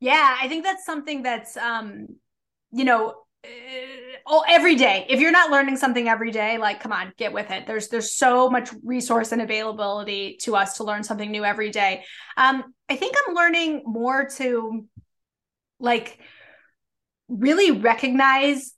yeah, 0.00 0.36
I 0.40 0.48
think 0.48 0.64
that's 0.64 0.84
something 0.84 1.22
that's 1.22 1.56
um, 1.56 2.08
you 2.72 2.84
know, 2.84 3.14
oh, 4.26 4.44
every 4.48 4.74
day. 4.74 5.06
If 5.08 5.20
you're 5.20 5.32
not 5.32 5.50
learning 5.50 5.76
something 5.76 6.08
every 6.08 6.30
day, 6.30 6.58
like 6.58 6.80
come 6.80 6.92
on, 6.92 7.12
get 7.16 7.32
with 7.32 7.50
it. 7.50 7.66
There's 7.66 7.88
there's 7.88 8.14
so 8.14 8.48
much 8.50 8.70
resource 8.82 9.32
and 9.32 9.42
availability 9.42 10.38
to 10.42 10.56
us 10.56 10.76
to 10.78 10.84
learn 10.84 11.02
something 11.02 11.30
new 11.30 11.44
every 11.44 11.70
day. 11.70 12.04
Um, 12.36 12.64
I 12.88 12.96
think 12.96 13.16
I'm 13.26 13.34
learning 13.34 13.82
more 13.86 14.28
to 14.36 14.86
like 15.80 16.18
really 17.28 17.70
recognize 17.70 18.72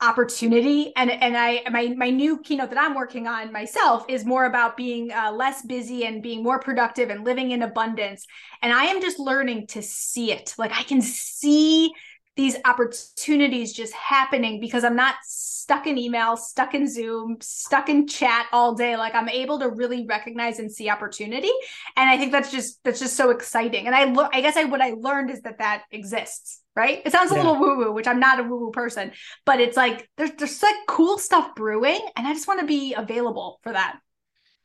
opportunity 0.00 0.92
and 0.94 1.10
and 1.10 1.36
i 1.36 1.60
my 1.72 1.92
my 1.96 2.08
new 2.08 2.38
keynote 2.38 2.70
that 2.70 2.78
i'm 2.78 2.94
working 2.94 3.26
on 3.26 3.52
myself 3.52 4.04
is 4.08 4.24
more 4.24 4.44
about 4.44 4.76
being 4.76 5.10
uh, 5.10 5.32
less 5.32 5.62
busy 5.62 6.04
and 6.04 6.22
being 6.22 6.40
more 6.40 6.60
productive 6.60 7.10
and 7.10 7.24
living 7.24 7.50
in 7.50 7.62
abundance 7.62 8.24
and 8.62 8.72
i 8.72 8.84
am 8.84 9.02
just 9.02 9.18
learning 9.18 9.66
to 9.66 9.82
see 9.82 10.30
it 10.30 10.54
like 10.56 10.70
i 10.72 10.84
can 10.84 11.02
see 11.02 11.92
these 12.38 12.56
opportunities 12.64 13.72
just 13.72 13.92
happening 13.92 14.60
because 14.60 14.84
i'm 14.84 14.96
not 14.96 15.16
stuck 15.24 15.86
in 15.88 15.98
email 15.98 16.36
stuck 16.36 16.72
in 16.72 16.88
zoom 16.88 17.36
stuck 17.40 17.88
in 17.88 18.06
chat 18.06 18.46
all 18.52 18.74
day 18.74 18.96
like 18.96 19.14
i'm 19.14 19.28
able 19.28 19.58
to 19.58 19.68
really 19.68 20.06
recognize 20.06 20.60
and 20.60 20.72
see 20.72 20.88
opportunity 20.88 21.50
and 21.96 22.08
i 22.08 22.16
think 22.16 22.30
that's 22.30 22.50
just 22.50 22.78
that's 22.84 23.00
just 23.00 23.16
so 23.16 23.30
exciting 23.30 23.86
and 23.86 23.94
i 23.94 24.04
look 24.04 24.30
i 24.32 24.40
guess 24.40 24.56
i 24.56 24.64
what 24.64 24.80
i 24.80 24.94
learned 24.96 25.30
is 25.30 25.42
that 25.42 25.58
that 25.58 25.82
exists 25.90 26.62
right? 26.76 27.02
It 27.04 27.10
sounds 27.10 27.32
a 27.32 27.34
yeah. 27.34 27.42
little 27.42 27.58
woo 27.58 27.76
woo, 27.76 27.92
which 27.92 28.06
I'm 28.06 28.20
not 28.20 28.38
a 28.38 28.44
woo 28.44 28.60
woo 28.60 28.70
person, 28.70 29.10
but 29.44 29.60
it's 29.60 29.76
like 29.76 30.08
there's 30.16 30.30
there's 30.38 30.62
like 30.62 30.76
cool 30.86 31.18
stuff 31.18 31.56
brewing, 31.56 31.98
and 32.14 32.24
I 32.24 32.32
just 32.32 32.46
want 32.46 32.60
to 32.60 32.66
be 32.66 32.94
available 32.94 33.58
for 33.64 33.72
that. 33.72 33.98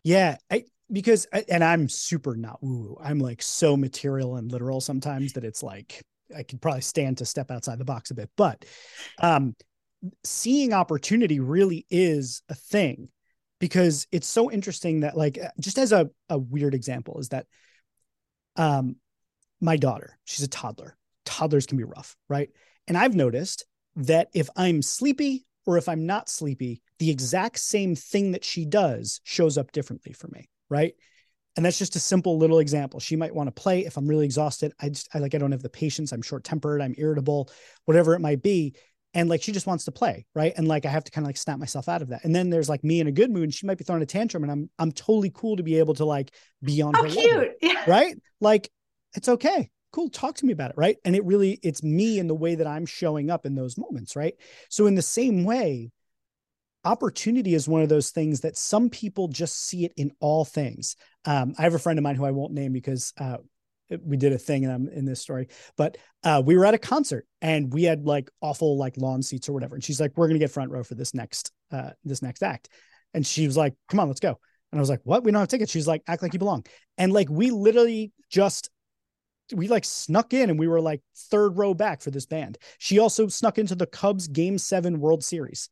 Yeah, 0.03 0.37
I 0.51 0.65
because 0.91 1.25
and 1.49 1.63
I'm 1.63 1.89
super 1.89 2.35
not 2.35 2.61
woo 2.61 2.77
woo. 2.77 2.97
I'm 3.03 3.17
like 3.17 3.41
so 3.41 3.75
material 3.75 4.35
and 4.35 4.51
literal 4.51 4.79
sometimes 4.79 5.33
that 5.33 5.43
it's 5.43 5.63
like 5.63 6.03
I 6.35 6.43
could 6.43 6.61
probably 6.61 6.81
stand 6.81 7.17
to 7.19 7.25
step 7.25 7.51
outside 7.51 7.79
the 7.79 7.85
box 7.85 8.11
a 8.11 8.15
bit, 8.15 8.29
but 8.35 8.65
um, 9.19 9.55
seeing 10.23 10.73
opportunity 10.73 11.39
really 11.39 11.85
is 11.89 12.41
a 12.49 12.55
thing 12.55 13.09
because 13.59 14.07
it's 14.11 14.27
so 14.27 14.51
interesting 14.51 15.01
that 15.01 15.15
like 15.15 15.39
just 15.59 15.77
as 15.77 15.91
a, 15.91 16.09
a 16.29 16.37
weird 16.37 16.73
example 16.73 17.19
is 17.19 17.29
that 17.29 17.45
um 18.57 18.97
my 19.61 19.77
daughter 19.77 20.19
she's 20.25 20.43
a 20.43 20.49
toddler 20.49 20.97
toddlers 21.25 21.65
can 21.65 21.77
be 21.77 21.83
rough, 21.83 22.15
right? 22.29 22.49
And 22.87 22.97
I've 22.97 23.15
noticed 23.15 23.65
that 23.95 24.29
if 24.33 24.49
I'm 24.55 24.81
sleepy 24.81 25.45
or 25.65 25.77
if 25.77 25.87
I'm 25.87 26.05
not 26.05 26.29
sleepy, 26.29 26.81
the 26.99 27.09
exact 27.09 27.59
same 27.59 27.95
thing 27.95 28.31
that 28.31 28.43
she 28.43 28.65
does 28.65 29.21
shows 29.23 29.57
up 29.57 29.71
differently 29.71 30.13
for 30.13 30.27
me, 30.27 30.49
right? 30.69 30.93
And 31.55 31.65
that's 31.65 31.77
just 31.77 31.95
a 31.95 31.99
simple 31.99 32.37
little 32.37 32.59
example. 32.59 32.99
She 32.99 33.15
might 33.15 33.33
want 33.33 33.47
to 33.47 33.61
play 33.61 33.85
if 33.85 33.97
I'm 33.97 34.07
really 34.07 34.25
exhausted. 34.25 34.73
I 34.79 34.89
just 34.89 35.07
I 35.13 35.19
like 35.19 35.35
I 35.35 35.37
don't 35.37 35.51
have 35.51 35.61
the 35.61 35.69
patience. 35.69 36.11
I'm 36.11 36.21
short-tempered, 36.21 36.81
I'm 36.81 36.95
irritable, 36.97 37.49
whatever 37.85 38.15
it 38.15 38.19
might 38.19 38.41
be. 38.41 38.75
And 39.13 39.29
like 39.29 39.43
she 39.43 39.51
just 39.51 39.67
wants 39.67 39.85
to 39.85 39.91
play, 39.91 40.25
right? 40.33 40.53
And 40.57 40.67
like 40.67 40.85
I 40.85 40.89
have 40.89 41.03
to 41.03 41.11
kind 41.11 41.23
of 41.23 41.29
like 41.29 41.37
snap 41.37 41.59
myself 41.59 41.87
out 41.87 42.01
of 42.01 42.09
that. 42.09 42.23
And 42.23 42.35
then 42.35 42.49
there's 42.49 42.69
like 42.69 42.83
me 42.83 42.99
in 42.99 43.07
a 43.07 43.11
good 43.11 43.29
mood, 43.29 43.43
and 43.43 43.53
she 43.53 43.67
might 43.67 43.77
be 43.77 43.83
throwing 43.83 44.01
a 44.01 44.07
tantrum, 44.07 44.43
and 44.43 44.51
I'm 44.51 44.69
I'm 44.79 44.91
totally 44.91 45.31
cool 45.31 45.57
to 45.57 45.63
be 45.63 45.77
able 45.77 45.93
to 45.95 46.05
like 46.05 46.31
be 46.63 46.81
on 46.81 46.95
How 46.95 47.03
her 47.03 47.09
cute. 47.09 47.31
level, 47.31 47.49
yeah. 47.61 47.83
right? 47.87 48.15
Like 48.41 48.71
it's 49.15 49.29
okay 49.29 49.69
cool 49.93 50.09
talk 50.09 50.35
to 50.35 50.45
me 50.45 50.51
about 50.51 50.71
it 50.71 50.75
right 50.75 50.97
and 51.05 51.15
it 51.15 51.23
really 51.23 51.59
it's 51.61 51.83
me 51.83 52.19
and 52.19 52.29
the 52.29 52.33
way 52.33 52.55
that 52.55 52.67
i'm 52.67 52.85
showing 52.85 53.29
up 53.29 53.45
in 53.45 53.55
those 53.55 53.77
moments 53.77 54.15
right 54.15 54.33
so 54.67 54.87
in 54.87 54.95
the 54.95 55.01
same 55.01 55.43
way 55.45 55.91
opportunity 56.85 57.53
is 57.53 57.67
one 57.67 57.81
of 57.81 57.89
those 57.89 58.11
things 58.11 58.41
that 58.41 58.57
some 58.57 58.89
people 58.89 59.27
just 59.27 59.65
see 59.67 59.85
it 59.85 59.93
in 59.97 60.11
all 60.19 60.45
things 60.45 60.95
um, 61.25 61.53
i 61.57 61.63
have 61.63 61.73
a 61.73 61.79
friend 61.79 61.97
of 61.97 62.03
mine 62.03 62.15
who 62.15 62.25
i 62.25 62.31
won't 62.31 62.53
name 62.53 62.73
because 62.73 63.13
uh, 63.19 63.37
we 64.03 64.17
did 64.17 64.33
a 64.33 64.37
thing 64.37 64.63
and 64.63 64.73
I'm 64.73 64.87
in 64.89 65.05
this 65.05 65.21
story, 65.21 65.49
but 65.77 65.97
uh, 66.23 66.41
we 66.43 66.57
were 66.57 66.65
at 66.65 66.73
a 66.73 66.79
concert 66.79 67.27
and 67.41 67.71
we 67.73 67.83
had 67.83 68.05
like 68.05 68.29
awful 68.41 68.77
like 68.77 68.97
lawn 68.97 69.21
seats 69.21 69.49
or 69.49 69.53
whatever. 69.53 69.75
And 69.75 69.83
she's 69.83 69.99
like, 69.99 70.13
we're 70.15 70.27
going 70.27 70.39
to 70.39 70.43
get 70.43 70.51
front 70.51 70.71
row 70.71 70.83
for 70.83 70.95
this 70.95 71.13
next, 71.13 71.51
uh, 71.71 71.91
this 72.03 72.21
next 72.21 72.43
act. 72.43 72.69
And 73.13 73.25
she 73.25 73.45
was 73.45 73.57
like, 73.57 73.75
come 73.89 73.99
on, 73.99 74.07
let's 74.07 74.19
go. 74.19 74.39
And 74.71 74.79
I 74.79 74.81
was 74.81 74.89
like, 74.89 75.01
what? 75.03 75.23
We 75.23 75.31
don't 75.31 75.39
have 75.39 75.49
tickets. 75.49 75.71
She's 75.71 75.87
like, 75.87 76.01
act 76.07 76.23
like 76.23 76.33
you 76.33 76.39
belong. 76.39 76.65
And 76.97 77.11
like, 77.11 77.29
we 77.29 77.51
literally 77.51 78.11
just 78.31 78.69
we 79.53 79.67
like 79.67 79.85
snuck 79.85 80.33
in 80.33 80.49
and 80.49 80.57
we 80.57 80.67
were 80.67 80.81
like 80.81 81.01
third 81.29 81.57
row 81.57 81.73
back 81.73 82.01
for 82.01 82.09
this 82.09 82.25
band. 82.25 82.57
She 82.79 82.97
also 82.97 83.27
snuck 83.27 83.57
into 83.57 83.75
the 83.75 83.85
Cubs 83.85 84.27
game 84.27 84.57
seven 84.57 84.99
World 84.99 85.23
Series. 85.23 85.69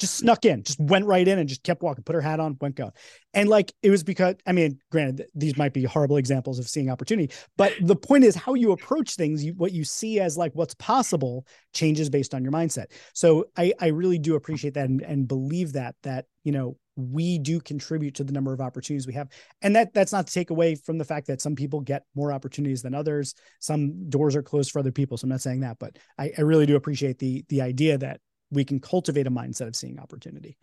Just 0.00 0.16
snuck 0.16 0.44
in, 0.44 0.64
just 0.64 0.80
went 0.80 1.06
right 1.06 1.26
in 1.26 1.38
and 1.38 1.48
just 1.48 1.62
kept 1.62 1.82
walking, 1.82 2.02
put 2.02 2.14
her 2.14 2.20
hat 2.20 2.40
on, 2.40 2.56
went 2.60 2.74
going. 2.74 2.92
And 3.34 3.48
like 3.48 3.72
it 3.82 3.90
was 3.90 4.02
because, 4.02 4.34
I 4.46 4.52
mean, 4.52 4.78
granted, 4.90 5.26
these 5.34 5.56
might 5.56 5.72
be 5.72 5.84
horrible 5.84 6.16
examples 6.16 6.58
of 6.58 6.68
seeing 6.68 6.90
opportunity, 6.90 7.32
but 7.56 7.72
the 7.80 7.94
point 7.94 8.24
is 8.24 8.34
how 8.34 8.54
you 8.54 8.72
approach 8.72 9.14
things, 9.14 9.44
you, 9.44 9.52
what 9.54 9.72
you 9.72 9.84
see 9.84 10.18
as 10.18 10.36
like 10.36 10.52
what's 10.54 10.74
possible 10.74 11.46
changes 11.72 12.10
based 12.10 12.34
on 12.34 12.42
your 12.42 12.52
mindset. 12.52 12.86
So 13.14 13.46
I, 13.56 13.72
I 13.80 13.88
really 13.88 14.18
do 14.18 14.34
appreciate 14.34 14.74
that 14.74 14.88
and, 14.88 15.02
and 15.02 15.28
believe 15.28 15.74
that, 15.74 15.94
that, 16.02 16.24
you 16.42 16.52
know, 16.52 16.76
we 16.96 17.38
do 17.38 17.60
contribute 17.60 18.14
to 18.16 18.24
the 18.24 18.32
number 18.32 18.52
of 18.52 18.60
opportunities 18.60 19.06
we 19.06 19.14
have 19.14 19.28
and 19.62 19.74
that 19.74 19.94
that's 19.94 20.12
not 20.12 20.26
to 20.26 20.32
take 20.32 20.50
away 20.50 20.74
from 20.74 20.98
the 20.98 21.04
fact 21.04 21.26
that 21.26 21.40
some 21.40 21.54
people 21.54 21.80
get 21.80 22.02
more 22.14 22.32
opportunities 22.32 22.82
than 22.82 22.94
others 22.94 23.34
some 23.58 24.08
doors 24.10 24.36
are 24.36 24.42
closed 24.42 24.70
for 24.70 24.80
other 24.80 24.92
people 24.92 25.16
so 25.16 25.24
i'm 25.24 25.30
not 25.30 25.40
saying 25.40 25.60
that 25.60 25.78
but 25.78 25.96
i, 26.18 26.30
I 26.36 26.42
really 26.42 26.66
do 26.66 26.76
appreciate 26.76 27.18
the 27.18 27.44
the 27.48 27.62
idea 27.62 27.96
that 27.98 28.20
we 28.50 28.64
can 28.64 28.80
cultivate 28.80 29.26
a 29.26 29.30
mindset 29.30 29.68
of 29.68 29.76
seeing 29.76 29.98
opportunity 29.98 30.56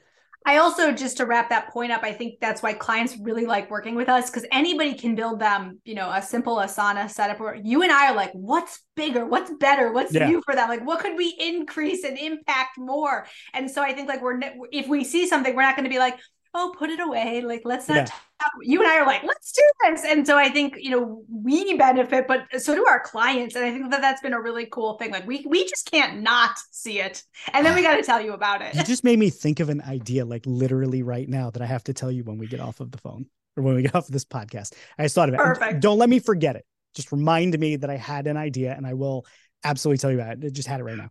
I 0.47 0.59
also 0.59 0.93
just 0.93 1.17
to 1.17 1.25
wrap 1.25 1.49
that 1.49 1.73
point 1.73 1.91
up, 1.91 2.03
I 2.03 2.13
think 2.13 2.39
that's 2.39 2.63
why 2.63 2.71
clients 2.71 3.17
really 3.19 3.45
like 3.45 3.69
working 3.69 3.95
with 3.95 4.07
us 4.07 4.29
because 4.29 4.45
anybody 4.49 4.93
can 4.93 5.13
build 5.13 5.41
them, 5.41 5.81
you 5.83 5.93
know, 5.93 6.09
a 6.09 6.21
simple 6.21 6.55
Asana 6.55 7.09
setup 7.09 7.41
where 7.41 7.55
you 7.55 7.83
and 7.83 7.91
I 7.91 8.11
are 8.11 8.15
like, 8.15 8.31
what's 8.31 8.79
bigger, 8.95 9.25
what's 9.25 9.51
better, 9.59 9.91
what's 9.91 10.13
yeah. 10.13 10.29
new 10.29 10.41
for 10.45 10.55
them? 10.55 10.69
Like, 10.69 10.85
what 10.85 11.01
could 11.01 11.17
we 11.17 11.35
increase 11.37 12.05
and 12.05 12.17
impact 12.17 12.77
more? 12.77 13.27
And 13.53 13.69
so 13.69 13.81
I 13.81 13.91
think 13.91 14.07
like 14.07 14.21
we're 14.21 14.39
if 14.71 14.87
we 14.87 15.03
see 15.03 15.27
something, 15.27 15.53
we're 15.53 15.63
not 15.63 15.75
going 15.75 15.83
to 15.83 15.89
be 15.89 15.99
like, 15.99 16.17
oh, 16.53 16.73
put 16.79 16.91
it 16.91 17.01
away. 17.01 17.41
Like, 17.41 17.63
let's 17.65 17.89
not 17.89 17.97
yeah. 17.97 18.15
You 18.61 18.81
and 18.81 18.89
I 18.89 18.99
are 18.99 19.05
like, 19.05 19.23
let's 19.23 19.51
do 19.51 19.61
this. 19.83 20.03
And 20.05 20.25
so 20.25 20.37
I 20.37 20.49
think, 20.49 20.75
you 20.79 20.91
know, 20.91 21.23
we 21.29 21.75
benefit, 21.75 22.27
but 22.27 22.45
so 22.61 22.75
do 22.75 22.85
our 22.85 22.99
clients. 22.99 23.55
And 23.55 23.65
I 23.65 23.71
think 23.71 23.89
that 23.91 24.01
that's 24.01 24.21
been 24.21 24.33
a 24.33 24.41
really 24.41 24.67
cool 24.71 24.97
thing. 24.97 25.11
Like 25.11 25.25
we, 25.25 25.45
we 25.47 25.65
just 25.67 25.89
can't 25.89 26.21
not 26.21 26.51
see 26.71 26.99
it. 26.99 27.23
And 27.53 27.65
then 27.65 27.75
we 27.75 27.81
got 27.81 27.95
to 27.95 28.03
tell 28.03 28.21
you 28.21 28.33
about 28.33 28.61
it. 28.61 28.75
You 28.75 28.83
just 28.83 29.03
made 29.03 29.19
me 29.19 29.29
think 29.29 29.59
of 29.59 29.69
an 29.69 29.81
idea 29.81 30.25
like 30.25 30.43
literally 30.45 31.03
right 31.03 31.27
now 31.27 31.49
that 31.51 31.61
I 31.61 31.65
have 31.65 31.83
to 31.85 31.93
tell 31.93 32.11
you 32.11 32.23
when 32.23 32.37
we 32.37 32.47
get 32.47 32.59
off 32.59 32.79
of 32.79 32.91
the 32.91 32.97
phone 32.97 33.25
or 33.55 33.63
when 33.63 33.75
we 33.75 33.81
get 33.81 33.95
off 33.95 34.07
of 34.07 34.13
this 34.13 34.25
podcast. 34.25 34.73
I 34.97 35.03
just 35.03 35.15
thought 35.15 35.29
of 35.29 35.35
it. 35.35 35.39
Perfect. 35.39 35.79
Don't 35.79 35.97
let 35.97 36.09
me 36.09 36.19
forget 36.19 36.55
it. 36.55 36.65
Just 36.95 37.11
remind 37.11 37.57
me 37.57 37.75
that 37.77 37.89
I 37.89 37.97
had 37.97 38.27
an 38.27 38.37
idea 38.37 38.73
and 38.75 38.85
I 38.85 38.93
will 38.93 39.25
absolutely 39.63 39.99
tell 39.99 40.11
you 40.11 40.19
about 40.19 40.37
it. 40.37 40.45
I 40.45 40.49
just 40.49 40.67
had 40.67 40.79
it 40.79 40.83
right 40.83 40.97
now. 40.97 41.09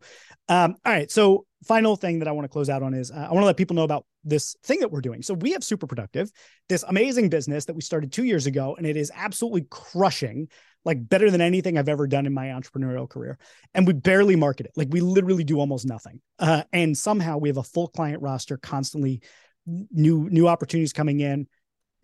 Um, 0.49 0.77
all 0.85 0.93
right. 0.93 1.11
So 1.11 1.46
final 1.65 1.97
thing 1.97 2.19
that 2.19 2.29
I 2.29 2.33
want 2.33 2.45
to 2.45 2.49
close 2.49 2.69
out 2.69 2.83
on 2.83 2.95
is 2.95 3.11
uh, 3.11 3.27
I 3.29 3.33
want 3.33 3.43
to 3.43 3.47
let 3.47 3.57
people 3.57 3.77
know 3.77 3.85
about 3.85 4.05
this 4.25 4.57
thing 4.63 4.81
that 4.81 4.91
we're 4.91 5.01
doing. 5.01 5.23
So 5.23 5.35
we 5.35 5.53
have 5.53 5.65
super 5.65 5.87
productive, 5.87 6.31
this 6.69 6.85
amazing 6.87 7.29
business 7.29 7.65
that 7.65 7.75
we 7.75 7.81
started 7.81 8.13
two 8.13 8.25
years 8.25 8.47
ago, 8.47 8.75
and 8.77 8.87
it 8.87 8.97
is 8.97 9.11
absolutely 9.15 9.67
crushing, 9.71 10.49
like 10.85 11.09
better 11.09 11.31
than 11.31 11.41
anything 11.41 11.79
I've 11.79 11.89
ever 11.89 12.07
done 12.07 12.27
in 12.27 12.35
my 12.35 12.47
entrepreneurial 12.47 13.09
career. 13.09 13.39
And 13.75 13.87
we 13.87 13.95
barely 13.95 14.37
market 14.37 14.67
it. 14.67 14.73
Like 14.77 14.89
we 14.91 15.01
literally 15.01 15.45
do 15.45 15.59
almost 15.59 15.87
nothing. 15.87 16.21
Uh, 16.39 16.65
and 16.73 16.97
somehow 16.97 17.39
we 17.39 17.49
have 17.49 17.57
a 17.57 17.63
full 17.63 17.89
client 17.89 18.23
roster, 18.23 18.57
constantly 18.57 19.23
new 19.67 20.29
new 20.31 20.47
opportunities 20.47 20.93
coming 20.93 21.21
in, 21.21 21.49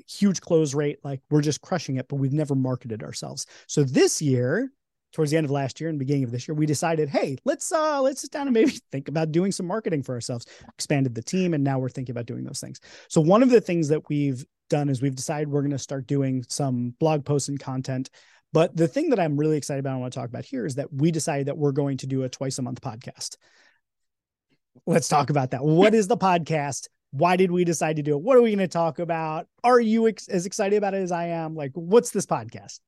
huge 0.09 0.41
close 0.41 0.75
rate. 0.75 0.99
Like 1.05 1.21
we're 1.31 1.43
just 1.43 1.61
crushing 1.61 1.97
it, 1.97 2.09
but 2.09 2.17
we've 2.17 2.33
never 2.33 2.55
marketed 2.55 3.03
ourselves. 3.03 3.47
So 3.69 3.85
this 3.85 4.21
year 4.21 4.73
towards 5.13 5.31
the 5.31 5.37
end 5.37 5.45
of 5.45 5.51
last 5.51 5.81
year 5.81 5.91
and 5.91 5.99
beginning 5.99 6.25
of 6.25 6.31
this 6.31 6.49
year, 6.49 6.55
we 6.55 6.67
decided, 6.67 7.09
hey, 7.09 7.37
let's 7.45 7.71
uh 7.71 8.01
let's 8.01 8.21
sit 8.23 8.31
down 8.31 8.47
and 8.47 8.55
maybe 8.55 8.71
think 8.93 9.09
about 9.09 9.33
doing 9.33 9.53
some 9.53 9.67
marketing 9.67 10.03
for 10.03 10.15
ourselves. 10.15 10.47
Expanded 10.75 11.15
the 11.15 11.23
team, 11.23 11.55
and 11.55 11.63
now 11.63 11.79
we're 11.79 11.89
thinking 11.89 12.13
about 12.13 12.27
doing 12.27 12.45
those 12.45 12.61
things. 12.61 12.81
So 13.09 13.21
one 13.21 13.43
of 13.43 13.51
the 13.51 13.61
things 13.61 13.89
that 13.89 14.09
we've 14.09 14.45
done 14.71 14.89
is 14.89 15.03
we've 15.03 15.15
decided 15.15 15.49
we're 15.49 15.61
going 15.61 15.71
to 15.71 15.79
start 15.79 16.07
doing 16.07 16.45
some 16.49 16.95
blog 16.99 17.25
posts 17.25 17.49
and 17.49 17.61
content. 17.61 18.11
But 18.53 18.77
the 18.77 18.89
thing 18.89 19.11
that 19.11 19.21
I'm 19.21 19.37
really 19.37 19.57
excited 19.57 19.81
about, 19.81 19.95
I 19.95 19.99
want 19.99 20.13
to 20.13 20.19
talk 20.19 20.29
about 20.29 20.45
here 20.45 20.67
is 20.67 20.75
that 20.75 20.93
we 20.93 21.11
decided 21.11 21.47
that 21.47 21.57
we're 21.57 21.73
going 21.73 21.97
to 21.99 22.07
do 22.07 22.23
a 22.25 22.29
twice 22.29 22.59
a 22.59 22.63
month 22.63 22.81
podcast. 22.81 23.37
Let's 24.87 25.09
talk 25.09 25.31
about 25.31 25.53
that. 25.53 25.65
What 25.65 25.95
is 25.95 26.09
the 26.09 26.17
podcast? 26.17 26.89
Why 27.13 27.37
did 27.37 27.51
we 27.51 27.65
decide 27.65 27.97
to 27.97 28.03
do 28.03 28.17
it? 28.17 28.23
What 28.23 28.37
are 28.37 28.43
we 28.43 28.51
going 28.51 28.59
to 28.59 28.69
talk 28.69 28.99
about? 28.99 29.47
Are 29.63 29.81
you 29.81 30.09
ex- 30.09 30.29
as 30.29 30.47
excited 30.47 30.77
about 30.77 30.95
it 30.95 31.03
as 31.03 31.13
I 31.13 31.27
am? 31.29 31.55
Like, 31.55 31.73
what's 31.75 32.11
this 32.11 32.27
podcast? 32.27 32.81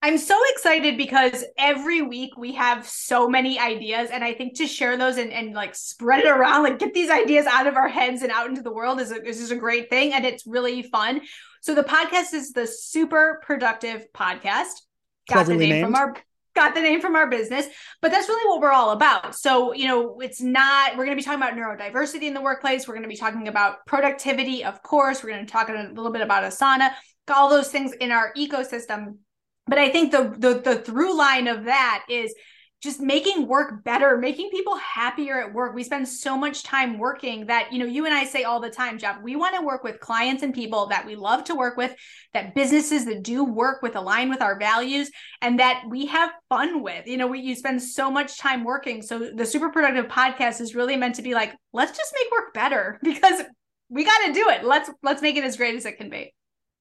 I'm 0.00 0.16
so 0.16 0.38
excited 0.50 0.96
because 0.96 1.44
every 1.58 2.02
week 2.02 2.36
we 2.36 2.52
have 2.52 2.86
so 2.86 3.28
many 3.28 3.58
ideas. 3.58 4.10
And 4.10 4.22
I 4.22 4.32
think 4.32 4.56
to 4.58 4.66
share 4.66 4.96
those 4.96 5.16
and, 5.16 5.32
and 5.32 5.54
like 5.54 5.74
spread 5.74 6.24
it 6.24 6.28
around, 6.28 6.62
like 6.62 6.78
get 6.78 6.94
these 6.94 7.10
ideas 7.10 7.46
out 7.46 7.66
of 7.66 7.74
our 7.74 7.88
heads 7.88 8.22
and 8.22 8.30
out 8.30 8.48
into 8.48 8.62
the 8.62 8.72
world 8.72 9.00
is, 9.00 9.10
a, 9.10 9.20
is 9.24 9.38
just 9.38 9.50
a 9.50 9.56
great 9.56 9.90
thing. 9.90 10.12
And 10.12 10.24
it's 10.24 10.46
really 10.46 10.82
fun. 10.82 11.22
So 11.62 11.74
the 11.74 11.82
podcast 11.82 12.32
is 12.32 12.52
the 12.52 12.66
Super 12.66 13.42
Productive 13.44 14.06
Podcast. 14.14 14.82
Got 15.28 15.46
the 15.46 15.56
name 15.56 15.70
named. 15.70 15.86
from 15.86 15.94
our 15.96 16.14
got 16.54 16.74
the 16.74 16.80
name 16.80 17.00
from 17.00 17.14
our 17.14 17.28
business, 17.28 17.66
but 18.02 18.10
that's 18.10 18.28
really 18.28 18.48
what 18.48 18.60
we're 18.60 18.72
all 18.72 18.90
about. 18.90 19.36
So, 19.36 19.72
you 19.74 19.86
know, 19.86 20.18
it's 20.20 20.40
not, 20.40 20.92
we're 20.92 21.04
going 21.04 21.16
to 21.16 21.20
be 21.20 21.22
talking 21.22 21.40
about 21.40 21.54
neurodiversity 21.54 22.24
in 22.24 22.34
the 22.34 22.40
workplace. 22.40 22.88
We're 22.88 22.94
going 22.94 23.04
to 23.04 23.08
be 23.08 23.16
talking 23.16 23.46
about 23.46 23.86
productivity, 23.86 24.64
of 24.64 24.82
course. 24.82 25.22
We're 25.22 25.30
going 25.30 25.46
to 25.46 25.52
talk 25.52 25.68
a 25.68 25.72
little 25.72 26.10
bit 26.10 26.22
about 26.22 26.42
Asana, 26.42 26.90
all 27.32 27.48
those 27.48 27.68
things 27.68 27.92
in 27.92 28.10
our 28.10 28.32
ecosystem. 28.36 29.18
But 29.68 29.78
I 29.78 29.90
think 29.90 30.12
the, 30.12 30.34
the, 30.38 30.60
the 30.60 30.76
through 30.80 31.16
line 31.16 31.46
of 31.46 31.64
that 31.64 32.04
is 32.08 32.34
just 32.80 33.00
making 33.00 33.48
work 33.48 33.82
better, 33.82 34.16
making 34.16 34.50
people 34.50 34.76
happier 34.76 35.40
at 35.40 35.52
work. 35.52 35.74
We 35.74 35.82
spend 35.82 36.06
so 36.06 36.38
much 36.38 36.62
time 36.62 36.96
working 36.96 37.46
that, 37.46 37.72
you 37.72 37.80
know, 37.80 37.86
you 37.86 38.04
and 38.04 38.14
I 38.14 38.24
say 38.24 38.44
all 38.44 38.60
the 38.60 38.70
time, 38.70 38.98
Jeff, 38.98 39.20
we 39.20 39.34
want 39.34 39.56
to 39.56 39.62
work 39.62 39.82
with 39.82 39.98
clients 39.98 40.44
and 40.44 40.54
people 40.54 40.86
that 40.86 41.04
we 41.04 41.16
love 41.16 41.42
to 41.44 41.56
work 41.56 41.76
with, 41.76 41.92
that 42.34 42.54
businesses 42.54 43.04
that 43.06 43.24
do 43.24 43.42
work 43.42 43.82
with 43.82 43.96
align 43.96 44.30
with 44.30 44.40
our 44.40 44.60
values 44.60 45.10
and 45.42 45.58
that 45.58 45.82
we 45.88 46.06
have 46.06 46.30
fun 46.48 46.80
with. 46.80 47.08
You 47.08 47.16
know, 47.16 47.26
we 47.26 47.40
you 47.40 47.56
spend 47.56 47.82
so 47.82 48.12
much 48.12 48.38
time 48.38 48.62
working. 48.62 49.02
So 49.02 49.30
the 49.34 49.46
super 49.46 49.70
productive 49.70 50.06
podcast 50.06 50.60
is 50.60 50.76
really 50.76 50.96
meant 50.96 51.16
to 51.16 51.22
be 51.22 51.34
like, 51.34 51.56
let's 51.72 51.96
just 51.96 52.14
make 52.14 52.30
work 52.30 52.54
better 52.54 53.00
because 53.02 53.42
we 53.88 54.04
got 54.04 54.26
to 54.26 54.32
do 54.32 54.50
it. 54.50 54.64
Let's 54.64 54.88
let's 55.02 55.22
make 55.22 55.36
it 55.36 55.42
as 55.42 55.56
great 55.56 55.74
as 55.74 55.84
it 55.84 55.98
can 55.98 56.10
be. 56.10 56.32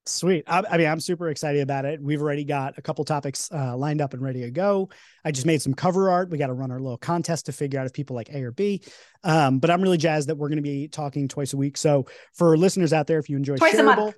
Sweet. 0.08 0.44
I, 0.48 0.64
I, 0.70 0.78
mean, 0.78 0.88
I'm 0.88 1.00
super 1.00 1.30
excited 1.30 1.62
about 1.62 1.86
it. 1.86 2.02
We've 2.02 2.22
already 2.22 2.44
got 2.44 2.78
a 2.78 2.82
couple 2.82 3.04
topics 3.06 3.50
uh, 3.52 3.76
lined 3.76 4.02
up 4.02 4.14
and 4.14 4.22
ready 4.22 4.42
to 4.42 4.52
go. 4.52 4.90
I 5.26 5.32
just 5.32 5.46
made 5.46 5.62
some 5.62 5.74
cover 5.74 6.10
art. 6.10 6.30
We 6.30 6.38
got 6.38 6.48
to 6.48 6.54
run 6.54 6.72
our 6.72 6.80
little 6.80 6.98
contest 6.98 7.48
to 7.48 7.52
figure 7.52 7.80
out 7.80 7.86
if 7.86 7.94
people 7.94 8.16
like 8.16 8.30
A 8.30 8.44
or 8.44 8.52
B. 8.52 8.82
Um, 9.24 9.60
but 9.60 9.70
I'm 9.70 9.82
really 9.82 9.98
jazzed 9.98 10.30
that 10.30 10.36
we're 10.36 10.50
going 10.50 10.58
to 10.58 10.64
be 10.64 10.88
talking 10.88 11.28
twice 11.28 11.54
a 11.54 11.58
week. 11.58 11.78
So 11.78 12.06
for 12.34 12.58
listeners 12.58 12.94
out 12.94 13.08
there, 13.08 13.20
if 13.20 13.30
you 13.30 13.38
enjoy 13.38 13.58
twice 13.58 13.76
shareable, 13.76 14.14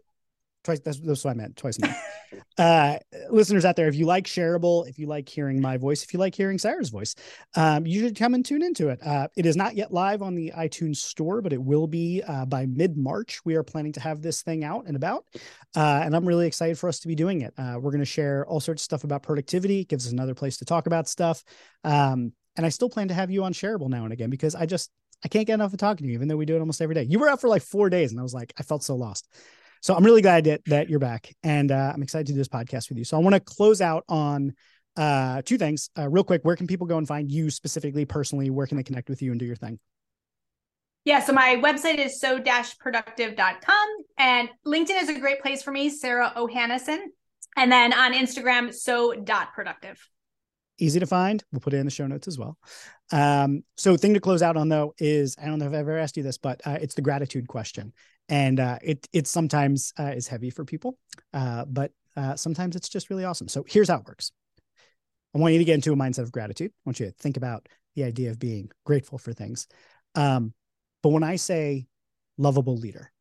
twice 0.63 0.79
that's, 0.79 0.99
that's 0.99 1.23
what 1.23 1.31
I 1.31 1.33
meant 1.35 1.55
twice 1.55 1.77
uh, 2.57 2.97
listeners 3.29 3.65
out 3.65 3.75
there, 3.75 3.87
if 3.87 3.95
you 3.95 4.05
like 4.05 4.25
shareable, 4.25 4.87
if 4.87 4.99
you 4.99 5.07
like 5.07 5.29
hearing 5.29 5.61
my 5.61 5.77
voice, 5.77 6.03
if 6.03 6.13
you 6.13 6.19
like 6.19 6.35
hearing 6.35 6.57
Sarah's 6.57 6.89
voice, 6.89 7.15
um, 7.55 7.85
you 7.85 8.01
should 8.01 8.17
come 8.17 8.33
and 8.33 8.45
tune 8.45 8.61
into 8.61 8.89
it. 8.89 8.99
Uh, 9.05 9.27
it 9.37 9.45
is 9.45 9.55
not 9.55 9.75
yet 9.75 9.93
live 9.93 10.21
on 10.21 10.35
the 10.35 10.51
iTunes 10.57 10.97
store, 10.97 11.41
but 11.41 11.53
it 11.53 11.61
will 11.61 11.87
be 11.87 12.21
uh, 12.27 12.45
by 12.45 12.65
mid 12.65 12.97
March. 12.97 13.39
We 13.45 13.55
are 13.55 13.63
planning 13.63 13.93
to 13.93 13.99
have 13.99 14.21
this 14.21 14.41
thing 14.41 14.63
out 14.63 14.85
and 14.87 14.95
about, 14.95 15.25
uh, 15.75 16.01
and 16.03 16.15
I'm 16.15 16.27
really 16.27 16.47
excited 16.47 16.77
for 16.77 16.89
us 16.89 16.99
to 16.99 17.07
be 17.07 17.15
doing 17.15 17.41
it. 17.41 17.53
Uh, 17.57 17.77
we're 17.79 17.91
going 17.91 17.99
to 17.99 18.05
share 18.05 18.45
all 18.45 18.59
sorts 18.59 18.81
of 18.81 18.85
stuff 18.85 19.03
about 19.03 19.23
productivity. 19.23 19.81
It 19.81 19.87
gives 19.87 20.05
us 20.05 20.11
another 20.11 20.35
place 20.35 20.57
to 20.57 20.65
talk 20.65 20.87
about 20.87 21.07
stuff. 21.07 21.43
Um, 21.83 22.33
and 22.55 22.65
I 22.65 22.69
still 22.69 22.89
plan 22.89 23.07
to 23.07 23.13
have 23.13 23.31
you 23.31 23.43
on 23.45 23.53
shareable 23.53 23.89
now 23.89 24.03
and 24.03 24.11
again 24.11 24.29
because 24.29 24.53
I 24.53 24.65
just 24.65 24.91
I 25.23 25.27
can't 25.27 25.47
get 25.47 25.55
enough 25.55 25.73
of 25.73 25.79
talking 25.79 26.05
to 26.05 26.09
you, 26.09 26.13
even 26.13 26.27
though 26.27 26.37
we 26.37 26.45
do 26.45 26.55
it 26.55 26.59
almost 26.59 26.81
every 26.81 26.95
day. 26.95 27.03
You 27.03 27.19
were 27.19 27.29
out 27.29 27.41
for 27.41 27.49
like 27.49 27.61
four 27.61 27.89
days, 27.89 28.11
and 28.11 28.19
I 28.19 28.23
was 28.23 28.33
like, 28.33 28.53
I 28.57 28.63
felt 28.63 28.83
so 28.83 28.95
lost. 28.95 29.27
So 29.81 29.95
I'm 29.95 30.03
really 30.03 30.21
glad 30.21 30.43
that, 30.45 30.61
that 30.65 30.89
you're 30.89 30.99
back, 30.99 31.33
and 31.43 31.71
uh, 31.71 31.91
I'm 31.93 32.03
excited 32.03 32.27
to 32.27 32.33
do 32.33 32.37
this 32.37 32.47
podcast 32.47 32.89
with 32.89 32.97
you. 32.97 33.05
So 33.05 33.17
I 33.17 33.21
want 33.21 33.35
to 33.35 33.39
close 33.39 33.81
out 33.81 34.03
on 34.09 34.53
uh, 34.97 35.41
two 35.43 35.57
things 35.57 35.89
uh, 35.97 36.09
real 36.09 36.23
quick. 36.23 36.41
Where 36.43 36.55
can 36.55 36.67
people 36.67 36.87
go 36.87 36.97
and 36.97 37.07
find 37.07 37.31
you 37.31 37.49
specifically, 37.49 38.05
personally? 38.05 38.49
Where 38.49 38.67
can 38.67 38.77
they 38.77 38.83
connect 38.83 39.09
with 39.09 39.21
you 39.21 39.31
and 39.31 39.39
do 39.39 39.45
your 39.45 39.55
thing? 39.55 39.79
Yeah, 41.05 41.21
so 41.21 41.31
my 41.31 41.55
website 41.63 41.97
is 41.97 42.19
so-productive.com 42.19 43.87
and 44.17 44.49
LinkedIn 44.67 45.01
is 45.01 45.09
a 45.09 45.17
great 45.17 45.41
place 45.41 45.63
for 45.63 45.71
me, 45.71 45.89
Sarah 45.89 46.33
Ohanesian. 46.35 46.99
And 47.55 47.71
then 47.71 47.93
on 47.93 48.13
Instagram, 48.13 48.73
so.productive. 48.73 49.97
Easy 50.77 50.99
to 50.99 51.07
find. 51.07 51.43
We'll 51.51 51.61
put 51.61 51.73
it 51.73 51.77
in 51.77 51.85
the 51.85 51.91
show 51.91 52.05
notes 52.05 52.27
as 52.27 52.37
well. 52.37 52.57
Um, 53.11 53.63
so 53.75 53.97
thing 53.97 54.13
to 54.13 54.19
close 54.19 54.41
out 54.41 54.55
on 54.55 54.69
though 54.69 54.93
is 54.97 55.35
I 55.41 55.45
don't 55.45 55.59
know 55.59 55.65
if 55.65 55.73
I've 55.73 55.79
ever 55.79 55.97
asked 55.97 56.15
you 56.15 56.23
this, 56.23 56.37
but 56.37 56.61
uh, 56.65 56.77
it's 56.81 56.95
the 56.95 57.01
gratitude 57.01 57.47
question 57.47 57.93
and 58.29 58.59
uh, 58.59 58.77
it 58.81 59.07
it 59.11 59.27
sometimes 59.27 59.91
uh, 59.99 60.13
is 60.15 60.27
heavy 60.27 60.49
for 60.49 60.63
people, 60.63 60.97
uh, 61.33 61.65
but 61.65 61.91
uh, 62.15 62.35
sometimes 62.35 62.75
it's 62.75 62.89
just 62.89 63.09
really 63.09 63.25
awesome. 63.25 63.47
So 63.47 63.65
here's 63.67 63.89
how 63.89 63.97
it 63.97 64.07
works. 64.07 64.31
I 65.35 65.39
want 65.39 65.53
you 65.53 65.59
to 65.59 65.65
get 65.65 65.75
into 65.75 65.91
a 65.91 65.95
mindset 65.95 66.19
of 66.19 66.31
gratitude. 66.31 66.71
I 66.71 66.81
want 66.85 66.99
you 66.99 67.07
to 67.07 67.11
think 67.11 67.37
about 67.37 67.67
the 67.95 68.03
idea 68.03 68.29
of 68.29 68.39
being 68.39 68.71
grateful 68.85 69.17
for 69.17 69.33
things. 69.33 69.67
Um, 70.15 70.53
but 71.03 71.09
when 71.09 71.23
I 71.23 71.35
say 71.35 71.87
lovable 72.37 72.77
leader, 72.77 73.11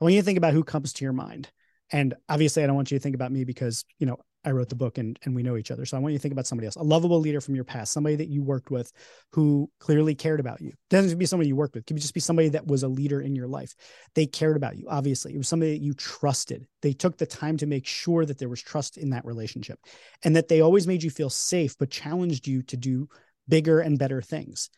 I 0.00 0.04
want 0.04 0.14
you 0.14 0.20
to 0.20 0.24
think 0.24 0.38
about 0.38 0.52
who 0.52 0.64
comes 0.64 0.92
to 0.94 1.04
your 1.04 1.12
mind. 1.12 1.50
And 1.92 2.14
obviously, 2.28 2.62
I 2.62 2.66
don't 2.66 2.76
want 2.76 2.90
you 2.90 2.98
to 2.98 3.02
think 3.02 3.14
about 3.14 3.32
me 3.32 3.44
because 3.44 3.84
you 3.98 4.06
know 4.06 4.18
I 4.44 4.52
wrote 4.52 4.70
the 4.70 4.74
book 4.74 4.96
and, 4.96 5.18
and 5.24 5.34
we 5.34 5.42
know 5.42 5.56
each 5.56 5.70
other. 5.70 5.84
So 5.84 5.96
I 5.96 6.00
want 6.00 6.12
you 6.12 6.18
to 6.18 6.22
think 6.22 6.32
about 6.32 6.46
somebody 6.46 6.66
else, 6.66 6.76
a 6.76 6.82
lovable 6.82 7.20
leader 7.20 7.40
from 7.40 7.54
your 7.54 7.64
past, 7.64 7.92
somebody 7.92 8.16
that 8.16 8.28
you 8.28 8.42
worked 8.42 8.70
with 8.70 8.90
who 9.32 9.70
clearly 9.78 10.14
cared 10.14 10.40
about 10.40 10.62
you. 10.62 10.72
Doesn't 10.88 11.06
have 11.06 11.12
to 11.12 11.16
be 11.16 11.26
somebody 11.26 11.48
you 11.48 11.56
worked 11.56 11.74
with. 11.74 11.82
It 11.82 11.86
could 11.86 11.98
just 11.98 12.14
be 12.14 12.20
somebody 12.20 12.48
that 12.50 12.66
was 12.66 12.82
a 12.82 12.88
leader 12.88 13.20
in 13.20 13.36
your 13.36 13.48
life. 13.48 13.74
They 14.14 14.26
cared 14.26 14.56
about 14.56 14.78
you. 14.78 14.86
Obviously, 14.88 15.34
it 15.34 15.38
was 15.38 15.48
somebody 15.48 15.72
that 15.72 15.84
you 15.84 15.92
trusted. 15.92 16.66
They 16.80 16.94
took 16.94 17.18
the 17.18 17.26
time 17.26 17.58
to 17.58 17.66
make 17.66 17.86
sure 17.86 18.24
that 18.24 18.38
there 18.38 18.48
was 18.48 18.62
trust 18.62 18.96
in 18.96 19.10
that 19.10 19.26
relationship 19.26 19.78
and 20.24 20.34
that 20.36 20.48
they 20.48 20.62
always 20.62 20.86
made 20.86 21.02
you 21.02 21.10
feel 21.10 21.30
safe, 21.30 21.76
but 21.78 21.90
challenged 21.90 22.46
you 22.46 22.62
to 22.62 22.76
do 22.76 23.08
bigger 23.46 23.80
and 23.80 23.98
better 23.98 24.22
things. 24.22 24.70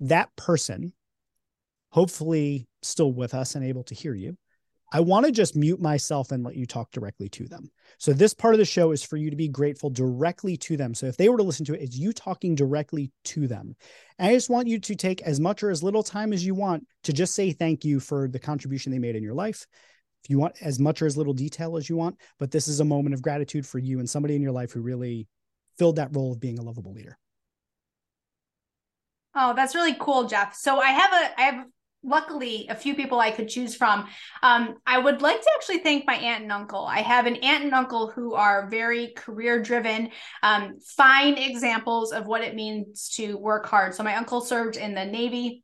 That 0.00 0.34
person, 0.34 0.92
hopefully 1.90 2.66
still 2.82 3.12
with 3.12 3.34
us 3.34 3.54
and 3.54 3.64
able 3.64 3.84
to 3.84 3.94
hear 3.94 4.14
you, 4.14 4.36
I 4.92 5.00
want 5.00 5.26
to 5.26 5.32
just 5.32 5.54
mute 5.54 5.80
myself 5.80 6.32
and 6.32 6.42
let 6.42 6.56
you 6.56 6.66
talk 6.66 6.90
directly 6.90 7.28
to 7.30 7.46
them. 7.46 7.70
So 7.98 8.12
this 8.12 8.34
part 8.34 8.54
of 8.54 8.58
the 8.58 8.64
show 8.64 8.90
is 8.90 9.04
for 9.04 9.16
you 9.16 9.30
to 9.30 9.36
be 9.36 9.48
grateful 9.48 9.88
directly 9.88 10.56
to 10.58 10.76
them. 10.76 10.94
So 10.94 11.06
if 11.06 11.16
they 11.16 11.28
were 11.28 11.36
to 11.36 11.44
listen 11.44 11.64
to 11.66 11.74
it, 11.74 11.82
it's 11.82 11.96
you 11.96 12.12
talking 12.12 12.54
directly 12.54 13.12
to 13.26 13.46
them. 13.46 13.76
And 14.18 14.30
I 14.30 14.34
just 14.34 14.50
want 14.50 14.66
you 14.66 14.80
to 14.80 14.94
take 14.96 15.22
as 15.22 15.38
much 15.38 15.62
or 15.62 15.70
as 15.70 15.82
little 15.82 16.02
time 16.02 16.32
as 16.32 16.44
you 16.44 16.54
want 16.54 16.86
to 17.04 17.12
just 17.12 17.34
say 17.34 17.52
thank 17.52 17.84
you 17.84 18.00
for 18.00 18.26
the 18.26 18.38
contribution 18.38 18.90
they 18.90 18.98
made 18.98 19.16
in 19.16 19.22
your 19.22 19.34
life. 19.34 19.66
If 20.24 20.30
you 20.30 20.38
want 20.38 20.56
as 20.60 20.78
much 20.78 21.00
or 21.02 21.06
as 21.06 21.16
little 21.16 21.32
detail 21.34 21.76
as 21.76 21.88
you 21.88 21.96
want, 21.96 22.18
but 22.38 22.50
this 22.50 22.66
is 22.66 22.80
a 22.80 22.84
moment 22.84 23.14
of 23.14 23.22
gratitude 23.22 23.66
for 23.66 23.78
you 23.78 24.00
and 24.00 24.10
somebody 24.10 24.34
in 24.34 24.42
your 24.42 24.52
life 24.52 24.72
who 24.72 24.80
really 24.80 25.28
filled 25.78 25.96
that 25.96 26.14
role 26.14 26.32
of 26.32 26.40
being 26.40 26.58
a 26.58 26.62
lovable 26.62 26.92
leader. 26.92 27.16
Oh, 29.34 29.54
that's 29.54 29.74
really 29.74 29.94
cool, 29.98 30.24
Jeff. 30.24 30.54
So 30.54 30.80
I 30.80 30.88
have 30.88 31.12
a 31.12 31.40
I 31.40 31.42
have 31.44 31.66
luckily 32.02 32.66
a 32.68 32.74
few 32.74 32.94
people 32.94 33.20
I 33.20 33.30
could 33.30 33.48
choose 33.48 33.74
from. 33.74 34.06
Um, 34.42 34.76
I 34.86 34.98
would 34.98 35.22
like 35.22 35.40
to 35.40 35.50
actually 35.56 35.78
thank 35.78 36.06
my 36.06 36.14
aunt 36.14 36.42
and 36.42 36.52
uncle. 36.52 36.84
I 36.84 37.00
have 37.00 37.26
an 37.26 37.36
aunt 37.36 37.64
and 37.64 37.74
uncle 37.74 38.10
who 38.10 38.34
are 38.34 38.68
very 38.70 39.08
career 39.16 39.62
driven, 39.62 40.10
um, 40.42 40.78
fine 40.96 41.34
examples 41.34 42.12
of 42.12 42.26
what 42.26 42.42
it 42.42 42.54
means 42.54 43.10
to 43.16 43.36
work 43.36 43.66
hard. 43.66 43.94
So 43.94 44.02
my 44.02 44.16
uncle 44.16 44.40
served 44.40 44.76
in 44.76 44.94
the 44.94 45.04
Navy 45.04 45.62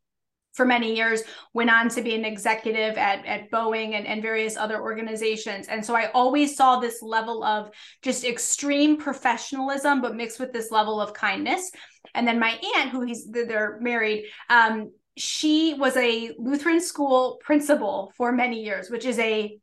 for 0.56 0.64
many 0.64 0.96
years, 0.96 1.22
went 1.52 1.70
on 1.70 1.90
to 1.90 2.00
be 2.00 2.14
an 2.14 2.24
executive 2.24 2.96
at, 2.96 3.24
at 3.26 3.50
Boeing 3.50 3.94
and, 3.94 4.06
and 4.06 4.22
various 4.22 4.56
other 4.56 4.80
organizations. 4.80 5.68
And 5.68 5.84
so 5.84 5.94
I 5.94 6.10
always 6.12 6.56
saw 6.56 6.80
this 6.80 7.02
level 7.02 7.44
of 7.44 7.70
just 8.00 8.24
extreme 8.24 8.96
professionalism, 8.96 10.00
but 10.00 10.16
mixed 10.16 10.40
with 10.40 10.54
this 10.54 10.70
level 10.70 10.98
of 10.98 11.12
kindness. 11.12 11.70
And 12.14 12.26
then 12.26 12.38
my 12.38 12.58
aunt, 12.76 12.90
who 12.90 13.02
he's 13.02 13.26
they're 13.30 13.78
married, 13.80 14.24
um, 14.48 14.92
she 15.16 15.74
was 15.74 15.96
a 15.96 16.32
Lutheran 16.38 16.80
school 16.80 17.40
principal 17.42 18.12
for 18.16 18.32
many 18.32 18.62
years, 18.62 18.90
which 18.90 19.04
is 19.04 19.18
a 19.18 19.58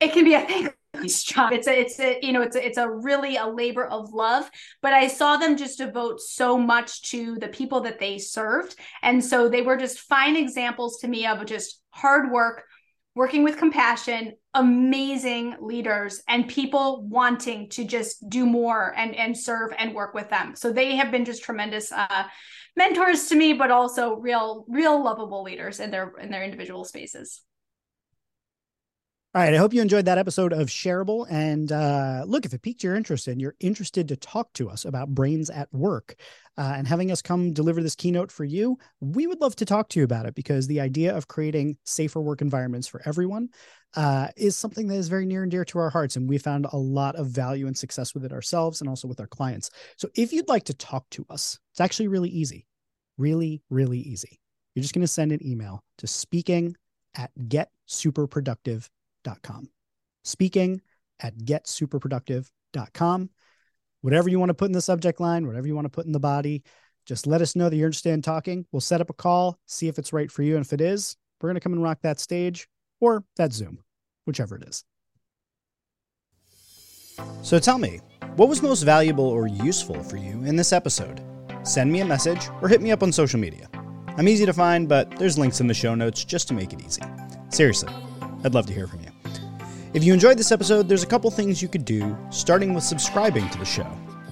it 0.00 0.12
can 0.12 0.24
be 0.24 0.34
a 0.34 0.40
thankless 0.40 1.22
job. 1.24 1.52
It's 1.52 1.68
a 1.68 1.80
it's 1.80 2.00
a 2.00 2.18
you 2.22 2.32
know 2.32 2.42
it's 2.42 2.56
a, 2.56 2.66
it's 2.66 2.78
a 2.78 2.90
really 2.90 3.36
a 3.36 3.46
labor 3.46 3.86
of 3.86 4.12
love. 4.12 4.50
But 4.80 4.94
I 4.94 5.08
saw 5.08 5.36
them 5.36 5.56
just 5.56 5.78
devote 5.78 6.20
so 6.20 6.58
much 6.58 7.02
to 7.10 7.36
the 7.38 7.48
people 7.48 7.82
that 7.82 7.98
they 7.98 8.18
served, 8.18 8.76
and 9.02 9.22
so 9.24 9.48
they 9.48 9.62
were 9.62 9.76
just 9.76 10.00
fine 10.00 10.36
examples 10.36 10.98
to 11.00 11.08
me 11.08 11.26
of 11.26 11.44
just 11.44 11.80
hard 11.90 12.32
work, 12.32 12.64
working 13.14 13.44
with 13.44 13.58
compassion, 13.58 14.32
amazing 14.54 15.56
leaders, 15.60 16.22
and 16.28 16.48
people 16.48 17.06
wanting 17.08 17.68
to 17.70 17.84
just 17.84 18.28
do 18.30 18.46
more 18.46 18.94
and 18.96 19.14
and 19.14 19.36
serve 19.36 19.72
and 19.78 19.94
work 19.94 20.14
with 20.14 20.30
them. 20.30 20.56
So 20.56 20.72
they 20.72 20.96
have 20.96 21.10
been 21.10 21.26
just 21.26 21.44
tremendous. 21.44 21.92
Uh, 21.92 22.24
mentors 22.76 23.28
to 23.28 23.36
me, 23.36 23.52
but 23.52 23.70
also 23.70 24.16
real, 24.16 24.64
real 24.68 25.02
lovable 25.02 25.42
leaders 25.42 25.80
in 25.80 25.90
their 25.90 26.12
in 26.20 26.30
their 26.30 26.44
individual 26.44 26.84
spaces. 26.84 27.42
All 29.34 29.40
right. 29.40 29.54
I 29.54 29.56
hope 29.56 29.72
you 29.72 29.80
enjoyed 29.80 30.04
that 30.04 30.18
episode 30.18 30.52
of 30.52 30.68
Shareable. 30.68 31.26
And 31.30 31.72
uh, 31.72 32.24
look, 32.26 32.44
if 32.44 32.52
it 32.52 32.60
piqued 32.60 32.82
your 32.82 32.94
interest 32.94 33.28
and 33.28 33.40
you're 33.40 33.54
interested 33.60 34.08
to 34.08 34.16
talk 34.16 34.52
to 34.52 34.68
us 34.68 34.84
about 34.84 35.08
brains 35.08 35.48
at 35.48 35.72
work 35.72 36.16
uh, 36.58 36.74
and 36.76 36.86
having 36.86 37.10
us 37.10 37.22
come 37.22 37.54
deliver 37.54 37.82
this 37.82 37.94
keynote 37.94 38.30
for 38.30 38.44
you, 38.44 38.76
we 39.00 39.26
would 39.26 39.40
love 39.40 39.56
to 39.56 39.64
talk 39.64 39.88
to 39.88 39.98
you 39.98 40.04
about 40.04 40.26
it 40.26 40.34
because 40.34 40.66
the 40.66 40.80
idea 40.80 41.16
of 41.16 41.28
creating 41.28 41.78
safer 41.86 42.20
work 42.20 42.42
environments 42.42 42.86
for 42.86 43.00
everyone 43.06 43.48
uh, 43.96 44.28
is 44.36 44.54
something 44.54 44.86
that 44.88 44.96
is 44.96 45.08
very 45.08 45.24
near 45.24 45.44
and 45.44 45.50
dear 45.50 45.64
to 45.64 45.78
our 45.78 45.88
hearts. 45.88 46.16
And 46.16 46.28
we 46.28 46.36
found 46.36 46.66
a 46.70 46.76
lot 46.76 47.16
of 47.16 47.28
value 47.28 47.66
and 47.66 47.78
success 47.78 48.12
with 48.12 48.26
it 48.26 48.32
ourselves 48.32 48.82
and 48.82 48.90
also 48.90 49.08
with 49.08 49.18
our 49.18 49.26
clients. 49.26 49.70
So 49.96 50.10
if 50.14 50.34
you'd 50.34 50.50
like 50.50 50.64
to 50.64 50.74
talk 50.74 51.08
to 51.12 51.24
us, 51.30 51.58
it's 51.72 51.80
actually 51.80 52.08
really 52.08 52.28
easy, 52.28 52.66
really, 53.16 53.62
really 53.70 54.00
easy. 54.00 54.38
You're 54.74 54.82
just 54.82 54.92
going 54.92 55.00
to 55.00 55.08
send 55.08 55.32
an 55.32 55.40
email 55.42 55.82
to 55.96 56.06
speaking 56.06 56.76
at 57.14 57.30
getsuperproductive.com 57.48 58.90
getsuperproductive.com. 59.24 59.68
Speaking 60.24 60.80
at 61.20 61.36
getsuperproductive.com. 61.36 63.30
Whatever 64.00 64.28
you 64.28 64.38
want 64.38 64.50
to 64.50 64.54
put 64.54 64.66
in 64.66 64.72
the 64.72 64.80
subject 64.80 65.20
line, 65.20 65.46
whatever 65.46 65.66
you 65.66 65.74
want 65.74 65.84
to 65.84 65.90
put 65.90 66.06
in 66.06 66.12
the 66.12 66.20
body, 66.20 66.64
just 67.06 67.26
let 67.26 67.40
us 67.40 67.54
know 67.54 67.68
that 67.68 67.76
you're 67.76 67.86
interested 67.86 68.12
in 68.12 68.22
talking. 68.22 68.66
We'll 68.72 68.80
set 68.80 69.00
up 69.00 69.10
a 69.10 69.14
call, 69.14 69.58
see 69.66 69.88
if 69.88 69.98
it's 69.98 70.12
right 70.12 70.30
for 70.30 70.42
you. 70.42 70.56
And 70.56 70.64
if 70.64 70.72
it 70.72 70.80
is, 70.80 71.16
we're 71.40 71.48
going 71.48 71.54
to 71.56 71.60
come 71.60 71.72
and 71.72 71.82
rock 71.82 71.98
that 72.02 72.20
stage 72.20 72.68
or 73.00 73.24
that 73.36 73.52
Zoom, 73.52 73.78
whichever 74.26 74.56
it 74.56 74.64
is. 74.64 74.84
So 77.42 77.58
tell 77.58 77.78
me, 77.78 78.00
What 78.36 78.48
was 78.48 78.62
most 78.62 78.82
valuable 78.82 79.26
or 79.26 79.46
useful 79.46 80.02
for 80.02 80.16
you 80.16 80.42
in 80.44 80.56
this 80.56 80.72
episode? 80.72 81.20
Send 81.64 81.92
me 81.92 82.00
a 82.00 82.04
message 82.04 82.48
or 82.62 82.68
hit 82.68 82.80
me 82.80 82.90
up 82.90 83.02
on 83.02 83.12
social 83.12 83.38
media. 83.38 83.68
I'm 84.16 84.26
easy 84.26 84.46
to 84.46 84.52
find, 84.52 84.88
but 84.88 85.10
there's 85.18 85.38
links 85.38 85.60
in 85.60 85.66
the 85.66 85.74
show 85.74 85.94
notes 85.94 86.24
just 86.24 86.48
to 86.48 86.54
make 86.54 86.72
it 86.72 86.80
easy. 86.80 87.02
Seriously, 87.50 87.92
I'd 88.44 88.54
love 88.54 88.66
to 88.66 88.72
hear 88.72 88.86
from 88.86 89.00
you. 89.00 89.11
If 89.94 90.04
you 90.04 90.14
enjoyed 90.14 90.38
this 90.38 90.52
episode, 90.52 90.88
there's 90.88 91.02
a 91.02 91.06
couple 91.06 91.30
things 91.30 91.60
you 91.60 91.68
could 91.68 91.84
do, 91.84 92.16
starting 92.30 92.72
with 92.72 92.82
subscribing 92.82 93.50
to 93.50 93.58
the 93.58 93.66
show. 93.66 93.86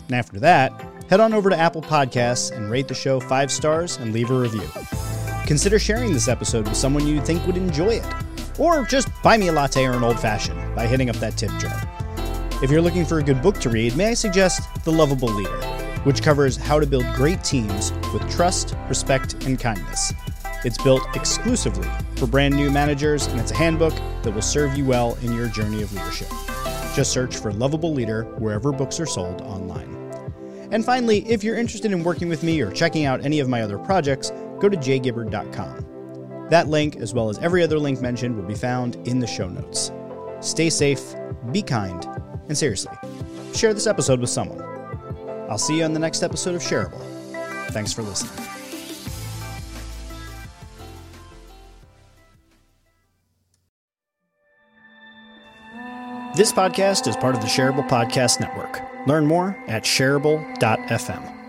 And 0.07 0.17
after 0.17 0.41
that, 0.41 0.73
head 1.11 1.21
on 1.21 1.35
over 1.35 1.51
to 1.51 1.57
Apple 1.57 1.83
Podcasts 1.83 2.51
and 2.51 2.71
rate 2.71 2.89
the 2.89 2.95
show 2.95 3.21
five 3.21 3.53
stars 3.53 3.99
and 3.99 4.15
leave 4.15 4.31
a 4.31 4.35
review. 4.35 4.67
Consider 5.47 5.79
sharing 5.79 6.15
this 6.15 6.29
episode 6.29 6.67
with 6.67 6.79
someone 6.79 7.07
you 7.07 7.21
think 7.21 7.47
would 7.47 7.59
enjoy 7.59 7.97
it. 7.97 8.07
Or 8.59 8.87
just 8.87 9.11
buy 9.23 9.37
me 9.37 9.49
a 9.49 9.53
latte 9.53 9.85
or 9.85 9.93
an 9.93 10.03
old 10.03 10.19
fashioned 10.19 10.75
by 10.75 10.87
hitting 10.87 11.11
up 11.11 11.17
that 11.17 11.37
tip 11.37 11.51
jar. 11.59 11.79
If 12.63 12.71
you're 12.71 12.81
looking 12.81 13.05
for 13.05 13.19
a 13.19 13.23
good 13.23 13.43
book 13.43 13.59
to 13.59 13.69
read, 13.69 13.95
may 13.99 14.07
I 14.07 14.15
suggest 14.15 14.63
The 14.85 14.93
Lovable 14.93 15.29
Leader, 15.29 15.61
which 16.05 16.23
covers 16.23 16.57
how 16.57 16.81
to 16.81 16.87
build 16.87 17.05
great 17.13 17.45
teams 17.45 17.93
with 18.15 18.27
trust, 18.31 18.75
respect, 18.89 19.45
and 19.45 19.61
kindness. 19.61 20.15
It's 20.65 20.83
built 20.83 21.03
exclusively 21.15 21.89
for 22.17 22.27
brand 22.27 22.55
new 22.55 22.71
managers, 22.71 23.27
and 23.27 23.41
it's 23.41 23.51
a 23.51 23.57
handbook 23.57 23.95
that 24.23 24.33
will 24.33 24.43
serve 24.43 24.77
you 24.77 24.85
well 24.85 25.17
in 25.23 25.33
your 25.33 25.49
journey 25.49 25.83
of 25.83 25.93
leadership. 25.93 26.29
Just 26.95 27.13
search 27.13 27.37
for 27.37 27.53
Lovable 27.53 27.95
Leader 27.95 28.25
wherever 28.39 28.73
books 28.73 29.01
are 29.01 29.07
sold 29.07 29.41
online. 29.43 29.97
And 30.71 30.85
finally, 30.85 31.29
if 31.29 31.43
you're 31.43 31.57
interested 31.57 31.93
in 31.93 32.05
working 32.05 32.29
with 32.29 32.43
me 32.43 32.61
or 32.61 32.71
checking 32.71 33.07
out 33.07 33.25
any 33.25 33.41
of 33.41 33.49
my 33.49 33.63
other 33.63 33.79
projects, 33.79 34.31
go 34.61 34.69
to 34.69 34.77
jgibbard.com. 34.77 36.49
That 36.51 36.69
link, 36.69 36.97
as 36.97 37.15
well 37.15 37.29
as 37.31 37.39
every 37.39 37.63
other 37.63 37.79
link 37.79 38.01
mentioned, 38.01 38.37
will 38.37 38.45
be 38.45 38.55
found 38.55 38.97
in 39.09 39.19
the 39.19 39.27
show 39.27 39.49
notes. 39.49 39.93
Stay 40.41 40.69
safe, 40.69 41.15
be 41.53 41.63
kind, 41.63 42.05
and 42.49 42.59
seriously, 42.59 42.93
share 43.55 43.73
this 43.73 43.87
episode 43.87 44.21
with 44.21 44.31
someone. 44.31 44.61
I'll 45.49 45.59
see 45.59 45.79
you 45.79 45.85
on 45.85 45.93
the 45.93 46.01
next 46.01 46.23
episode 46.23 46.55
of 46.55 46.63
Shareable. 46.63 47.01
Thanks 47.71 47.93
for 47.93 48.03
listening. 48.03 48.50
This 56.41 56.55
podcast 56.55 57.07
is 57.07 57.19
part 57.19 57.35
of 57.35 57.43
the 57.43 57.47
Shareable 57.47 57.87
Podcast 57.87 58.41
Network. 58.41 58.81
Learn 59.07 59.27
more 59.27 59.55
at 59.69 59.83
shareable.fm. 59.83 61.40